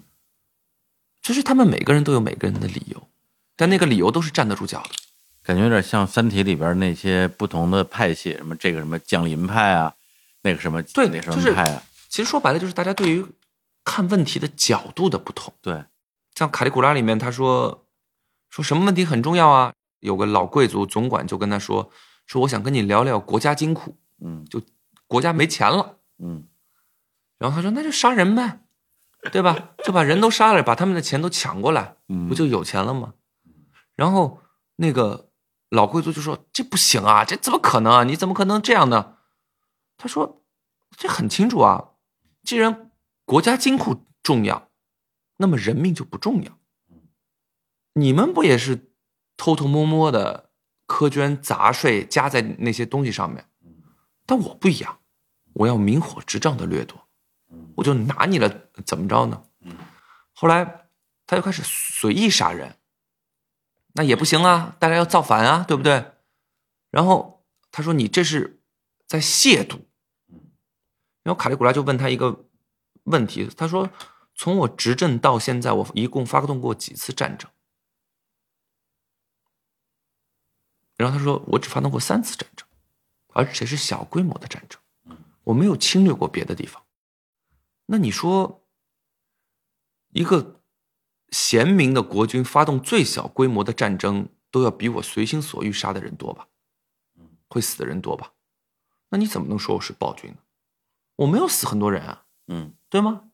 [1.20, 3.08] 就是他们每个人都有每个人的理由，
[3.56, 4.90] 但那个理由都是站得住脚的。
[5.42, 9.94] 感觉有点像《三体》里边那些不同的派系，什么这个什么降临派啊，
[10.40, 13.26] 那个什么对那什就是么派啊，其实说白了，就是大家对于
[13.84, 15.52] 看问题的角度的不同。
[15.60, 15.84] 对，
[16.34, 17.86] 像卡利古拉里面，他说
[18.50, 19.72] 说什么问题很重要啊？
[20.00, 21.90] 有个老贵族总管就跟他说
[22.26, 24.60] 说，我想跟你聊聊国家金库，嗯就
[25.06, 25.98] 国家没钱了。
[26.18, 26.46] 嗯
[27.38, 28.60] 然后他说那就杀人呗，
[29.32, 29.70] 对吧？
[29.84, 33.14] 就把人都杀了，把他们的钱都抢过来，嗯，不就有钱了吗？
[33.96, 34.40] 然后
[34.76, 35.30] 那个
[35.68, 38.04] 老贵族就说：“这不行啊，这怎么可能啊？
[38.04, 39.16] 你怎么可能这样呢？”
[39.98, 40.44] 他说
[40.96, 41.90] ：“这很清楚啊，
[42.42, 42.90] 既然
[43.24, 44.63] 国家金库重要，
[45.44, 46.58] 那么人命就不重要。
[47.92, 48.94] 你们不也是
[49.36, 50.50] 偷偷摸摸的
[50.86, 53.46] 苛捐杂税加在那些东西上面？
[54.24, 55.00] 但我不一样，
[55.52, 57.06] 我要明火执仗的掠夺，
[57.76, 59.44] 我就拿你了，怎么着呢？
[60.32, 60.88] 后来
[61.26, 62.78] 他就开始随意杀人，
[63.92, 66.12] 那也不行啊，大家要造反啊，对不对？
[66.90, 68.62] 然后他说：“你这是
[69.06, 69.80] 在亵渎。”
[71.22, 72.46] 然后卡利古拉就问他一个
[73.04, 73.90] 问题，他说
[74.34, 77.50] ：“从我执政到现在，我一共发动过几次战争？”
[80.96, 82.66] 然后他说：“我只发动过三次战争，
[83.28, 84.80] 而且是小规模的战争，
[85.44, 86.84] 我没有侵略过别的地方。”
[87.86, 88.64] 那你说，
[90.10, 90.62] 一个
[91.30, 96.48] 贤明的国君发动最小规模的战争，都要比我随心所欲杀的人多吧？
[97.48, 98.32] 会死的人多吧？
[99.10, 100.38] 那你怎么能说我是暴君呢？
[101.16, 103.30] 我没有死很多人啊，嗯对吗？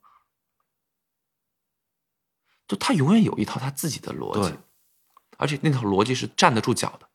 [2.71, 4.57] 就他永远有一套他自己的逻辑，
[5.39, 7.09] 而且那套逻辑是站得住脚的。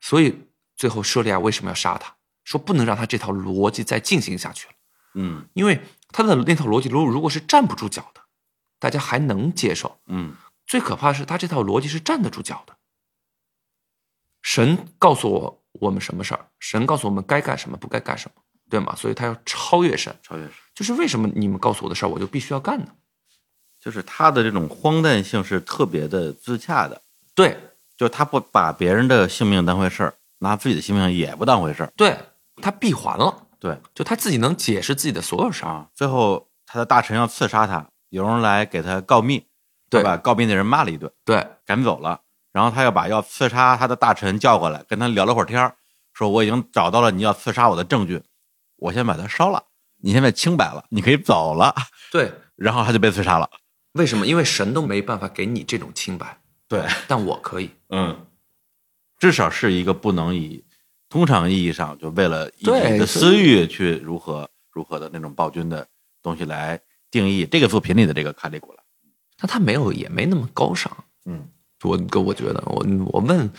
[0.00, 0.46] 所以
[0.76, 2.14] 最后舍利亚为什么要杀他？
[2.44, 4.74] 说不能让他这套逻辑再进行下去了。
[5.14, 8.20] 嗯因为他的那套逻辑如如果是站不住脚的，
[8.78, 9.98] 大家还能接受。
[10.06, 12.76] 嗯最可怕的是他这套逻辑是站得住脚的。
[14.42, 18.40] 神告诉我我们什么事儿，神告诉我们该干什么，不该干什么，
[18.70, 18.94] 对吗？
[18.94, 22.94] 所以他要超越神，超越神，就是为什么你们告诉我的事儿，我就必须要干呢？
[23.80, 27.00] 就是他的这种荒诞性是特别的自洽的，
[27.34, 27.56] 对
[27.96, 31.92] 就是他不把别人的性命当回事儿，拿自己的性命也不当回事儿。
[31.96, 32.16] 对，
[32.62, 35.68] 他闭环了，对就他自己能解释自己的所有事儿。
[35.68, 39.46] 啊，最后他的大臣要刺杀他，有人来给他告密，
[39.88, 42.20] 对把告密的人骂了一顿，对赶走了。
[42.52, 45.76] 然后他又把要刺杀他的大臣叫过来，跟他聊了会儿天儿，
[46.12, 48.22] 说我已经找到了你要刺杀我的证据，
[48.76, 49.62] 我先把它烧了，
[50.02, 51.74] 你现在清白了，你可以走了。
[52.10, 53.48] 对，然后他就被刺杀了。
[53.98, 54.26] 为什么？
[54.26, 56.38] 因为神都没办法给你这种清白，
[56.68, 57.68] 对，但我可以。
[57.90, 58.26] 嗯，
[59.18, 60.64] 至少是一个不能以
[61.08, 65.86] 通常意义上就为了一己的私欲去如何如何的那种暴君的
[66.22, 66.80] 东西来
[67.10, 68.78] 定义这个作品里的这个卡里古拉。
[69.36, 70.90] 但他没有，也没那么高尚。
[71.26, 71.48] 嗯，
[71.82, 73.50] 我跟我觉得，我我问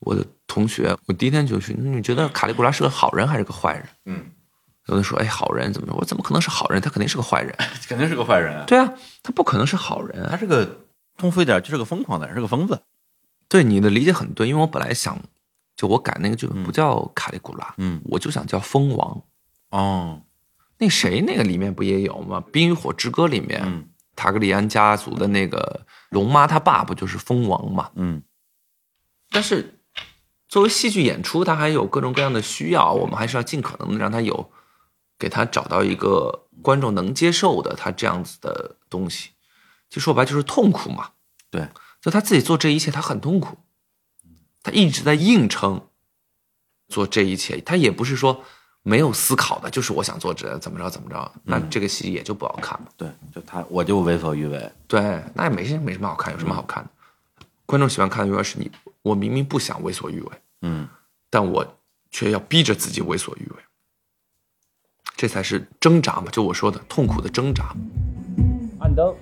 [0.00, 3.88] 我的同学，我第一天就去，你觉得卡利古拉是个好人还是个坏人？
[4.06, 4.30] 嗯，
[4.88, 5.96] 有的说，哎，好人怎么说？
[5.96, 6.80] 我怎么可能是好人？
[6.80, 7.54] 他肯定是个坏人。
[7.88, 8.64] 肯定是个坏人啊。
[8.66, 8.92] 对啊，
[9.22, 10.28] 他不可能是好人啊。
[10.30, 10.86] 他是个
[11.16, 12.82] 通俗一点，就是个疯狂的人，是个疯子。
[13.48, 15.18] 对你的理解很对，因为我本来想，
[15.76, 19.22] 就我改那个剧本嗯不叫卡利古拉，嗯我就想叫蜂王。
[19.70, 20.22] 哦，
[20.78, 22.42] 那谁那个里面不也有吗？
[22.50, 27.90] 《冰与火之歌》里面，嗯塔格里安家族的那个龙妈她爸不就是蜂王嘛？
[27.94, 28.22] 嗯
[29.30, 29.80] 但是
[30.48, 34.50] 作为戏剧演出，它还有各种各样的需要，我们还是要尽可能的让它有，
[35.18, 39.30] 给他找到一个观众能接受的他这样子的东西。
[39.90, 41.10] 就说白就是痛苦嘛，
[41.50, 41.68] 对，
[42.00, 43.56] 就他自己做这一切，他很痛苦，
[44.62, 45.88] 他一直在硬撑
[46.88, 48.44] 做这一切，他也不是说
[48.82, 52.88] 没有思考的，就是我想做这怎么着怎么着，那这个戏也就不好看嘛。
[52.96, 54.72] 对，就他，我就为所欲为。
[54.86, 56.90] 对，那也没什没什么好看，有什么好看的？
[57.64, 58.70] 观众喜欢看的永远是你，
[59.02, 60.32] 我明明不想为所欲为，
[60.62, 60.86] 嗯，
[61.30, 61.78] 但我
[62.10, 63.62] 却要逼着自己为所欲为，
[65.18, 67.74] 这才是挣扎嘛，就我说的痛苦的挣扎。
[68.78, 69.12] 暗灯，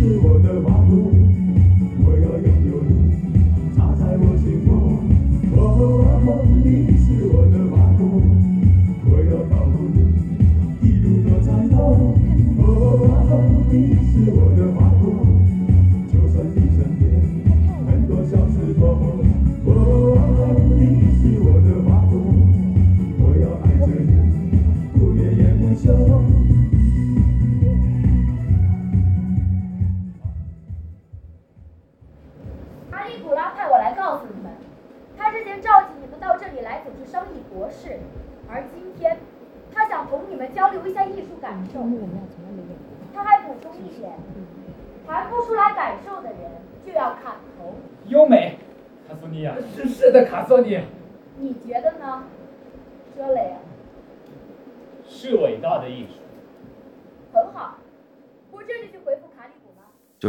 [0.00, 0.39] 你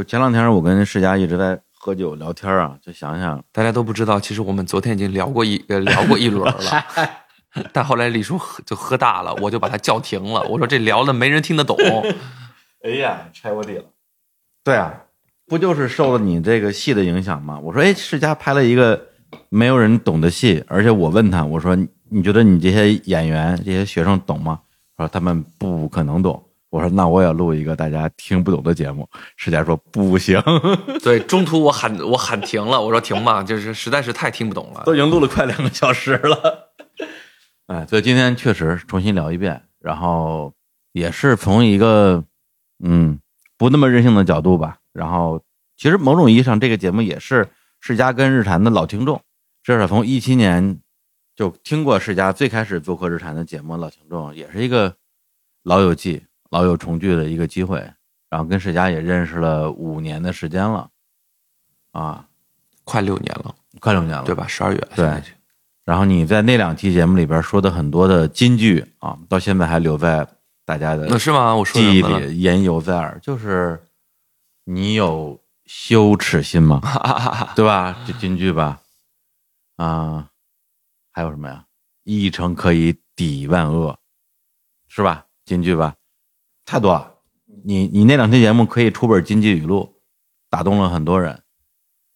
[0.02, 6.84] 就前两天我跟世佳一直在喝酒聊天啊，就想想，大家都不知道，其实我们昨天已经聊过一呃聊过一轮了，
[7.72, 10.42] 但后来李叔喝就喝大了，我就把他叫停了。
[10.48, 11.78] 我说这聊的没人听得懂。
[12.84, 13.84] 哎呀，拆我底了。
[14.64, 15.04] 对啊，
[15.46, 17.60] 不就是受了你这个戏的影响吗？
[17.60, 19.10] 我说，哎，世佳拍了一个
[19.50, 21.78] 没有人懂的戏，而且我问他，我说，
[22.10, 24.62] 你觉得你这些演员、这些学生懂吗？
[24.98, 26.44] 他说他们不可能懂。
[26.72, 29.08] 我说，那我也录一个大家听不懂的节目。
[29.36, 30.42] 世佳说不行，
[31.04, 34.84] 对，中途我喊我喊停了，我说停吧，就是实在是太听不懂了。
[34.86, 36.72] 都已经录了快两个小时了。
[37.68, 40.54] 哎，所以今天确实重新聊一遍，然后
[40.94, 42.24] 也是从一个
[42.82, 43.20] 嗯
[43.58, 44.78] 不那么任性的角度吧。
[44.94, 45.44] 然后
[45.76, 47.50] 其实某种意义上，这个节目也是
[47.82, 49.22] 世家跟日坛的老听众，
[49.62, 50.80] 至少从一七年
[51.36, 54.96] 就听过世家最开始做客日坛的节目，老听众也是一个
[55.64, 57.84] 老友记、老友重聚的一个机会。
[58.30, 60.90] 然后跟世嘉也认识了五年的时间了，
[61.92, 62.26] 啊，
[62.86, 64.48] 快六年了，快六年了，对吧？
[64.48, 65.22] 十二月，对
[65.84, 70.26] 然后你在那两期节目里边说的很多的金句啊，到现在还留在
[70.64, 71.54] 大家的那是吗？
[71.54, 72.02] 我说记忆？
[72.02, 73.20] 里，言犹在耳。
[73.22, 73.84] 就是
[74.64, 76.80] 你有羞耻心吗？
[77.54, 77.98] 对吧？
[78.08, 78.80] 这金句吧，
[79.76, 80.30] 啊，
[81.12, 81.66] 还有什么呀？
[82.04, 84.00] 一诚可以抵万恶，
[84.88, 85.26] 是吧？
[85.44, 85.96] 金句吧，
[86.72, 87.18] 太多了。
[87.66, 90.00] 你你那两期节目可以出本经济语录，
[90.50, 91.44] 打动了很多人。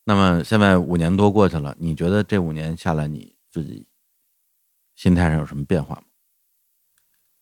[0.06, 3.86] 那么现在五年多过去了，你觉得这五年下来，你自己
[4.95, 6.03] 心态上有什么变化吗？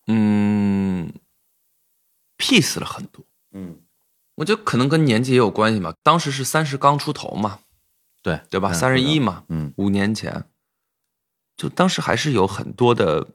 [0.08, 1.12] 嗯
[2.36, 3.24] ，peace 了很多。
[3.52, 3.78] 嗯，
[4.34, 5.94] 我觉得可能跟年纪也有关系嘛。
[6.02, 7.60] 当时是三十刚出头嘛，
[8.24, 8.72] 对对吧？
[8.72, 10.46] 嗯三十一嘛，嗯五年前，
[11.56, 13.28] 就当时还是有很多的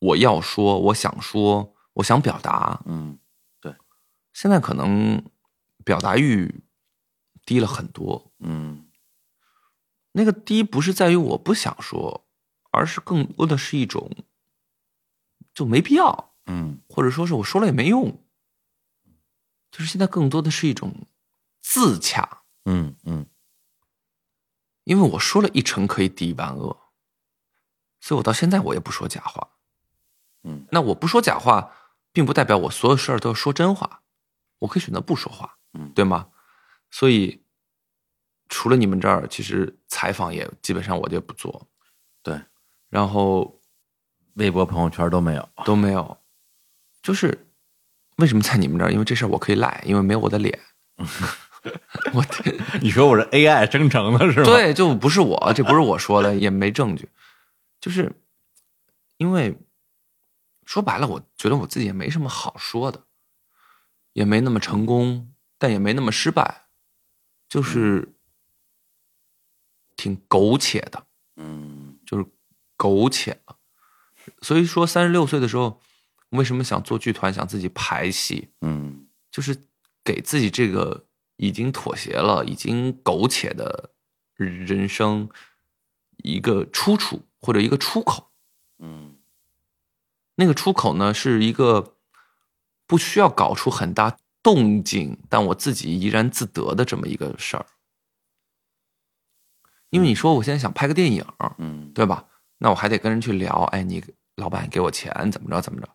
[0.00, 2.82] 我要说，我想说，我想表达。
[2.86, 3.18] 嗯
[3.60, 3.74] 对
[4.32, 5.22] 现在可能
[5.84, 6.62] 表达欲
[7.44, 8.32] 低了很多。
[8.38, 8.88] 嗯
[10.12, 12.26] 那个低不是在于我不想说，
[12.70, 14.10] 而是更多的是一种
[15.52, 18.24] 就没必要，嗯或者说是我说了也没用。
[19.70, 21.06] 就是现在更多的是一种
[21.60, 23.26] 自洽，嗯嗯
[24.84, 26.78] 因为我说了一成可以抵一万恶，
[28.00, 29.50] 所以我到现在我也不说假话。
[30.44, 31.70] 嗯，那我不说假话，
[32.12, 34.02] 并不代表我所有事儿都要说真话，
[34.60, 36.28] 我可以选择不说话，嗯对吗？
[36.90, 37.42] 所以
[38.48, 41.68] 除了你们这儿，其实采访也基本上我就也不做，
[42.22, 42.40] 对，
[42.88, 43.60] 然后
[44.34, 45.48] 微博、朋友圈都没有。
[45.64, 46.18] 都没有，
[47.02, 47.46] 就是
[48.16, 48.90] 为什么在你们这儿？
[48.90, 50.58] 因为这事儿我可以赖，因为没有我的脸。
[52.14, 52.24] 我
[52.80, 57.08] 你说我是 AI 生成的是吗？，对，就不是我，这不是我说的，也没证据，
[57.80, 58.10] 就是
[59.18, 59.58] 因为
[60.68, 63.06] 说白了，我觉得我自己也没什么好说的，
[64.12, 66.66] 也没那么成功，但也没那么失败，
[67.48, 68.14] 就是
[69.96, 72.26] 挺苟且的，嗯就是
[72.76, 73.56] 苟且了。
[74.42, 75.80] 所以说，三十六岁的时候，
[76.28, 79.56] 为什么想做剧团，想自己排戏，嗯就是
[80.04, 83.94] 给自己这个已经妥协了、已经苟且的
[84.34, 85.30] 人生
[86.18, 88.30] 一个出处或者一个出口。
[88.80, 89.14] 嗯
[90.40, 91.96] 那个出口呢，是一个
[92.86, 97.66] 不需要搞出很大动静，但我自己怡然自得的这么一个事儿。
[99.90, 101.24] 因为你说我现在想拍个电影，
[101.58, 102.24] 嗯对吧？
[102.58, 104.00] 那我还得跟人去聊，哎，你
[104.36, 105.88] 老板给我钱怎么着怎么着，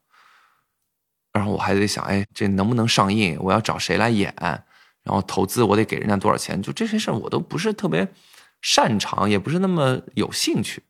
[1.32, 3.38] 然后我还得想，哎，这能不能上映？
[3.40, 4.36] 我要找谁来演？
[4.38, 6.62] 然后投资我得给人家多少钱？
[6.62, 8.14] 就这些事儿我都不是特别
[8.62, 10.84] 擅长，也不是那么有兴趣。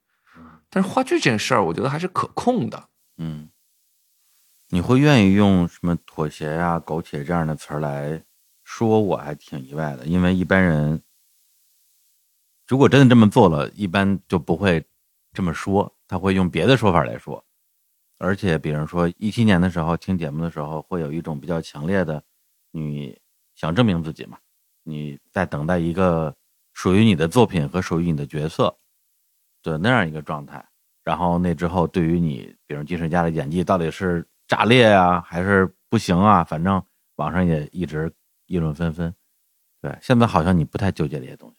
[0.71, 2.89] 但是话剧这件事儿，我觉得还是可控的。
[3.25, 3.49] 嗯，
[4.67, 8.21] 你会愿意用什么妥协呀、苟且这样的词儿来
[8.65, 11.01] 说，我还挺意外的，因为一般人
[12.67, 14.85] 如果真的这么做了，一般就不会
[15.31, 17.41] 这么说，他会用别的说法来说。
[18.17, 22.21] 而且，比如说一七年的时候听节目的时候，会有一种比较强烈的，
[22.71, 23.17] 你
[23.55, 24.37] 想证明自己嘛，
[24.83, 26.35] 你在等待一个
[26.73, 28.77] 属于你的作品和属于你的角色
[29.61, 30.67] 的那样一个状态。
[31.03, 36.43] 然后那之后，对于你，比如金水家的演技到底是炸裂啊，还是不行啊？
[36.43, 36.81] 反正
[37.15, 38.13] 网上也一直
[38.45, 39.13] 议论纷纷。
[39.81, 41.55] 对，现在好像你不太纠结这些东西。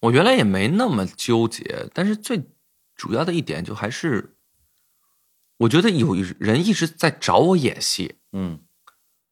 [0.00, 2.50] 我原来也没那么纠结，但是最
[2.94, 4.36] 主要的一点就还是，
[5.58, 8.60] 我觉得有人一直在找我演戏，嗯，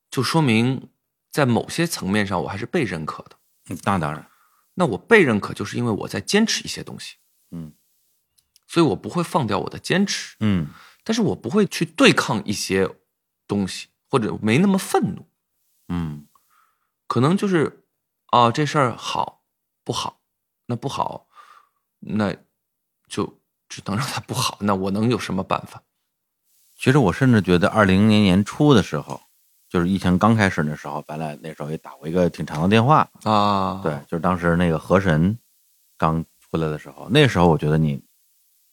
[0.09, 0.89] 就说明
[1.31, 3.37] 在某些层面上我还是被认可的。
[3.85, 4.31] 那当然，
[4.75, 7.17] 那我被认可，就是因为我在坚持一些东西，
[7.51, 7.73] 嗯
[8.67, 10.69] 所以我不会放掉我的坚持，嗯
[11.05, 12.89] 但是我不会去对抗一些
[13.47, 15.27] 东西，或者没那么愤怒，
[15.89, 16.27] 嗯
[17.07, 17.85] 可能就是
[18.27, 19.43] 啊，这事儿好
[19.85, 20.21] 不好？
[20.67, 21.29] 那不好，
[22.01, 22.35] 那
[23.09, 23.39] 就
[23.69, 24.59] 只能让它不好。
[24.61, 25.81] 那我能有什么办法？
[26.77, 29.21] 其实我甚至觉得，二零年年初的时候，
[29.69, 33.09] 就是疫情刚开始的时候，咱俩那时候也打过一个挺长的电话。
[33.23, 35.39] 啊，对，就是当时那个河神
[35.97, 38.03] 刚出来的时候，那时候我觉得你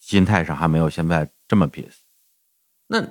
[0.06, 2.00] 心态上还没有现在这么 peace。
[2.88, 3.08] 那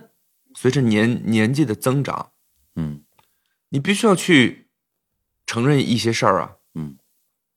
[0.54, 2.32] 随着年年纪的增长，
[2.76, 3.02] 嗯
[3.70, 4.68] 你必须要去
[5.46, 6.98] 承认一些事儿啊，嗯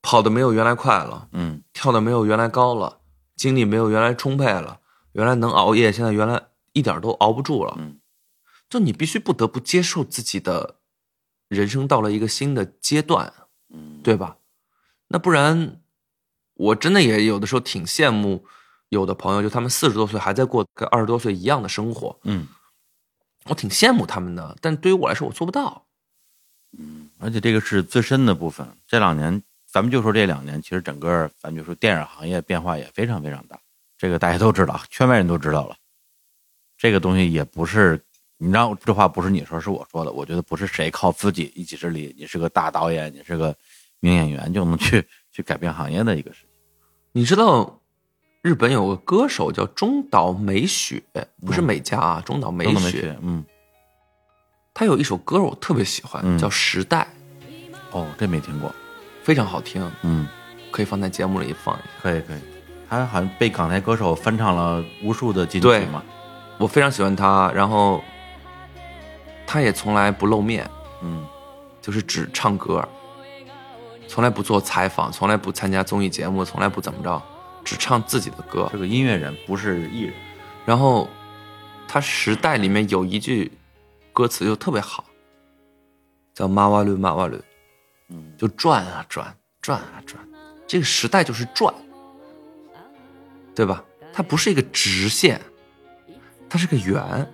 [0.00, 3.02] 跑的没有原来快了，嗯跳的没有原来高了，
[3.36, 4.80] 精力没有原来充沛了，
[5.12, 7.76] 原来能熬夜，现在原来一点都熬不住了。
[7.78, 8.00] 嗯，
[8.70, 10.76] 就你必须不得不接受自己的
[11.48, 13.34] 人生到了一个新的阶段，
[13.68, 14.38] 嗯，对吧？
[15.08, 15.82] 那不然，
[16.54, 18.46] 我真的也有的时候挺羡慕
[18.88, 22.46] 有的朋友，就他们四十多岁还在过跟二十多岁一样的生活，嗯，
[23.46, 24.56] 我挺羡慕他们的。
[24.60, 25.84] 但对于我来说，我做不到。
[26.78, 28.68] 嗯而且这个是自身的部分。
[28.86, 33.58] 这两年，咱们就说这两年，其实整个咱们就说电影行业变化也非常非常大，
[33.96, 35.76] 这个大家都知道，圈外人都知道了。
[36.76, 37.98] 这个东西也不是，
[38.36, 40.12] 你知道这话不是你说，是我说的。
[40.12, 43.56] 我觉得不是谁靠自己一己之力，你是个大导演，你是个
[44.00, 45.02] 名演员就能去
[45.32, 46.50] 去改变行业的一个事情。
[47.12, 47.80] 你知道，
[48.46, 51.02] 日本有个歌手叫中岛美雪，
[51.44, 52.90] 不是美嘉啊，中岛美雪。
[52.92, 53.44] 去，，嗯，
[54.72, 56.38] 他有一首歌我特别喜欢，嗯。
[56.38, 57.08] 叫《时代。
[57.90, 58.70] 哦，这没听过，》，
[59.24, 60.28] 非常好听，嗯，
[60.70, 61.84] 可以放在节目里放一下。
[62.00, 62.38] 可以可以，
[62.88, 66.00] 他好像被港台歌手翻唱了无数的金曲对嘛，
[66.56, 68.00] 我非常喜欢他，然后
[69.44, 70.70] 他也从来不露面，
[71.02, 71.26] 嗯。
[71.82, 72.88] 就是只唱歌，
[74.06, 77.20] 从来不做采访，从来不参加综艺节目，从来不怎么着，
[77.66, 78.78] 只唱自己的歌这。
[78.78, 80.14] 个音乐人，不是艺人，
[80.64, 81.08] 然后
[81.88, 83.50] 他《时代》里面有一句
[84.12, 85.04] 歌词就特别好，
[86.32, 87.36] 叫“马瓦绿马瓦绿”，
[88.08, 90.16] 嗯，就转啊转，转啊转，
[90.64, 91.74] 这个时代就是转，
[93.52, 93.84] 对吧？
[94.12, 95.40] 它不是一个直线，
[96.48, 97.28] 它是个圆，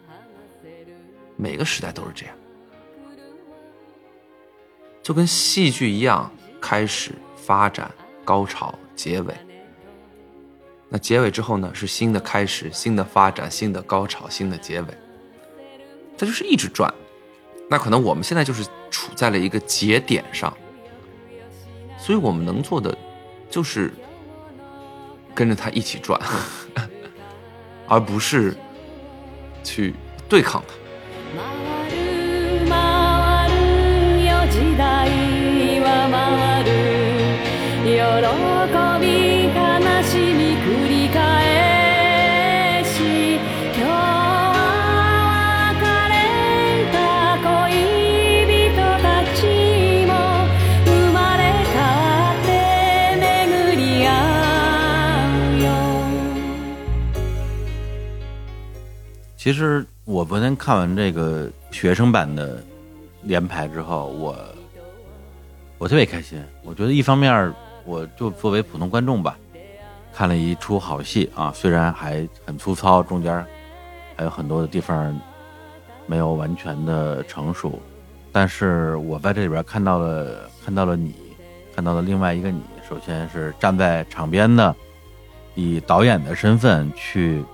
[1.36, 2.34] 每个时代都是这样，
[5.02, 7.90] 就跟戏剧一样，开始、发展、
[8.24, 9.34] 高潮、结尾。
[10.91, 14.87] 那结尾之后呢，是新的开始、新的发展、新的高潮、新的结尾，
[16.17, 16.93] 它就是一直转。
[17.69, 20.55] 那可能我们现在就是处在了一个节点上，
[21.99, 22.97] 所以我们能做的
[23.49, 23.91] 就是
[25.35, 26.17] 跟着它一起转，
[27.87, 28.55] 而不是
[29.65, 29.93] 去
[30.29, 30.73] 对抗它。
[31.35, 31.43] 回
[31.91, 32.71] る回
[33.51, 33.55] る
[34.25, 35.11] よ時代
[35.81, 36.69] は回る
[37.83, 37.87] 喜
[39.01, 39.40] び
[59.42, 62.62] 其实我昨天看完这个学生版的
[63.22, 64.36] 连排之后，我
[65.78, 66.40] 我特别开心。
[66.62, 67.52] 我觉得一方面，
[67.84, 69.36] 我就作为普通观众吧，
[70.14, 73.44] 看了一出好戏啊，虽然还很粗糙，中间
[74.16, 75.20] 还有很多的地方
[76.06, 77.82] 没有完全的成熟，
[78.30, 81.16] 但是我在这里边看到了看到了你，
[81.74, 82.62] 看到了另外一个你。
[82.88, 84.72] 首先是站在场边的，
[85.56, 87.44] 以导演的身份去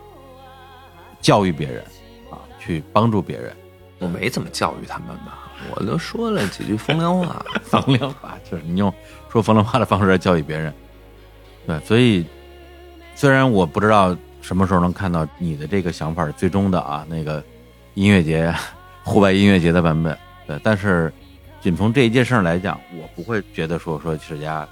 [1.20, 1.82] 教育别人
[2.30, 3.54] 啊，去帮助别人。
[3.98, 7.44] 我没怎么教育他们吧，我都说了几句风凉话。
[7.64, 8.92] 风凉话，就是你用
[9.28, 10.72] 说风凉话的方式来教育别人。
[11.66, 12.24] 对，所以
[13.14, 17.42] 虽然我不知道什么时候能看到你的这个想法最终的啊那个
[17.94, 18.54] 音乐节、
[19.02, 20.16] 户外音乐节的版本，
[20.46, 21.12] 对，但是
[21.60, 24.66] 仅从这一件事儿来讲，我不会觉得说说史家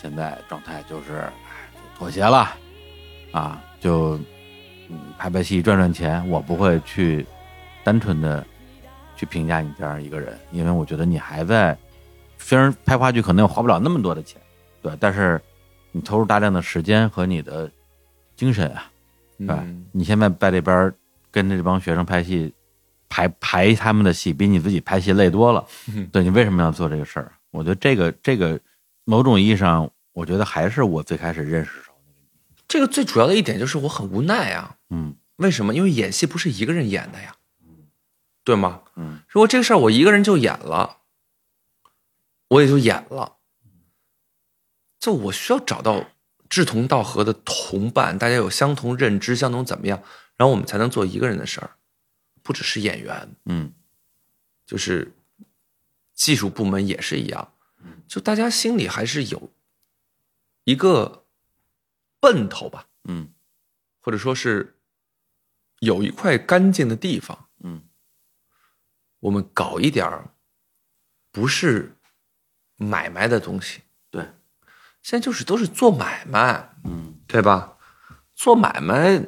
[0.00, 1.28] 现在状态就是
[1.98, 2.48] 妥协了
[3.32, 4.24] 啊，就嗯
[5.18, 7.26] 拍拍戏赚赚钱，我不会去
[7.84, 8.46] 单纯的
[9.16, 11.76] 去评价你这样一个人，因为我觉得你还在，
[12.38, 14.40] 虽然拍话剧可能也花不了那么多的钱，
[14.82, 15.40] 对，但是
[15.92, 17.70] 你投入大量的时间和你的
[18.36, 18.90] 精神啊，
[19.38, 19.60] 对吧？
[19.62, 20.92] 嗯你现在在这边
[21.30, 22.52] 跟着这帮学生拍戏，
[23.08, 25.64] 排排他们的戏，比你自己拍戏累多了。
[26.12, 27.32] 对你为什么要做这个事儿？
[27.50, 28.60] 我觉得这个这个
[29.04, 31.70] 某种意义上，我觉得还是我最开始认识。
[32.68, 34.78] 这个最主要的一点就是我很无奈啊。
[34.90, 35.74] 嗯为什么？
[35.74, 37.36] 因为演戏不是一个人演的呀，
[38.42, 38.82] 对吗？
[38.96, 41.02] 嗯如果这个事儿我一个人就演了，
[42.48, 43.36] 我也就演了。
[44.98, 46.08] 就我需要找到
[46.48, 50.02] 志同道合的同伴，大家有相同认知，相同怎么样，
[50.36, 51.76] 然后我们才能做一个人的事儿，
[52.42, 53.74] 不只是演员，嗯
[54.64, 55.14] 就是
[56.14, 57.52] 技术部门也是一样，
[58.08, 59.52] 就大家心里还是有
[60.64, 61.25] 一个
[62.20, 63.32] 奔头吧，嗯。
[64.00, 64.78] 或者说是
[65.80, 67.82] 有一块干净的地方，嗯。
[69.20, 70.30] 我们搞一点儿
[71.32, 71.96] 不是
[72.76, 73.82] 买卖的东西。
[74.10, 74.22] 对，
[75.02, 77.14] 现在就是都是做买卖，嗯。
[77.26, 77.76] 对吧？
[78.34, 79.26] 做买卖，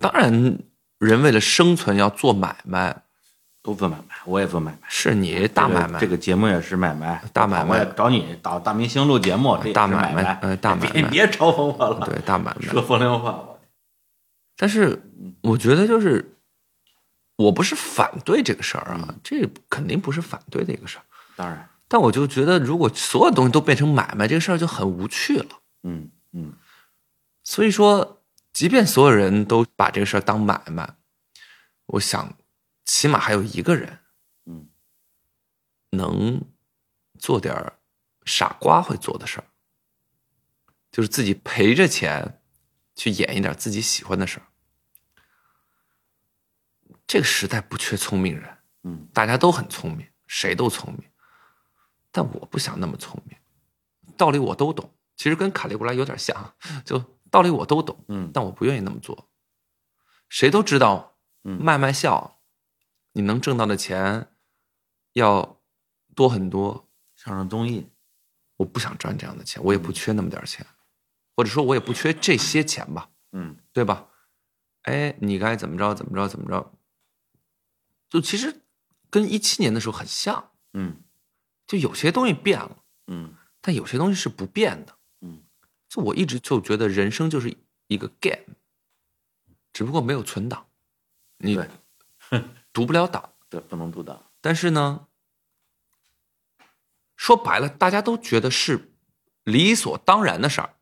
[0.00, 0.58] 当然
[0.98, 3.04] 人为了生存要做买卖，
[3.68, 4.78] 都做买卖，我也做买卖。
[4.88, 7.84] 是你大买卖，这个、节目也是买卖，大买卖。
[7.94, 10.92] 找你找大明星录节目，大买卖买呃大买卖。
[10.92, 12.66] 别别嘲讽我了，对大买卖。
[12.66, 13.60] 说风凉话，我
[14.56, 15.02] 但是
[15.42, 16.38] 我觉得就是，
[17.36, 21.04] 我不是反对这个事儿啊，这肯定不是反对的一个事儿。
[21.36, 25.46] 当然，但我就觉得，如果所有东西都变成买卖，这个事儿就很无趣了。
[25.82, 26.54] 嗯嗯。
[27.44, 30.88] 所以说，即便所有人都把这个事儿当买卖，
[31.84, 32.32] 我想，
[32.88, 33.98] 起码还有一个人
[34.46, 34.70] 嗯
[35.90, 36.42] 能
[37.18, 37.74] 做点
[38.24, 39.44] 傻瓜会做的事儿，
[40.90, 42.40] 就是自己赔着钱
[42.96, 44.46] 去演一点自己喜欢的事儿。
[47.06, 51.10] 这个时代不缺聪明人，嗯大家都很聪明，谁都聪明，
[52.10, 53.36] 但我不想那么聪明。
[54.16, 56.54] 道理我都懂，其实跟卡利古拉有点像，
[56.86, 59.28] 就道道理我都懂，嗯但我不愿意那么做。
[60.30, 62.37] 谁都知道，嗯卖卖笑，
[63.12, 64.28] 你能挣到的钱
[65.12, 65.60] 要
[66.14, 66.84] 多很多。
[67.18, 67.88] 上上综艺，
[68.58, 70.64] 我不想赚这样的钱，我也不缺那么点儿钱，
[71.34, 74.08] 或者说我也不缺这些钱吧，嗯对吧？
[74.82, 76.72] 哎，你该怎么着怎么着怎么着，
[78.08, 78.62] 就其实
[79.10, 81.02] 跟一七年的时候很像，嗯
[81.66, 84.96] 就有些东西变了，嗯但有些东西是不变的。
[85.22, 85.42] 嗯，
[85.88, 87.52] 就我一直就觉得人生就是
[87.88, 88.54] 一个 game，
[89.72, 90.68] 只不过没有存档，
[91.38, 91.68] 你对
[92.72, 93.32] 读不了档。
[93.48, 94.30] 对，不能读档。
[94.40, 95.06] 但是呢，
[97.16, 98.92] 说白了，大家都觉得是
[99.44, 100.74] 理所当然的事儿，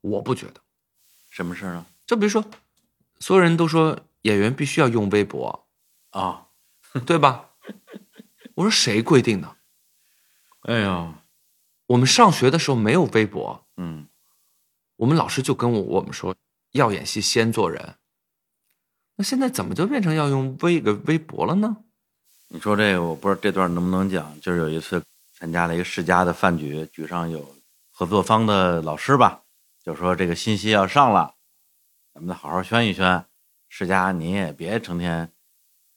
[0.00, 0.62] 我不觉得。
[1.30, 1.86] 什么事儿呢？
[2.06, 2.44] 就比如说，
[3.20, 5.68] 所有人都说演员必须要用微博，
[6.10, 6.48] 啊，
[7.06, 7.50] 对吧？
[8.54, 9.56] 我说谁规定的？
[10.62, 11.22] 哎呀，
[11.86, 14.08] 我们上学的时候没有微博，嗯
[14.96, 16.34] 我们老师就跟我我们说，
[16.72, 17.97] 要演戏先做人。
[19.18, 21.76] 那现在怎么就变成要用微个微博了呢？
[22.46, 24.40] 你说这个，我不知道这段能不能讲。
[24.40, 25.02] 就是有一次
[25.36, 27.56] 参加了一个世家的饭局，局上有
[27.90, 29.42] 合作方的老师吧，
[29.82, 31.34] 就说这个信息要上了，
[32.14, 33.24] 咱们得好好宣一宣。
[33.68, 35.32] 世家你也别成天，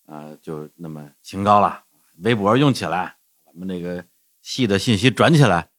[0.08, 1.84] 呃，就那么清高了，
[2.24, 4.04] 微博用起来，咱们这个
[4.42, 5.70] 戏的信息转起来，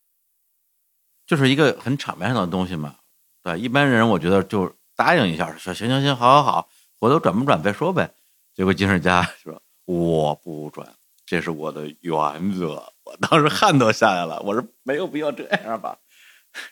[1.26, 2.96] 就是一个很场面上的东西嘛。
[3.42, 6.68] 对，一般人我觉得就答应一下，说行行行，好好好，
[7.02, 8.14] 回头转不转再说呗。
[8.54, 10.94] 结果金世佳 说我不转，
[11.26, 12.92] 这是我的原则。
[13.02, 15.98] 我当时汗都下来了，我说没有必要这样吧，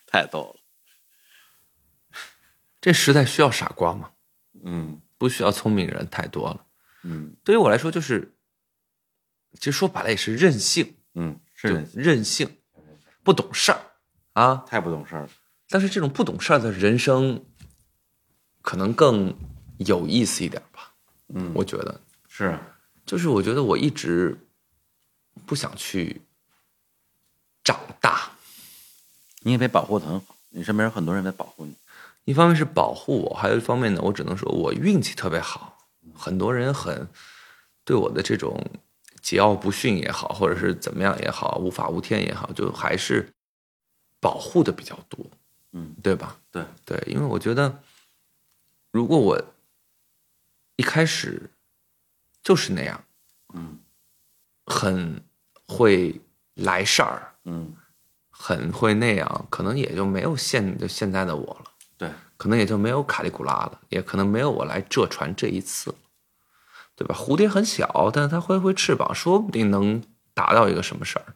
[0.06, 0.60] 太逗了。
[2.80, 4.12] 这时代需要傻瓜吗？
[4.62, 6.64] 嗯不需要聪明人太多了。
[7.02, 8.36] 嗯对于我来说，就是，
[9.54, 12.48] 其实说白了也是任性，嗯，是任性，
[13.24, 13.80] 不懂事儿
[14.34, 14.64] 啊。
[14.68, 15.28] 太不懂事儿了。
[15.68, 17.44] 但是这种不懂事儿的人生，
[18.62, 19.36] 可能更
[19.86, 20.92] 有意思一点吧。
[21.28, 22.58] 嗯，我觉得，是
[23.04, 24.38] 就是我觉得我一直
[25.46, 26.22] 不想去
[27.62, 28.30] 长大。
[29.42, 31.74] 你也被保护的很好，你身边有很多人在保护你。
[32.24, 35.78] 一方面是保护我，还有一方面呢，我只能说我运气特别好，
[36.14, 37.08] 很多人很
[37.84, 38.62] 对我的这种
[39.22, 43.32] 桀骜不驯也好，或者是怎么样也好，无法无天也好，就还是
[44.20, 45.24] 保护的比较多，
[45.72, 46.36] 嗯，对吧？
[46.50, 47.82] 对，对，因为我觉得，
[48.90, 49.42] 如果我
[50.80, 51.50] 一开始
[52.42, 53.04] 就是那样，
[53.52, 53.78] 嗯
[54.64, 55.22] 很
[55.66, 56.18] 会
[56.54, 57.74] 来事儿，嗯，
[58.30, 61.70] 很会那样，可能也就没有现就现在的我了。
[61.98, 65.94] 对，可能也就没有卡利古拉了，也可能没有我来浙传这一次，
[66.96, 67.14] 对吧？
[67.14, 70.02] 蝴蝶很小，但是它挥挥翅膀，说不定能
[70.32, 71.34] 达到一个什么事儿。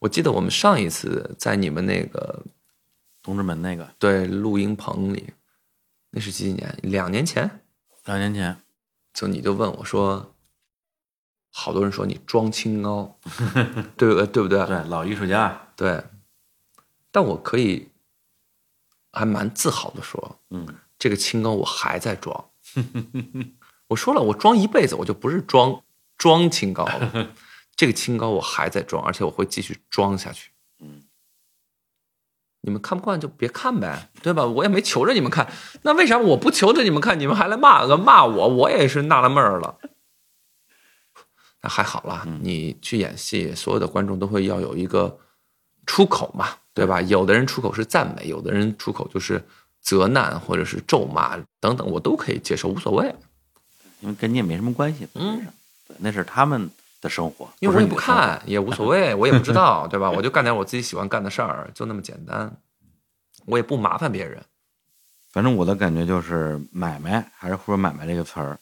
[0.00, 2.44] 我记得我们上一次在你们那个
[3.22, 5.32] 同志们那个对录音棚里，
[6.10, 6.78] 那是几几年？
[6.82, 7.62] 两年前，
[8.10, 8.56] 两年前，
[9.14, 10.34] 就你就问我说，
[11.52, 13.18] 好多人说你装清高，
[13.96, 14.26] 对不对？
[14.26, 14.66] 对不对？
[14.66, 16.02] 对老艺术家，对，
[17.12, 17.88] 但我可以
[19.12, 20.66] 还蛮自豪的说，嗯
[20.98, 22.50] 这个清高我还在装。
[23.88, 25.82] 我说了，我装一辈子，我就不是装
[26.18, 27.32] 装清高了。
[27.74, 30.50] 这个清高我还在装，而且我会继续装下去。
[32.62, 34.44] 嗯，你们看不惯就别看呗，对吧？
[34.44, 35.50] 我也没求着你们看，
[35.82, 38.48] 那为啥我不求着你们看，你们还来骂个骂我？
[38.48, 39.78] 我也是纳了闷儿了。
[41.62, 45.18] 那还好啦，你去演戏，所有的观众都会要有一个
[45.86, 47.00] 出口嘛，对吧？
[47.02, 49.42] 有的人出口是赞美，有的人出口就是
[49.80, 53.14] 责难或者是咒骂等等，我都可以接受，无所谓。
[54.00, 55.06] 因为跟你也没什么关系。
[55.14, 55.46] 嗯，
[55.86, 56.70] 对，那是他们
[57.00, 57.96] 的生活，因为我也不。
[57.96, 60.10] 看，也无所谓，我也不知道，对吧？
[60.10, 62.50] 我就干点我自己喜欢干的事儿，就那么简单。
[63.46, 64.42] 我也不麻烦别人。
[65.32, 68.58] 反正我的感觉就是，买卖还是说“买卖”这个词儿，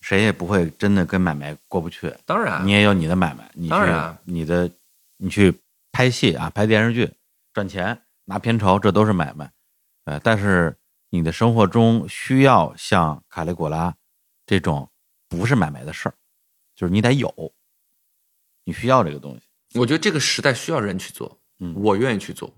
[0.00, 2.12] 谁也不会真的跟买卖过不去。
[2.24, 4.70] 当然，你也有你的买卖，你去当然你的
[5.16, 5.54] 你去
[5.92, 7.10] 拍戏啊，拍电视剧
[7.54, 9.50] 赚钱拿片酬，这都是买卖。
[10.04, 10.76] 呃，但是
[11.10, 13.94] 你的生活中需要像卡利古拉
[14.44, 14.90] 这种
[15.28, 16.14] 不是买卖的事儿，
[16.76, 17.54] 就是你得有，
[18.62, 19.78] 你需要这个东西。
[19.78, 22.54] 我觉得这个时代需要人去做，嗯我愿意去做。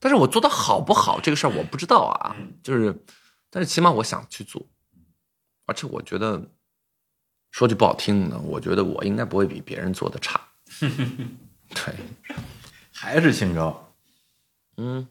[0.00, 3.04] 但是我做的好不好这个事儿我不知道啊，就是，
[3.50, 4.66] 但是起码我想去做，
[5.66, 6.50] 而且我觉得，
[7.52, 10.40] 说句不好听的，我觉得我应该不会比别人做的差。
[11.70, 11.94] 对，
[12.92, 13.94] 还是清高，
[14.76, 15.06] 嗯，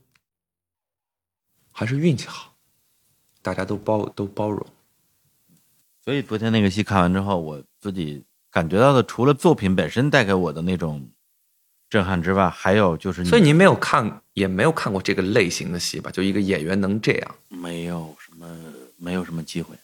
[1.71, 2.57] 还是运气好，
[3.41, 4.67] 大家都包都包容。
[6.03, 11.07] 所以昨天那个戏看完之后，我自己感觉到的，除了作品本身带给我的那种
[11.89, 16.09] 震撼之外，还有就是，所以您没有看，也没有看过这个类型的戏吧？
[16.09, 18.47] 就一个演员能这样，没有什么
[18.97, 19.75] 没有什么机会。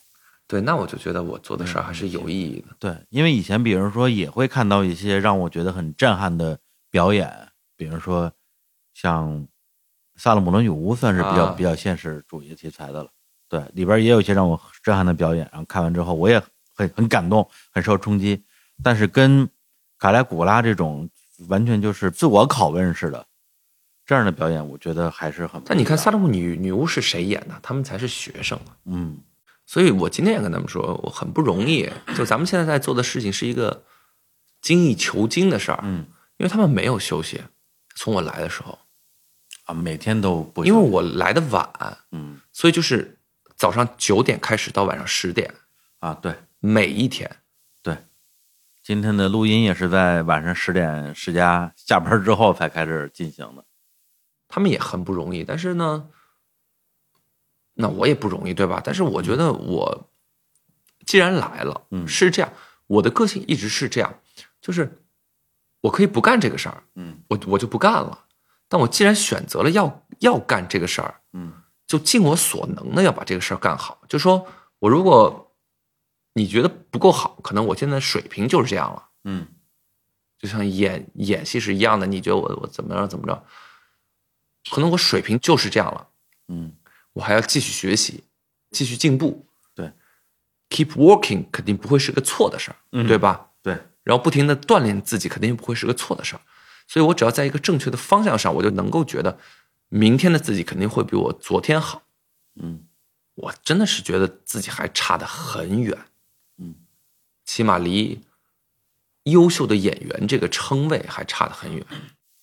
[0.48, 2.76] 对，那我就觉得我做的事儿还是有意义的。
[2.80, 6.58] 对，因为以前比如说也会看到一些让我觉得很震撼的
[6.90, 8.32] 表演，比如说
[8.94, 9.30] 像
[10.16, 13.12] 《萨勒姆的女巫》算是比较、啊比较现实主义题材的了。
[13.50, 16.42] 对，里边也有一些让我震撼的表演，然后看完之后我也
[16.74, 18.44] 很很感动，很受冲击。
[18.84, 19.50] 但是跟
[19.98, 21.10] 卡莱古拉这种
[21.48, 23.26] 完全就是自我拷问似的
[24.06, 25.62] 这样的表演，我觉得还是很。
[25.66, 27.60] 但你看《萨勒姆女女巫》是谁演的？
[27.62, 28.76] 他们才是学生啊。
[28.86, 29.20] 嗯
[29.66, 31.90] 所以我今天也跟他们说，我很不容易。
[32.16, 33.84] 就咱们现在在做的事情是一个
[34.62, 36.06] 精益求精的事儿，嗯
[36.38, 37.42] 因为他们没有休息。
[37.94, 38.80] 从我来的时候，
[39.66, 43.17] 啊，每天都不因为我来的晚，嗯所以就是
[43.58, 45.54] 早上九点开始到晚上十点，
[46.00, 46.36] 啊对。
[46.60, 47.30] 每一天。
[47.84, 47.98] 对，
[48.82, 53.64] 今天的录音也是在晚上十点十家下班之后才开始进行的。
[54.48, 56.10] 他们也很不容易，但是呢，
[57.74, 58.82] 那我也不容易，对吧？
[58.84, 60.10] 但是我觉得我
[61.06, 62.52] 既然来了，嗯是这样，
[62.88, 64.20] 我的个性一直是这样，
[64.60, 65.04] 就是
[65.82, 68.26] 我可以不干这个事儿，嗯我我就不干了。
[68.68, 71.54] 但我既然选择了要要干这个事儿，嗯
[71.88, 74.02] 就尽我所能的要把这个事儿干好。
[74.08, 74.46] 就说
[74.80, 75.56] 我如果
[76.34, 79.10] 你觉得不够好，可能我现在水平就是这样了。
[79.24, 79.48] 嗯
[80.38, 83.44] 就像演演戏是一样的，你觉得我我怎么着怎么着，
[84.70, 86.10] 可能我水平就是这样了，
[86.50, 86.74] 嗯
[87.14, 88.24] 我还要继续学习，
[88.70, 89.48] 继续进步。
[89.74, 89.92] 对
[90.70, 93.48] ，keep working 肯定不会是个错的事儿，嗯对吧？
[93.64, 93.74] 对，
[94.04, 96.42] 然后不停的锻炼自己，肯定不会是个错的事儿。
[96.88, 99.40] 所以我只要在一个正确的方向上，我就能够觉得
[99.90, 102.04] 明天的自己肯定会比我昨天好。
[102.56, 102.84] 嗯
[103.36, 105.96] 我真的是觉得自己还差得很远，
[106.58, 106.74] 嗯，
[107.46, 108.20] 起码离
[109.26, 111.86] 优秀的演员这个称谓还差得很远。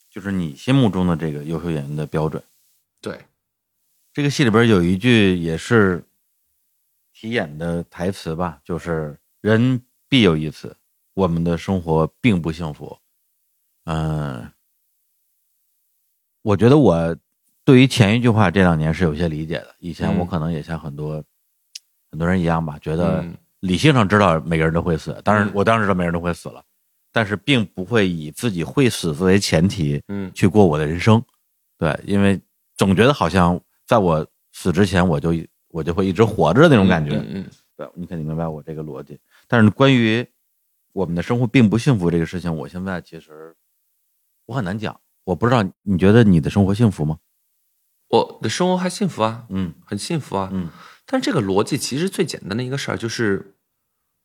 [0.08, 2.40] 就是你心目中的这个优秀演员的标准。
[3.00, 3.26] 对，
[4.12, 6.04] 这个戏里边有一句也是
[7.12, 10.76] 题演的台词吧，就是“人必有一死，
[11.14, 13.00] 我们的生活并不幸福”。
[13.86, 14.52] 嗯，
[16.42, 17.16] 我觉得我
[17.64, 19.74] 对于前一句话这两年是有些理解的。
[19.78, 21.22] 以前我嗯可能也像很多、
[22.10, 26.62] 很多人一样吧，觉得嗯理性上知道每个人都会死，当然嗯我当然知道每个人都会死了，
[27.10, 31.22] 但是并不会以自己会死作为前提，嗯去过我的人生。
[31.78, 32.40] 对，因为
[32.76, 35.34] 总觉得好像在我死之前，我就
[35.68, 37.16] 我就会一直活着的那种感觉。
[37.16, 37.46] 嗯嗯
[37.76, 39.18] 对，你肯定明白我这个逻辑。
[39.48, 40.24] 但是关于
[40.92, 43.54] 我们的生活并不幸福这个事情，我现在其实
[44.46, 45.00] 我很难讲。
[45.24, 47.18] 我不知道你觉得你的生活幸福吗？
[48.08, 49.74] 我的生活还幸福啊，嗯。
[49.84, 50.50] 很幸福啊。
[50.52, 50.70] 嗯。
[51.06, 53.56] 但这个逻辑其实最简单的一个事儿就是，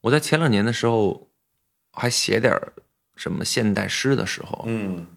[0.01, 1.29] 我在前两年的时候
[1.91, 2.73] 还写点儿
[3.15, 5.07] 什么现代诗的时候，嗯。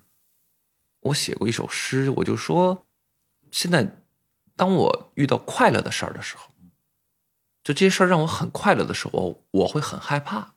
[1.01, 2.86] 我写过一首诗，我就说，
[3.51, 4.02] 现在
[4.55, 6.52] 当我遇到快乐的事儿的时候，
[7.64, 10.55] 就这些事儿让我很快乐的时候，我会很害怕，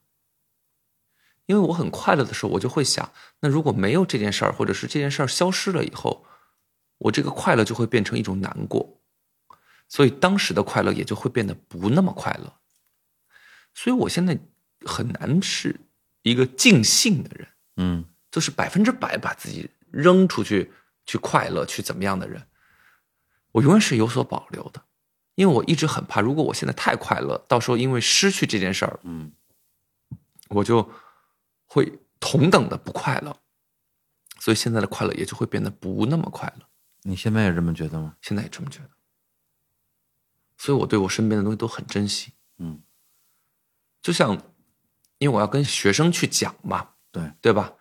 [1.47, 6.25] 因为我很快乐的时候，我就会想，那如果没有这件事儿，或者是这件事儿消失了以后，
[6.97, 9.01] 我这个快乐就会变成一种难过，
[9.87, 12.53] 所以当时的快乐也就会变得不那么快乐。
[13.73, 14.39] 所以我现在
[14.85, 15.79] 很难是
[16.21, 17.47] 一个尽兴的人。
[17.77, 20.71] 嗯就是百分之百把自己扔出去
[21.05, 22.47] 去快乐去怎么样的人，
[23.53, 24.83] 我永远是有所保留的，
[25.35, 29.31] 因为我一直很怕，如果我现在太快乐，到时候因为失去这件事儿，嗯
[30.49, 30.91] 我就
[31.65, 33.37] 会同等的不快乐，
[34.39, 36.65] 所以现在的快乐也就会变得不那么快乐。
[37.07, 38.15] 你现在也这么觉得吗？
[38.19, 38.89] 现在也这么觉得，
[40.57, 42.33] 所以我对我身边的东西都很珍惜。
[42.57, 42.81] 嗯
[44.01, 44.33] 就像，
[45.19, 47.71] 因为我要跟学生去讲嘛，对对吧？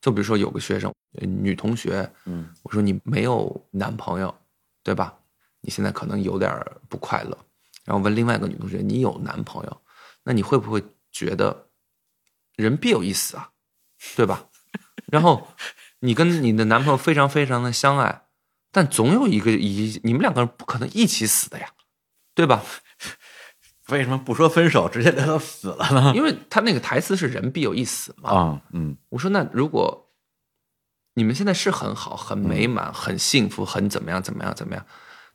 [0.00, 4.36] 就比如说有个学生，呃女同学，嗯我说你没有男朋友，
[4.82, 5.16] 对吧？
[5.60, 6.52] 你现在可能有点
[6.88, 7.38] 不快乐。
[7.84, 9.82] 然后问另外一个女同学，你有男朋友，
[10.24, 10.82] 那你会不会
[11.12, 11.68] 觉得
[12.56, 13.52] 人必有一死啊，
[14.16, 14.48] 对吧？
[15.06, 15.46] 然后
[16.00, 18.26] 你跟你的男朋友非常非常的相爱，
[18.72, 21.68] 但总有一个一你们两个人不可能一起死的呀，
[22.34, 22.64] 对吧？
[23.88, 26.12] 为什么不说分手，直接带他死了呢？
[26.16, 28.30] 因为他那个台词是“人必有一死”嘛。
[28.30, 30.10] 啊嗯我说那如果
[31.14, 34.86] 你们现在是很好、很美满、嗯很幸福、很怎么样、怎么样、怎么样，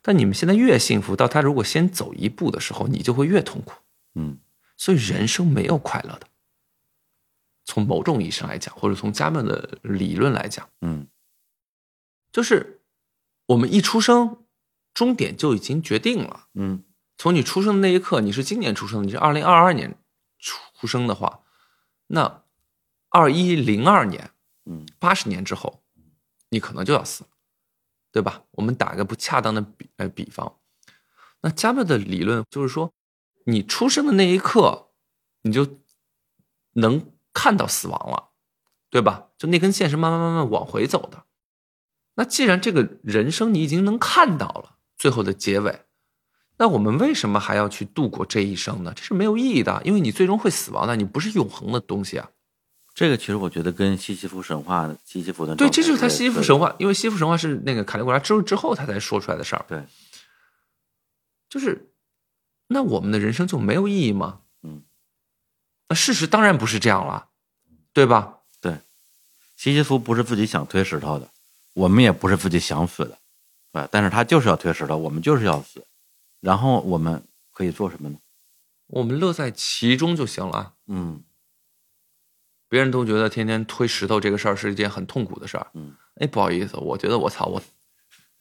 [0.02, 3.74] 但你们现在越幸福，到他如果先走一步的时候，你就会越痛苦。
[4.14, 4.38] 嗯
[4.76, 6.26] 所以人生没有快乐的。
[7.64, 11.06] 从某种意义上来讲，或者从加缪的理论来讲，嗯
[12.32, 12.77] 就是
[13.48, 14.44] 我们一出生，
[14.94, 16.46] 终点就已经决定了。
[16.54, 16.84] 嗯
[17.16, 19.98] 从你出生的那一刻，你是今年出生的，你是二零二二年
[20.38, 21.40] 出生的话，
[22.06, 22.44] 那
[23.08, 24.30] 二一零二年，
[24.66, 25.82] 嗯八十年之后，
[26.50, 27.24] 你可能就要死，
[28.12, 28.44] 对吧？
[28.52, 30.58] 我们打个不恰当的比呃比方，
[31.40, 32.92] 那加缪的理论就是说，
[33.46, 34.90] 你出生的那一刻，
[35.42, 35.80] 你就
[36.74, 38.30] 能看到死亡了，
[38.90, 39.30] 对吧？
[39.36, 41.24] 就那根线是慢慢慢慢往回走的。
[42.18, 45.84] 那既然这个人生你已经能看到了最后的结尾，
[46.56, 48.92] 那我们为什么还要去度过这一生呢？
[48.96, 52.28] 这是没有意义的，因为你最终会死亡的，你不是永恒的东西啊。
[52.92, 59.64] 这个其实我觉得跟西西弗神话、西西弗的对，这就是他西西弗神话，因为西西弗神话是那个卡利古拉之之后他才说出来的事儿。
[59.68, 59.84] 对，
[61.48, 61.92] 就是
[62.66, 64.40] 那我们的人生就没有意义吗？
[64.64, 64.82] 嗯，
[65.88, 67.28] 那事实当然不是这样了，
[67.92, 68.38] 对吧？
[68.60, 68.80] 对，
[69.54, 71.30] 西西弗不是自己想推石头的，
[71.78, 73.18] 我们也不是自己想死的，
[73.72, 73.88] 对？
[73.90, 75.84] 但是他就是要推石头，我们就是要死，
[76.40, 77.22] 然后我们
[77.52, 78.18] 可以做什么呢？
[78.88, 80.74] 我们乐在其中就行了。
[80.86, 81.22] 嗯
[82.70, 85.66] 别人都觉得天天推石头这个事儿是一件很痛苦的事儿。
[85.72, 87.62] 嗯，哎，不好意思，我觉得我操，我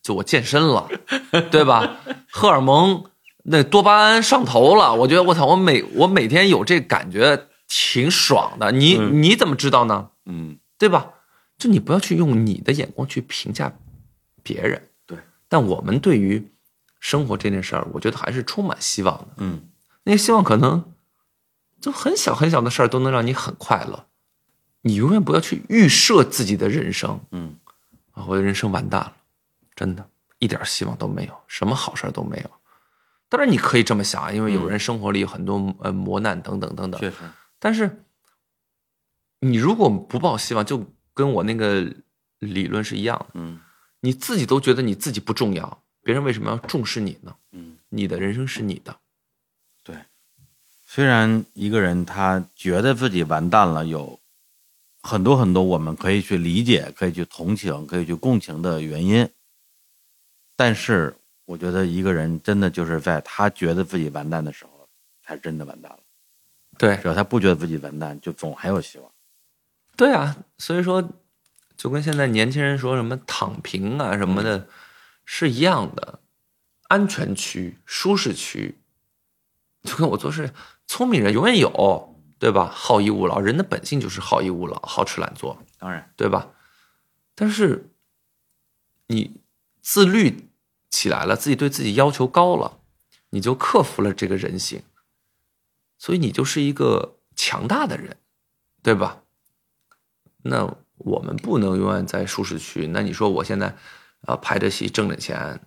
[0.01, 0.89] 就我健身了，
[1.49, 1.97] 对吧？
[2.30, 3.05] 荷尔蒙
[3.43, 8.72] 那多巴胺上头了，我觉得我操，我每我每天有这感觉挺爽的。
[8.73, 10.09] 你、嗯你怎么知道呢？
[10.26, 11.14] 嗯对吧？
[11.57, 13.73] 就你不要去用你的眼光去评价
[14.43, 14.89] 别人。
[15.05, 15.17] 对，
[15.47, 16.51] 但我们对于
[16.99, 19.27] 生活这件事儿，我觉得还是充满希望的。
[19.38, 19.61] 嗯
[20.03, 20.93] 那个希望可能
[21.81, 24.07] 就很小很小的事儿都能让你很快乐。
[24.81, 27.55] 你永远不要去预设自己的人生嗯
[28.13, 29.13] 啊，我的人生完蛋了，
[29.75, 30.07] 真的
[30.39, 32.49] 一点希望都没有，什么好事都没有。
[33.27, 37.17] 当然你可以这么想啊，因为有人生活里有很多呃磨难等等等等，确实，
[37.59, 38.05] 但是
[39.41, 40.85] 你如果不抱希望，就
[41.18, 41.91] 跟我那个
[42.39, 43.27] 理论是一样的。
[43.34, 43.60] 嗯
[43.99, 47.35] 你自己都觉得你自己不重要，别人为什么要重视你呢？
[47.52, 47.76] 嗯。
[47.89, 48.95] 你的人生是你的，
[49.84, 49.95] 对，
[50.85, 54.19] 虽然一个人他觉得自己完蛋了，有
[55.02, 59.27] 很多很多我们可以去理解、可以去同情、可以去共情的原因，
[60.56, 61.15] 但是
[61.45, 64.88] 我觉得一个人真的就是在他觉得自己完蛋的时候，
[65.23, 65.99] 才真的完蛋了。
[66.77, 69.11] 对只要他不觉得自己完蛋，就总还有希望。
[69.98, 71.11] 对啊，所以说，
[71.76, 74.69] 就跟现在年轻人说什么躺平啊什么的，
[75.26, 76.19] 是一样的。
[76.90, 78.78] 安全区、舒适区，
[79.84, 80.53] 就跟我做事，
[80.86, 82.72] 聪明人永远有，对吧？
[82.74, 86.53] 好逸恶劳，人的本性就是好逸恶劳、好吃懒做，当然，对吧？
[87.36, 87.90] 但是
[89.07, 89.41] 你
[89.82, 90.49] 自律
[90.90, 92.80] 起来了，自己对自己要求高了，
[93.32, 94.84] 你就克服了这个人性，
[95.98, 98.15] 所以你就是一个强大的人，
[98.82, 99.24] 对吧？
[100.49, 102.88] 那我们不能永远在舒适区。
[102.88, 103.76] 那你说我现在
[104.22, 105.61] 呃拍着戏挣着钱，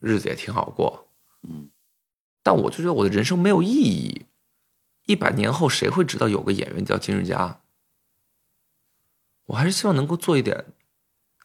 [0.00, 1.08] 日子也挺好过，
[1.42, 1.70] 嗯，
[2.42, 4.26] 但我就觉得我的人生没有意义。
[5.06, 7.60] 一百年后，谁会知道有个演员叫金日佳？
[9.46, 10.64] 我还是希望能够做一点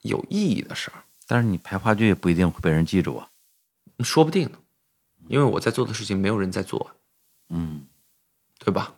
[0.03, 3.29] 有意义的事儿，但是你拍话剧也不一定会被人记住啊。
[3.99, 4.49] 说不定，
[5.27, 6.91] 因为我在做的事情没有人在做，
[7.49, 7.85] 嗯，
[8.59, 8.95] 对吧？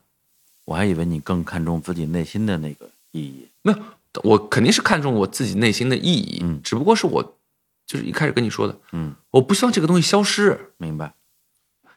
[0.66, 3.48] 我还以为你更看重自己内心的那个意义。
[3.62, 3.80] 没有，
[4.24, 7.38] 我肯定是看重我自己内心的意义，嗯只不过是我
[7.86, 11.14] 就是一开始跟你说的，嗯，我不希望这个东西消失，明白。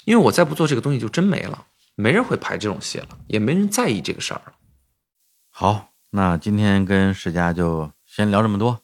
[0.04, 4.52] 因为我再不做这个东西就真没了，没人会拍这种戏了，也没人在意这个事儿了。
[5.48, 8.80] 好，那今天跟世佳就先聊这么多，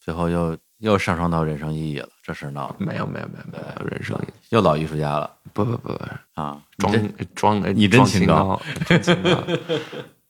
[0.00, 6.04] 最后又又上升到人生意义了，这事儿闹的没有，没有，没有，没有，人生意义又老艺术家了不不不不，
[6.34, 6.60] 啊！
[6.78, 6.92] 装
[7.34, 9.44] 装你真装清清高高，装清高，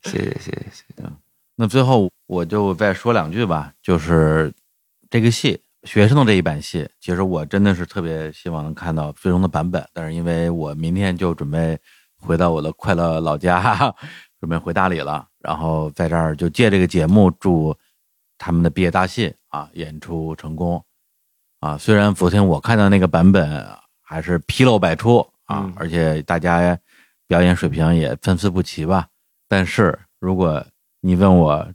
[0.03, 1.26] 谢谢谢谢谢谢。
[1.57, 4.53] 那最后我就再说两句吧，就是
[5.09, 11.79] 这个戏学生的这一版戏，其实我真的是特别希望能看到最终的版本，但是因为我明天就准备
[12.19, 13.95] 回到我的快乐老家，
[14.39, 17.75] 准备回大理了，然后在这儿就借这个节目祝
[18.37, 20.85] 他们的毕业大戏啊演出成功
[21.61, 21.79] 啊！
[21.79, 23.67] 虽然昨天我看到那个版本
[24.03, 26.79] 还是纰漏百出啊，嗯而且大家
[27.27, 29.09] 表演水平也参差不齐吧，
[29.49, 30.63] 但是如果
[31.01, 31.73] 你问我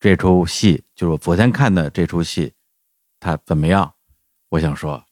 [0.00, 2.52] 这出戏，就是我昨天看的这出戏，
[3.20, 3.94] 它怎么样？
[4.48, 5.04] 我想说，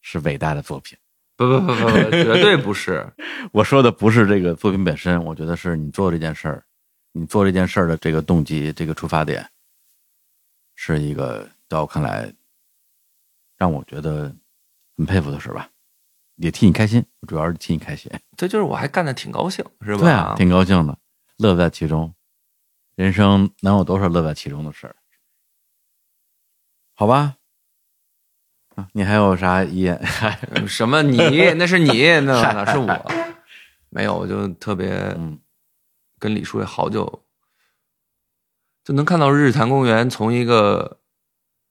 [0.00, 0.96] 是伟大的作品。
[1.36, 3.12] 不不不不不，绝对不是。
[3.52, 6.64] 我说的不是这个作品本身，我觉得是你做这件事儿，
[7.12, 9.48] 你做这件事儿的这个动机、这个出发点，
[10.74, 12.32] 是一个在我看来
[13.56, 14.34] 让我觉得
[14.96, 15.70] 很佩服的事儿吧。
[16.36, 18.10] 也替你开心，主要是替你开心。
[18.36, 19.98] 这就是我还干的挺高兴，是吧？
[19.98, 20.98] 对啊，挺高兴的，
[21.36, 22.12] 乐在其中。
[22.98, 24.96] 人生能有多少乐在其中的事儿？
[26.96, 27.36] 好吧，
[28.74, 30.04] 啊，你还有啥遗言？
[30.66, 31.16] 什么你？
[31.52, 33.12] 那是你，那哪是我？
[33.90, 35.38] 没有，我就特别嗯
[36.18, 37.24] 跟李叔也好久，
[38.82, 40.98] 就能看到日坛公园从一个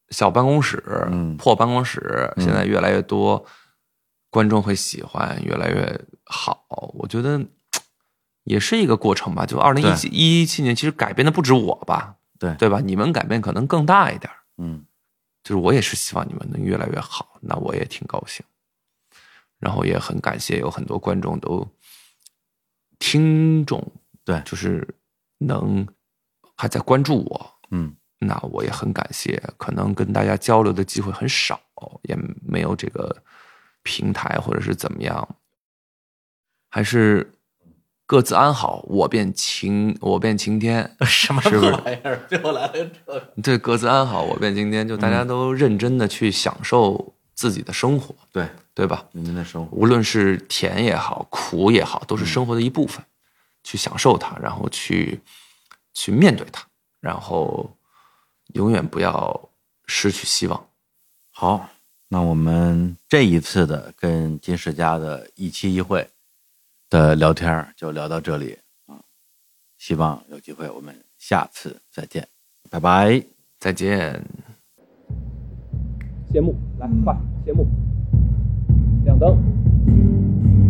[0.08, 0.82] 小办公室、
[1.12, 3.45] 嗯破办公室，现在越来越多
[4.30, 6.66] 观众会喜欢，越来越好。
[6.94, 7.45] 我觉得
[8.48, 9.45] 也是一个过程吧。
[9.45, 12.80] 就二零一七一七年，其实改变的不止我吧，对对吧？
[12.84, 14.38] 你们改变可能更大一点儿。
[14.57, 14.84] 嗯
[15.44, 18.45] 就是我也是希望你们能越来越好，那我也挺高兴。
[19.60, 21.65] 然后也很感谢有很多观众都
[22.99, 23.82] 听众，
[24.26, 24.88] 对就是
[25.38, 25.88] 能
[26.56, 29.41] 还在关注我，嗯那我也很感谢。
[29.57, 31.60] 可能跟大家交流的机会很少，
[32.03, 33.24] 也没有这个
[33.84, 35.36] 平台或者是怎么样，
[36.69, 37.32] 还是
[38.08, 38.84] 各自安好。
[38.88, 42.18] 我便晴，我便晴天， 什么玩意儿？
[42.28, 44.88] 最后来了这个，对，各自安好，我便晴天。
[44.88, 49.06] 就大家都认真的去享受自己的生活，对，对吧？
[49.12, 53.04] 您的生活，无论是甜也好，苦也好，都是生活的一部分，
[53.64, 55.20] 去享受它，然后去
[55.94, 56.66] 去面对它，
[57.02, 57.70] 然后
[58.54, 59.50] 永远不要
[59.86, 60.66] 失去希望。
[61.32, 61.70] 好，
[62.08, 66.10] 那我们这一次的跟金世佳的一期一会
[66.90, 69.02] 的聊天就聊到这里啊，
[69.78, 72.28] 希望有机会我们下次再见，
[72.70, 73.22] 拜拜。
[73.60, 74.24] 再见。
[76.32, 77.66] 谢幕，来快谢幕，
[79.04, 79.36] 亮灯，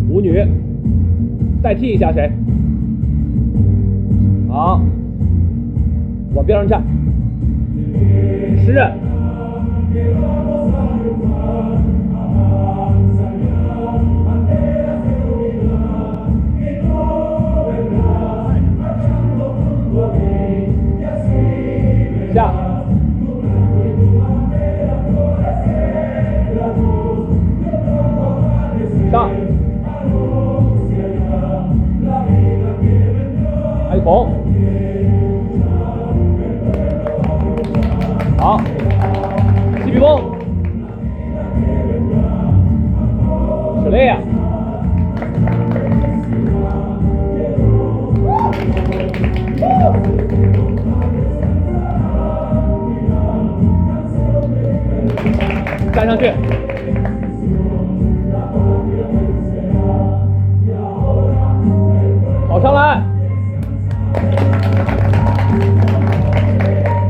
[0.08, 0.32] 舞女，
[1.62, 2.32] 代替一下谁？
[4.48, 4.80] 好，
[6.34, 6.82] 往边上站，
[8.64, 8.98] 诗人，
[22.38, 22.52] 下。
[29.10, 29.30] 上，
[33.90, 34.30] 还红，
[38.38, 38.60] 好，
[39.82, 40.20] 气笔锋，
[43.82, 44.18] 史烈呀，
[55.98, 56.32] 站上去。
[62.48, 63.02] 跑上来，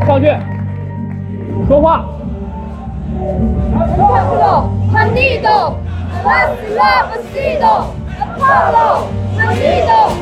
[0.06, 0.34] 上去，
[1.68, 2.02] 说话
[3.76, 5.74] ，Apollo, Manido,
[6.24, 9.04] Vasilabasido, Apollo,
[9.36, 10.16] Manido,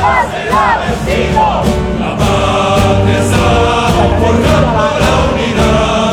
[0.00, 1.76] Vasilabasido.
[4.76, 6.05] 还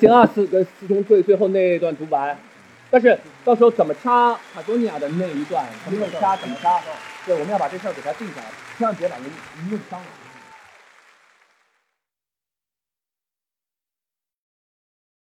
[0.00, 2.36] 行啊，四跟四通最最后那一段独白，
[2.90, 6.80] 但是到时候怎么插卡多尼亚的那一段，怎么插怎么插，
[7.26, 8.46] 对，我们要把这事儿给它定下来，
[8.78, 9.24] 千万别把人
[9.70, 10.06] 弄伤了。